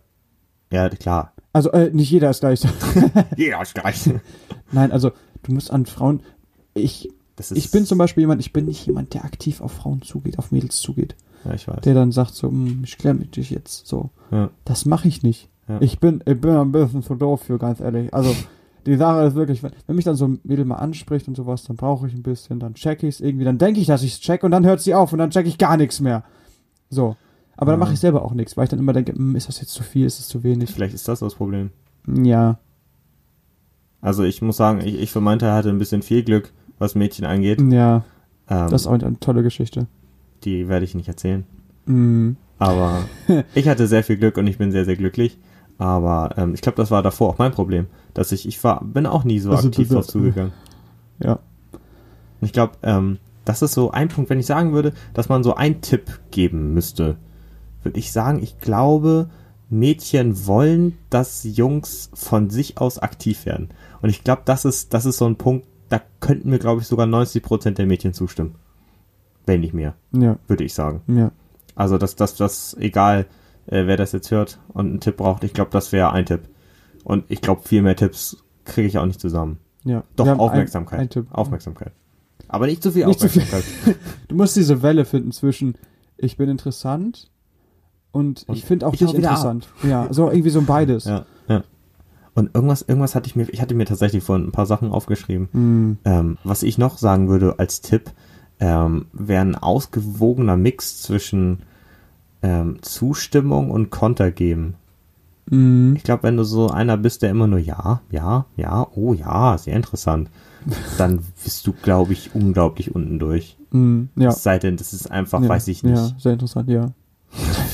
klar. 0.90 1.34
Also, 1.54 1.72
äh, 1.72 1.90
nicht 1.92 2.12
jeder 2.12 2.30
ist 2.30 2.42
gleich. 2.42 2.62
Jeder 3.38 3.62
ist 3.62 3.74
gleich. 3.74 4.10
Nein, 4.72 4.92
also 4.92 5.12
du 5.44 5.54
musst 5.54 5.72
an 5.72 5.86
Frauen. 5.86 6.22
Ich, 6.76 7.10
ich 7.54 7.72
bin 7.72 7.86
zum 7.86 7.98
Beispiel 7.98 8.22
jemand, 8.22 8.42
ich 8.42 8.54
bin 8.54 8.66
nicht 8.66 8.86
jemand, 8.86 9.14
der 9.14 9.26
aktiv 9.26 9.62
auf 9.62 9.72
Frauen 9.72 10.02
zugeht, 10.02 10.38
auf 10.38 10.52
Mädels 10.52 10.78
zugeht. 10.78 11.16
Ja, 11.46 11.54
ich 11.54 11.68
weiß. 11.68 11.82
Der 11.82 11.94
dann 11.94 12.12
sagt 12.12 12.36
so, 12.36 12.50
"Hm, 12.50 12.82
ich 12.84 12.98
klär 12.98 13.14
mit 13.14 13.36
dich 13.36 13.50
jetzt 13.50 13.88
so. 13.88 14.10
Ja. 14.30 14.50
Das 14.66 14.86
mache 14.86 15.08
ich 15.08 15.24
nicht. 15.24 15.50
Ja. 15.68 15.82
Ich 15.82 16.00
bin, 16.00 16.22
ich 16.26 16.40
bin 16.40 16.52
ein 16.52 16.72
bisschen 16.72 17.02
zu 17.02 17.16
doof 17.16 17.42
für, 17.44 17.58
ganz 17.58 17.80
ehrlich. 17.80 18.14
Also, 18.14 18.36
die 18.86 18.96
Sache 18.98 19.24
ist 19.26 19.36
wirklich, 19.36 19.64
wenn, 19.64 19.72
wenn 19.88 19.96
mich 19.96 20.06
dann 20.06 20.16
so 20.16 20.28
ein 20.28 20.40
Mädel 20.44 20.66
mal 20.66 20.76
anspricht 20.76 21.28
und 21.28 21.36
sowas, 21.36 21.64
dann 21.64 21.78
brauche 21.78 22.08
ich 22.08 22.14
ein 22.14 22.24
bisschen, 22.24 22.60
dann 22.60 22.76
check 22.76 23.04
ich 23.04 23.16
es 23.16 23.22
irgendwie, 23.22 23.46
dann 23.46 23.58
denke 23.58 23.80
ich, 23.80 23.88
dass 23.88 24.04
ich 24.04 24.14
es 24.14 24.20
check 24.20 24.44
und 24.44 24.52
dann 24.52 24.66
hört 24.66 24.82
sie 24.82 24.94
auf 24.94 25.14
und 25.14 25.20
dann 25.20 25.32
check 25.32 25.48
ich 25.48 25.58
gar 25.58 25.78
nichts 25.78 26.00
mehr. 26.00 26.24
So. 26.90 27.16
Aber 27.62 27.72
dann 27.72 27.80
Ja. 27.80 27.86
mache 27.86 27.94
ich 27.94 28.00
selber 28.00 28.24
auch 28.24 28.34
nichts, 28.34 28.56
weil 28.56 28.64
ich 28.66 28.70
dann 28.70 28.80
immer 28.80 28.94
denke, 28.94 29.12
"Hm, 29.14 29.36
ist 29.36 29.50
das 29.50 29.60
jetzt 29.60 29.74
zu 29.74 29.84
viel, 29.84 30.06
ist 30.06 30.20
es 30.20 30.28
zu 30.30 30.44
wenig? 30.44 30.72
Vielleicht 30.72 30.94
ist 30.94 31.08
das 31.10 31.20
das 31.20 31.36
Problem. 31.36 31.72
Ja. 32.08 32.58
Also 34.02 34.24
ich 34.24 34.42
muss 34.42 34.58
sagen, 34.58 34.80
ich, 34.82 34.96
ich 35.00 35.12
für 35.12 35.20
meinen 35.22 35.40
Teil 35.40 35.52
hatte 35.52 35.70
ein 35.70 35.78
bisschen 35.78 36.02
viel 36.02 36.24
Glück, 36.24 36.54
was 36.78 36.96
Mädchen 36.96 37.26
angeht. 37.26 37.60
Ja, 37.62 38.04
Ähm, 38.50 38.70
das 38.70 38.82
ist 38.84 38.88
auch 38.88 38.94
eine 38.94 39.20
tolle 39.20 39.44
Geschichte. 39.44 39.88
die 40.46 40.70
werde 40.70 40.86
ich 40.86 40.96
nicht 40.96 41.10
erzählen. 41.10 41.46
Mhm. 41.86 42.38
Aber 42.60 43.04
ich 43.56 43.68
hatte 43.68 43.88
sehr 43.88 44.04
viel 44.04 44.16
Glück 44.18 44.38
und 44.38 44.48
ich 44.48 44.58
bin 44.58 44.72
sehr, 44.72 44.86
sehr 44.86 44.96
glücklich. 44.96 45.38
Aber 45.78 46.34
ähm, 46.38 46.54
ich 46.54 46.62
glaube, 46.62 46.78
das 46.78 46.92
war 46.92 47.04
davor 47.04 47.30
auch 47.30 47.38
mein 47.40 47.52
Problem, 47.52 47.88
dass 48.14 48.32
ich, 48.32 48.48
ich 48.48 48.64
war, 48.64 48.82
bin 48.84 49.06
auch 49.06 49.24
nie 49.26 49.40
so 49.40 49.52
Also 49.52 49.68
aktiv 49.68 49.90
drauf 49.90 50.08
zugegangen. 50.08 50.54
Ja. 51.22 51.40
Ich 52.40 52.54
glaube, 52.54 52.74
ähm, 52.84 53.18
das 53.44 53.62
ist 53.62 53.74
so 53.74 53.92
ein 53.92 54.08
Punkt, 54.08 54.30
wenn 54.30 54.40
ich 54.40 54.46
sagen 54.46 54.72
würde, 54.72 54.94
dass 55.14 55.28
man 55.28 55.44
so 55.44 55.54
einen 55.56 55.82
Tipp 55.82 56.20
geben 56.32 56.74
müsste, 56.74 57.18
würde 57.84 58.00
ich 58.00 58.12
sagen, 58.12 58.42
ich 58.42 58.60
glaube, 58.60 59.30
Mädchen 59.70 60.48
wollen, 60.48 60.98
dass 61.10 61.44
Jungs 61.44 62.10
von 62.14 62.50
sich 62.50 62.78
aus 62.78 63.00
aktiv 63.00 63.46
werden. 63.46 63.70
Und 64.02 64.10
ich 64.10 64.24
glaube, 64.24 64.42
das 64.46 64.66
ist, 64.66 64.94
das 64.94 65.06
ist 65.06 65.18
so 65.18 65.26
ein 65.26 65.36
Punkt, 65.38 65.66
da 65.90 66.02
könnten 66.20 66.50
mir, 66.50 66.60
glaube 66.60 66.82
ich, 66.82 66.88
sogar 66.88 67.08
90% 67.08 67.72
der 67.72 67.86
Mädchen 67.86 68.14
zustimmen. 68.14 68.56
Wenn 69.46 69.62
nicht 69.62 69.74
mehr, 69.74 69.96
Ja, 70.12 70.38
würde 70.48 70.64
ich 70.64 70.74
sagen. 70.74 71.02
ja. 71.08 71.32
Also, 71.76 71.98
dass 71.98 72.16
das, 72.18 72.36
das, 72.36 72.76
egal, 72.78 73.26
äh, 73.68 73.86
wer 73.88 73.96
das 73.96 74.12
jetzt 74.12 74.32
hört 74.32 74.60
und 74.74 74.88
einen 74.90 75.00
Tipp 75.00 75.16
braucht, 75.18 75.46
ich 75.46 75.54
glaube, 75.54 75.72
das 75.72 75.92
wäre 75.94 76.12
ein 76.12 76.26
Tipp. 76.26 76.42
Und 77.06 77.24
ich 77.30 77.40
glaube, 77.40 77.62
viel 77.66 77.82
mehr 77.82 77.96
Tipps 77.96 78.38
kriege 78.66 78.88
ich 78.88 78.98
auch 78.98 79.06
nicht 79.06 79.22
zusammen. 79.22 79.60
ja. 79.86 80.04
Doch, 80.18 80.28
Aufmerksamkeit. 80.28 81.00
Ein, 81.00 81.06
ein 81.06 81.10
Tipp. 81.10 81.28
Aufmerksamkeit. 81.32 81.94
Aber 82.50 82.66
nicht 82.66 82.84
zu 82.84 82.92
viel 82.92 83.06
Nicht 83.06 83.20
zu 83.22 83.30
viel. 83.30 83.44
Aufmerksamkeit. 83.44 83.96
Du 84.28 84.36
musst 84.36 84.56
diese 84.58 84.82
Welle 84.82 85.06
finden 85.06 85.32
zwischen 85.32 85.76
ich 86.18 86.36
bin 86.36 86.50
interessant 86.50 87.30
und, 88.12 88.46
Und 88.48 88.56
ich 88.56 88.66
finde 88.66 88.88
auch 88.88 88.94
ich 88.94 89.00
dich 89.00 89.10
wieder 89.10 89.30
interessant. 89.30 89.68
Ja, 89.84 90.08
so 90.12 90.30
irgendwie 90.30 90.50
so 90.50 90.62
beides. 90.62 91.06
ja, 91.06 91.26
ja. 91.48 91.64
Und 92.34 92.56
irgendwas, 92.56 92.82
irgendwas 92.82 93.16
hatte 93.16 93.28
ich 93.28 93.36
mir, 93.36 93.50
ich 93.50 93.62
hatte 93.62 93.76
mir 93.76 93.86
tatsächlich 93.86 94.24
vorhin 94.24 94.48
ein 94.48 94.52
paar 94.52 94.66
Sachen 94.66 94.92
aufgeschrieben. 94.92 95.50
Hm. 95.52 95.98
Ähm, 96.06 96.38
was 96.44 96.64
ich 96.64 96.78
noch 96.78 96.98
sagen 96.98 97.28
würde 97.28 97.60
als 97.60 97.82
Tipp, 97.82 98.12
ähm, 98.60 99.08
wäre 99.14 99.42
ein 99.42 99.56
ausgewogener 99.56 100.56
Mix 100.56 101.02
zwischen 101.02 101.64
ähm, 102.42 102.78
Zustimmung 102.82 103.72
und 103.72 103.90
Konter 103.90 104.32
geben. 104.32 104.76
Hm. 105.50 105.96
Ich 105.96 106.04
glaube, 106.04 106.24
wenn 106.24 106.38
du 106.38 106.44
so 106.44 106.70
einer 106.70 106.98
bist, 106.98 107.22
der 107.24 107.32
immer 107.32 107.48
nur 107.48 107.60
ja, 107.60 108.02
ja, 108.12 108.46
ja, 108.56 108.88
oh 108.96 109.14
ja, 109.14 109.58
sehr 109.58 109.76
interessant, 109.76 110.30
dann 110.98 111.20
bist 111.44 111.66
du, 111.68 111.74
glaube 111.74 112.14
ich, 112.14 112.36
unglaublich 112.36 112.96
unten 112.96 113.20
durch. 113.20 113.58
Hm. 113.72 114.10
Ja. 114.16 114.30
Es 114.30 114.44
sei 114.44 114.60
denn, 114.60 114.78
das 114.78 114.94
ist 114.94 115.10
einfach, 115.10 115.42
ja. 115.42 115.50
weiß 115.50 115.68
ich 115.68 115.84
nicht, 115.84 115.98
Ja, 115.98 116.12
sehr 116.18 116.34
interessant, 116.34 116.70
ja. 116.70 116.92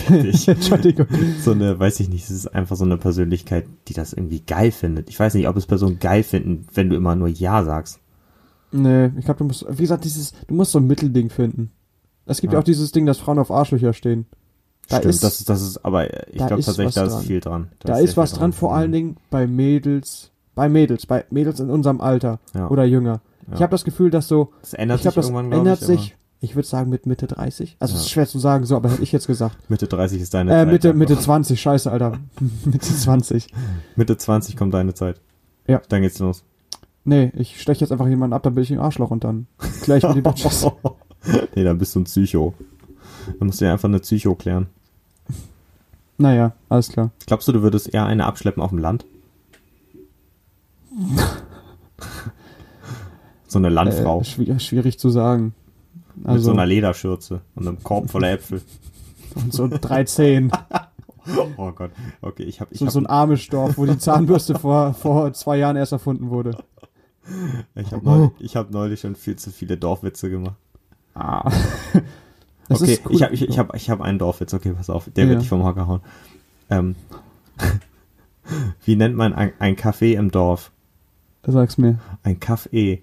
Fertig. 0.06 0.48
Entschuldigung. 0.48 1.08
so 1.42 1.52
eine, 1.52 1.78
weiß 1.80 2.00
ich 2.00 2.10
nicht, 2.10 2.24
es 2.26 2.32
ist 2.32 2.48
einfach 2.48 2.76
so 2.76 2.86
eine 2.86 2.98
Persönlichkeit, 2.98 3.66
die 3.88 3.94
das 3.94 4.14
irgendwie 4.14 4.42
geil 4.42 4.72
findet. 4.72 5.10
Ich 5.10 5.20
weiß 5.20 5.34
nicht, 5.34 5.48
ob 5.48 5.58
es 5.58 5.66
Personen 5.66 6.00
geil 6.00 6.24
finden, 6.24 6.68
wenn 6.74 6.90
du 6.90 6.96
immer 6.96 7.16
nur 7.16 7.28
ja 7.28 7.64
sagst. 7.64 8.00
Nee, 8.72 9.12
ich 9.18 9.26
glaube, 9.26 9.38
du 9.40 9.44
musst, 9.46 9.66
wie 9.70 9.82
gesagt, 9.84 10.04
dieses, 10.06 10.34
du 10.48 10.54
musst 10.54 10.72
so 10.72 10.80
ein 10.80 10.88
Mittelding 10.88 11.30
finden. 11.30 11.72
Es 12.26 12.42
gibt 12.42 12.54
ja 12.54 12.60
auch 12.60 12.64
dieses 12.64 12.92
Ding, 12.92 13.06
dass 13.06 13.20
Frauen 13.20 13.40
auf 13.40 13.52
Arschlöcher 13.52 13.94
stehen. 13.94 14.26
Da 14.90 14.98
Stimmt, 14.98 15.14
ist- 15.16 15.24
das 15.24 15.40
ist, 15.40 15.50
das 15.50 15.62
ist, 15.62 15.86
aber 15.86 16.06
ich 16.32 16.38
da 16.40 16.48
glaube 16.48 16.60
ist 16.60 16.66
tatsächlich, 16.66 16.96
was 16.98 17.10
da 17.12 17.20
ist 17.20 17.26
viel 17.28 17.40
dran. 17.40 17.70
Da 17.80 17.96
sehr 17.96 18.04
ist 18.04 18.18
was 18.18 18.32
viel 18.32 18.40
dran, 18.40 18.54
vor 18.54 18.76
allen 18.76 18.92
Dingen 18.92 19.18
bei 19.30 19.48
Mädels, 19.48 20.32
bei 20.56 20.70
Mädels, 20.70 21.06
bei 21.06 21.26
Mädels 21.30 21.60
in 21.60 21.70
unserem 21.70 22.02
Alter 22.02 22.40
Ja. 22.54 22.68
oder 22.70 22.84
jünger. 22.86 23.22
Ich 23.52 23.60
Ja. 23.60 23.62
habe 23.62 23.72
das 23.72 23.84
Gefühl, 23.86 24.10
dass 24.10 24.28
so, 24.28 24.52
Das 24.62 24.74
ändert 24.74 24.98
ich 24.98 25.02
glaube, 25.04 25.14
sich 25.14 25.16
das 25.16 25.26
irgendwann, 25.30 25.50
glaub 25.50 25.60
ändert 25.60 25.82
ich, 25.82 25.86
sich, 25.88 26.16
ich 26.42 26.56
würde 26.56 26.68
sagen 26.68 26.90
mit 26.90 27.06
Mitte 27.06 27.28
30. 27.28 27.78
Also 27.80 27.94
es 27.94 28.02
Ja. 28.02 28.04
ist 28.06 28.10
schwer 28.12 28.28
zu 28.28 28.40
sagen, 28.40 28.66
so, 28.66 28.76
aber 28.76 28.90
hätte 28.92 29.02
ich 29.04 29.12
jetzt 29.12 29.28
gesagt. 29.28 29.58
Mitte 29.70 29.88
30 29.88 30.22
ist 30.22 30.34
deine 30.34 30.52
Äh, 30.52 30.58
Zeit. 30.64 30.68
Mitte. 30.72 30.94
Mitte 30.94 31.18
20, 31.20 31.60
scheiße, 31.60 31.92
Alter. 31.92 32.20
Mitte 32.66 32.80
20. 32.80 33.48
Mitte 33.96 34.18
20 34.18 34.56
kommt 34.58 34.74
deine 34.74 34.94
Zeit. 34.94 35.22
Ja. 35.68 35.82
Dann 35.90 36.02
geht's 36.02 36.20
los. 36.20 36.44
Nee, 37.04 37.32
ich 37.36 37.62
steche 37.62 37.82
jetzt 37.82 37.92
einfach 37.92 38.08
jemanden 38.08 38.34
ab, 38.34 38.44
dann 38.44 38.56
bin 38.56 38.64
ich 38.64 38.72
ein 38.72 38.80
Arschloch 38.80 39.12
und 39.12 39.24
dann 39.24 39.48
klär 39.82 39.98
ich 39.98 40.04
mir 40.04 40.14
die 40.16 40.22
Bitches. 40.24 40.66
nee, 41.56 41.64
dann 41.64 41.78
bist 41.78 41.96
du 41.96 42.00
ein 42.02 42.04
Psycho. 42.06 42.54
Dann 43.40 43.48
musst 43.48 43.62
du 43.62 43.66
ja 43.66 43.74
einfach 43.74 43.88
eine 43.90 44.00
Psycho 44.00 44.36
klären. 44.36 44.68
Naja, 46.18 46.54
alles 46.70 46.90
klar. 46.90 47.12
Glaubst 47.26 47.48
du, 47.48 47.52
du 47.52 47.62
würdest 47.62 47.94
eher 47.94 48.06
eine 48.06 48.26
abschleppen 48.26 48.62
auf 48.64 48.70
dem 48.70 48.80
Land? 48.80 49.06
so 53.48 53.60
eine 53.60 53.70
Landfrau. 53.70 54.22
Äh, 54.22 54.60
schwierig 54.60 54.98
zu 55.00 55.10
sagen. 55.10 55.54
Mit 56.16 56.28
Also, 56.28 56.46
so 56.46 56.52
einer 56.52 56.66
Lederschürze 56.66 57.42
und 57.56 57.68
einem 57.68 57.82
Korb 57.84 58.10
voller 58.10 58.32
Äpfel. 58.32 58.62
und 59.36 59.54
so 59.54 59.68
13. 59.68 60.52
Oh 61.58 61.72
Gott. 61.72 61.90
Okay, 62.22 62.44
ich 62.44 62.62
habe 62.62 62.72
ich 62.72 62.78
So, 62.80 62.86
hab, 62.86 62.94
so 62.94 63.00
ein 63.00 63.08
Amish-Dorf, 63.10 63.80
wo 63.80 63.88
die 63.88 63.98
Zahnbürste 63.98 64.60
vor, 64.60 64.94
vor 64.94 65.34
zwei 65.34 65.58
Jahren 65.58 65.76
erst 65.76 65.92
erfunden 65.92 66.30
wurde. 66.30 66.56
ich 67.74 67.92
hab 67.92 68.04
neulich, 68.04 68.30
ich 68.38 68.56
hab 68.56 68.70
neulich 68.70 69.00
schon 69.00 69.16
viel 69.16 69.36
zu 69.36 69.50
viele 69.50 69.76
Dorfwitze 69.76 70.30
gemacht. 70.30 70.56
Ah. 71.16 71.52
Das 72.68 72.82
okay, 72.82 73.00
ich 73.10 73.22
habe 73.24 73.34
ich, 73.34 73.42
ich 73.48 73.60
hab, 73.60 73.76
ich 73.76 73.90
hab 73.92 74.02
einen 74.02 74.18
Dorfwitz. 74.18 74.54
Okay, 74.54 74.74
pass 74.74 74.90
auf. 74.90 75.08
Der 75.16 75.26
Ja. 75.26 75.30
wird 75.32 75.42
dich 75.42 75.50
vom 75.50 75.64
Hocker 75.64 75.88
hauen. 75.88 76.02
Ähm, 76.70 76.96
wie 78.86 78.96
nennt 78.96 79.16
man 79.16 79.34
ein, 79.34 79.54
ein 79.60 79.76
Café 79.76 80.14
im 80.16 80.32
Dorf? 80.32 80.72
Sag's 81.46 81.78
mir. 81.78 82.00
Ein 82.24 82.40
Café. 82.40 83.02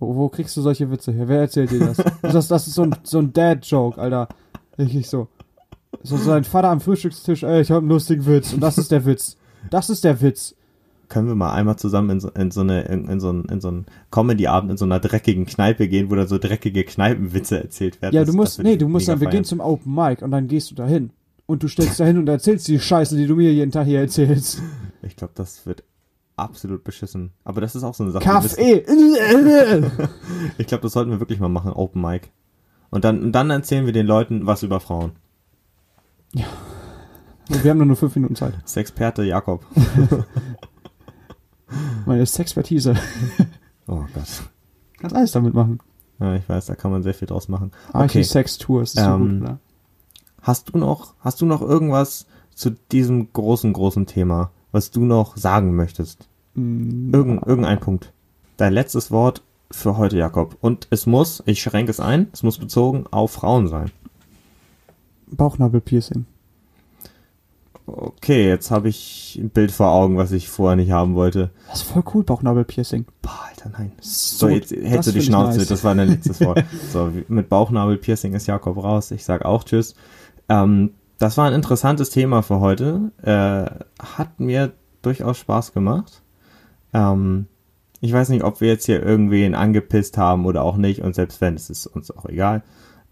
Wo, 0.00 0.16
wo 0.16 0.28
kriegst 0.28 0.56
du 0.56 0.62
solche 0.62 0.90
Witze 0.90 1.12
her? 1.12 1.28
Wer 1.28 1.40
erzählt 1.40 1.70
dir 1.70 1.78
das? 1.80 1.98
das, 2.22 2.48
das 2.48 2.66
ist 2.66 2.74
so 2.74 2.82
ein, 2.82 2.96
so 3.04 3.18
ein 3.18 3.32
Dad-Joke, 3.32 4.00
Alter. 4.00 4.28
Richtig 4.78 5.08
so. 5.08 5.28
So 6.02 6.16
sein 6.16 6.44
Vater 6.44 6.70
am 6.70 6.80
Frühstückstisch, 6.80 7.42
ey, 7.42 7.60
ich 7.60 7.70
hab 7.70 7.78
einen 7.78 7.88
lustigen 7.88 8.24
Witz. 8.26 8.52
Und 8.52 8.60
das 8.60 8.78
ist 8.78 8.90
der 8.90 9.04
Witz. 9.04 9.36
Das 9.70 9.90
ist 9.90 10.02
der 10.04 10.20
Witz. 10.22 10.54
Können 11.08 11.26
wir 11.28 11.34
mal 11.34 11.52
einmal 11.52 11.76
zusammen 11.76 12.10
in 12.10 12.20
so, 12.20 12.28
in 12.30 12.50
so 12.52 12.60
eine 12.60 12.82
in, 12.82 13.08
in 13.08 13.18
so 13.20 13.30
ein, 13.32 13.44
in 13.46 13.60
so 13.60 13.68
einen 13.68 13.86
Comedy-Abend 14.12 14.70
in 14.70 14.76
so 14.76 14.84
einer 14.84 15.00
dreckigen 15.00 15.44
Kneipe 15.44 15.88
gehen, 15.88 16.08
wo 16.10 16.14
dann 16.14 16.28
so 16.28 16.38
dreckige 16.38 16.84
Kneipenwitze 16.84 17.60
erzählt 17.62 18.00
werden? 18.00 18.14
Ja, 18.14 18.20
Das- 18.22 18.30
du 18.30 18.36
musst, 18.36 18.62
nee, 18.62 18.76
du 18.76 18.88
musst 18.88 19.08
dann, 19.08 19.20
wir 19.20 19.28
gehen 19.28 19.44
zum 19.44 19.60
Open 19.60 19.92
Mic 19.94 20.22
und 20.22 20.30
dann 20.30 20.46
gehst 20.46 20.70
du 20.70 20.76
dahin. 20.76 21.10
Und 21.46 21.64
du 21.64 21.68
stellst 21.68 21.98
dahin 21.98 22.16
und 22.16 22.28
erzählst 22.28 22.68
die 22.68 22.78
Scheiße, 22.78 23.16
die 23.16 23.26
du 23.26 23.34
mir 23.34 23.52
jeden 23.52 23.72
Tag 23.72 23.86
hier 23.86 23.98
erzählst. 24.00 24.62
Ich 25.02 25.16
glaube, 25.16 25.32
das 25.34 25.66
wird 25.66 25.82
absolut 26.40 26.84
beschissen. 26.84 27.32
Aber 27.44 27.60
das 27.60 27.74
ist 27.74 27.84
auch 27.84 27.94
so 27.94 28.04
eine 28.04 28.12
Sache. 28.12 28.24
Kaffee! 28.24 28.84
Ich 30.58 30.66
glaube, 30.66 30.82
das 30.82 30.92
sollten 30.92 31.10
wir 31.10 31.20
wirklich 31.20 31.40
mal 31.40 31.48
machen, 31.48 31.72
Open 31.72 32.02
Mic. 32.02 32.28
Und 32.90 33.04
dann, 33.04 33.22
und 33.22 33.32
dann 33.32 33.50
erzählen 33.50 33.86
wir 33.86 33.92
den 33.92 34.06
Leuten 34.06 34.46
was 34.46 34.62
über 34.62 34.80
Frauen. 34.80 35.12
wir 36.32 37.70
haben 37.70 37.78
nur 37.78 37.86
nur 37.86 37.96
fünf 37.96 38.14
Minuten 38.16 38.36
Zeit. 38.36 38.54
Sexperte 38.66 39.22
Jakob. 39.24 39.64
Meine 42.06 42.26
Sexpertise. 42.26 42.94
Oh 43.86 44.04
Gott. 44.14 44.42
Kannst 44.98 45.16
alles 45.16 45.32
damit 45.32 45.54
machen. 45.54 45.78
Ja, 46.18 46.34
ich 46.34 46.48
weiß, 46.48 46.66
da 46.66 46.74
kann 46.74 46.90
man 46.90 47.02
sehr 47.02 47.14
viel 47.14 47.28
draus 47.28 47.48
machen. 47.48 47.70
Okay. 47.88 47.98
Archi-Sex-Tour 47.98 48.82
ist 48.82 48.96
so 48.96 49.02
Ähm, 49.02 49.40
gut, 49.40 49.48
ne? 49.48 49.58
Hast 50.42 50.70
du 50.70 50.78
noch, 50.78 51.14
hast 51.20 51.40
du 51.40 51.46
noch 51.46 51.62
irgendwas 51.62 52.26
zu 52.54 52.70
diesem 52.70 53.32
großen, 53.32 53.72
großen 53.72 54.06
Thema, 54.06 54.50
was 54.72 54.90
du 54.90 55.04
noch 55.04 55.36
sagen 55.36 55.76
möchtest? 55.76 56.28
Mm, 56.54 57.12
Irgend, 57.14 57.46
irgendein 57.46 57.80
Punkt. 57.80 58.12
Dein 58.56 58.72
letztes 58.72 59.10
Wort 59.10 59.42
für 59.70 59.96
heute, 59.96 60.16
Jakob. 60.18 60.56
Und 60.60 60.88
es 60.90 61.06
muss, 61.06 61.42
ich 61.46 61.62
schränke 61.62 61.90
es 61.90 62.00
ein, 62.00 62.28
es 62.32 62.42
muss 62.42 62.58
bezogen 62.58 63.04
auf 63.10 63.32
Frauen 63.32 63.68
sein. 63.68 63.90
Bauchnabelpiercing. 65.28 66.26
Okay, 67.86 68.46
jetzt 68.46 68.70
habe 68.70 68.88
ich 68.88 69.36
ein 69.40 69.50
Bild 69.50 69.72
vor 69.72 69.90
Augen, 69.90 70.16
was 70.16 70.30
ich 70.32 70.48
vorher 70.48 70.76
nicht 70.76 70.92
haben 70.92 71.14
wollte. 71.16 71.50
Das 71.68 71.82
ist 71.82 71.90
voll 71.90 72.04
cool, 72.14 72.22
Bauchnabelpiercing. 72.22 73.04
Boah, 73.22 73.46
Alter, 73.48 73.70
nein. 73.70 73.92
So, 74.00 74.46
So, 74.46 74.48
jetzt 74.48 74.70
hältst 74.70 75.08
du 75.08 75.12
die 75.12 75.22
Schnauze, 75.22 75.58
nice. 75.58 75.68
das 75.68 75.82
war 75.82 75.94
dein 75.94 76.08
letztes 76.08 76.40
Wort. 76.40 76.64
So, 76.92 77.10
mit 77.28 77.48
Bauchnabelpiercing 77.48 78.34
ist 78.34 78.46
Jakob 78.46 78.76
raus. 78.76 79.10
Ich 79.10 79.24
sag 79.24 79.44
auch 79.44 79.64
Tschüss. 79.64 79.94
Ähm, 80.48 80.92
das 81.18 81.36
war 81.36 81.46
ein 81.46 81.52
interessantes 81.52 82.10
Thema 82.10 82.42
für 82.42 82.60
heute. 82.60 83.10
Äh, 83.22 84.04
hat 84.04 84.38
mir 84.38 84.72
durchaus 85.02 85.38
Spaß 85.38 85.72
gemacht. 85.72 86.22
Ähm, 86.92 87.46
ich 88.00 88.12
weiß 88.12 88.30
nicht, 88.30 88.44
ob 88.44 88.60
wir 88.60 88.68
jetzt 88.68 88.86
hier 88.86 89.02
irgendwen 89.02 89.54
angepisst 89.54 90.16
haben 90.16 90.46
oder 90.46 90.62
auch 90.62 90.76
nicht. 90.76 91.02
Und 91.02 91.14
selbst 91.14 91.40
wenn, 91.40 91.54
es 91.54 91.70
ist 91.70 91.86
uns 91.86 92.10
auch 92.10 92.26
egal. 92.26 92.62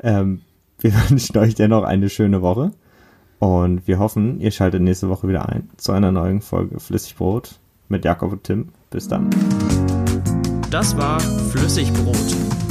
Ähm, 0.01 0.43
wir 0.79 0.93
wünschen 1.09 1.37
euch 1.39 1.55
dennoch 1.55 1.85
eine 1.85 2.09
schöne 2.09 2.43
Woche. 2.43 2.73
Und 3.39 3.87
wir 3.87 3.99
hoffen, 3.99 4.41
ihr 4.41 4.51
schaltet 4.51 4.83
nächste 4.83 5.09
Woche 5.09 5.29
wieder 5.29 5.49
ein 5.49 5.71
zu 5.77 5.93
einer 5.93 6.11
neuen 6.11 6.41
Folge 6.41 6.81
Flüssigbrot 6.81 7.61
mit 7.89 8.05
Jakob 8.05 8.33
und 8.33 8.45
Tim. 8.45 8.69
Bis 8.91 9.07
dann. 9.07 9.31
Das 10.71 10.97
war 10.97 11.21
Flüssigbrot 11.21 12.68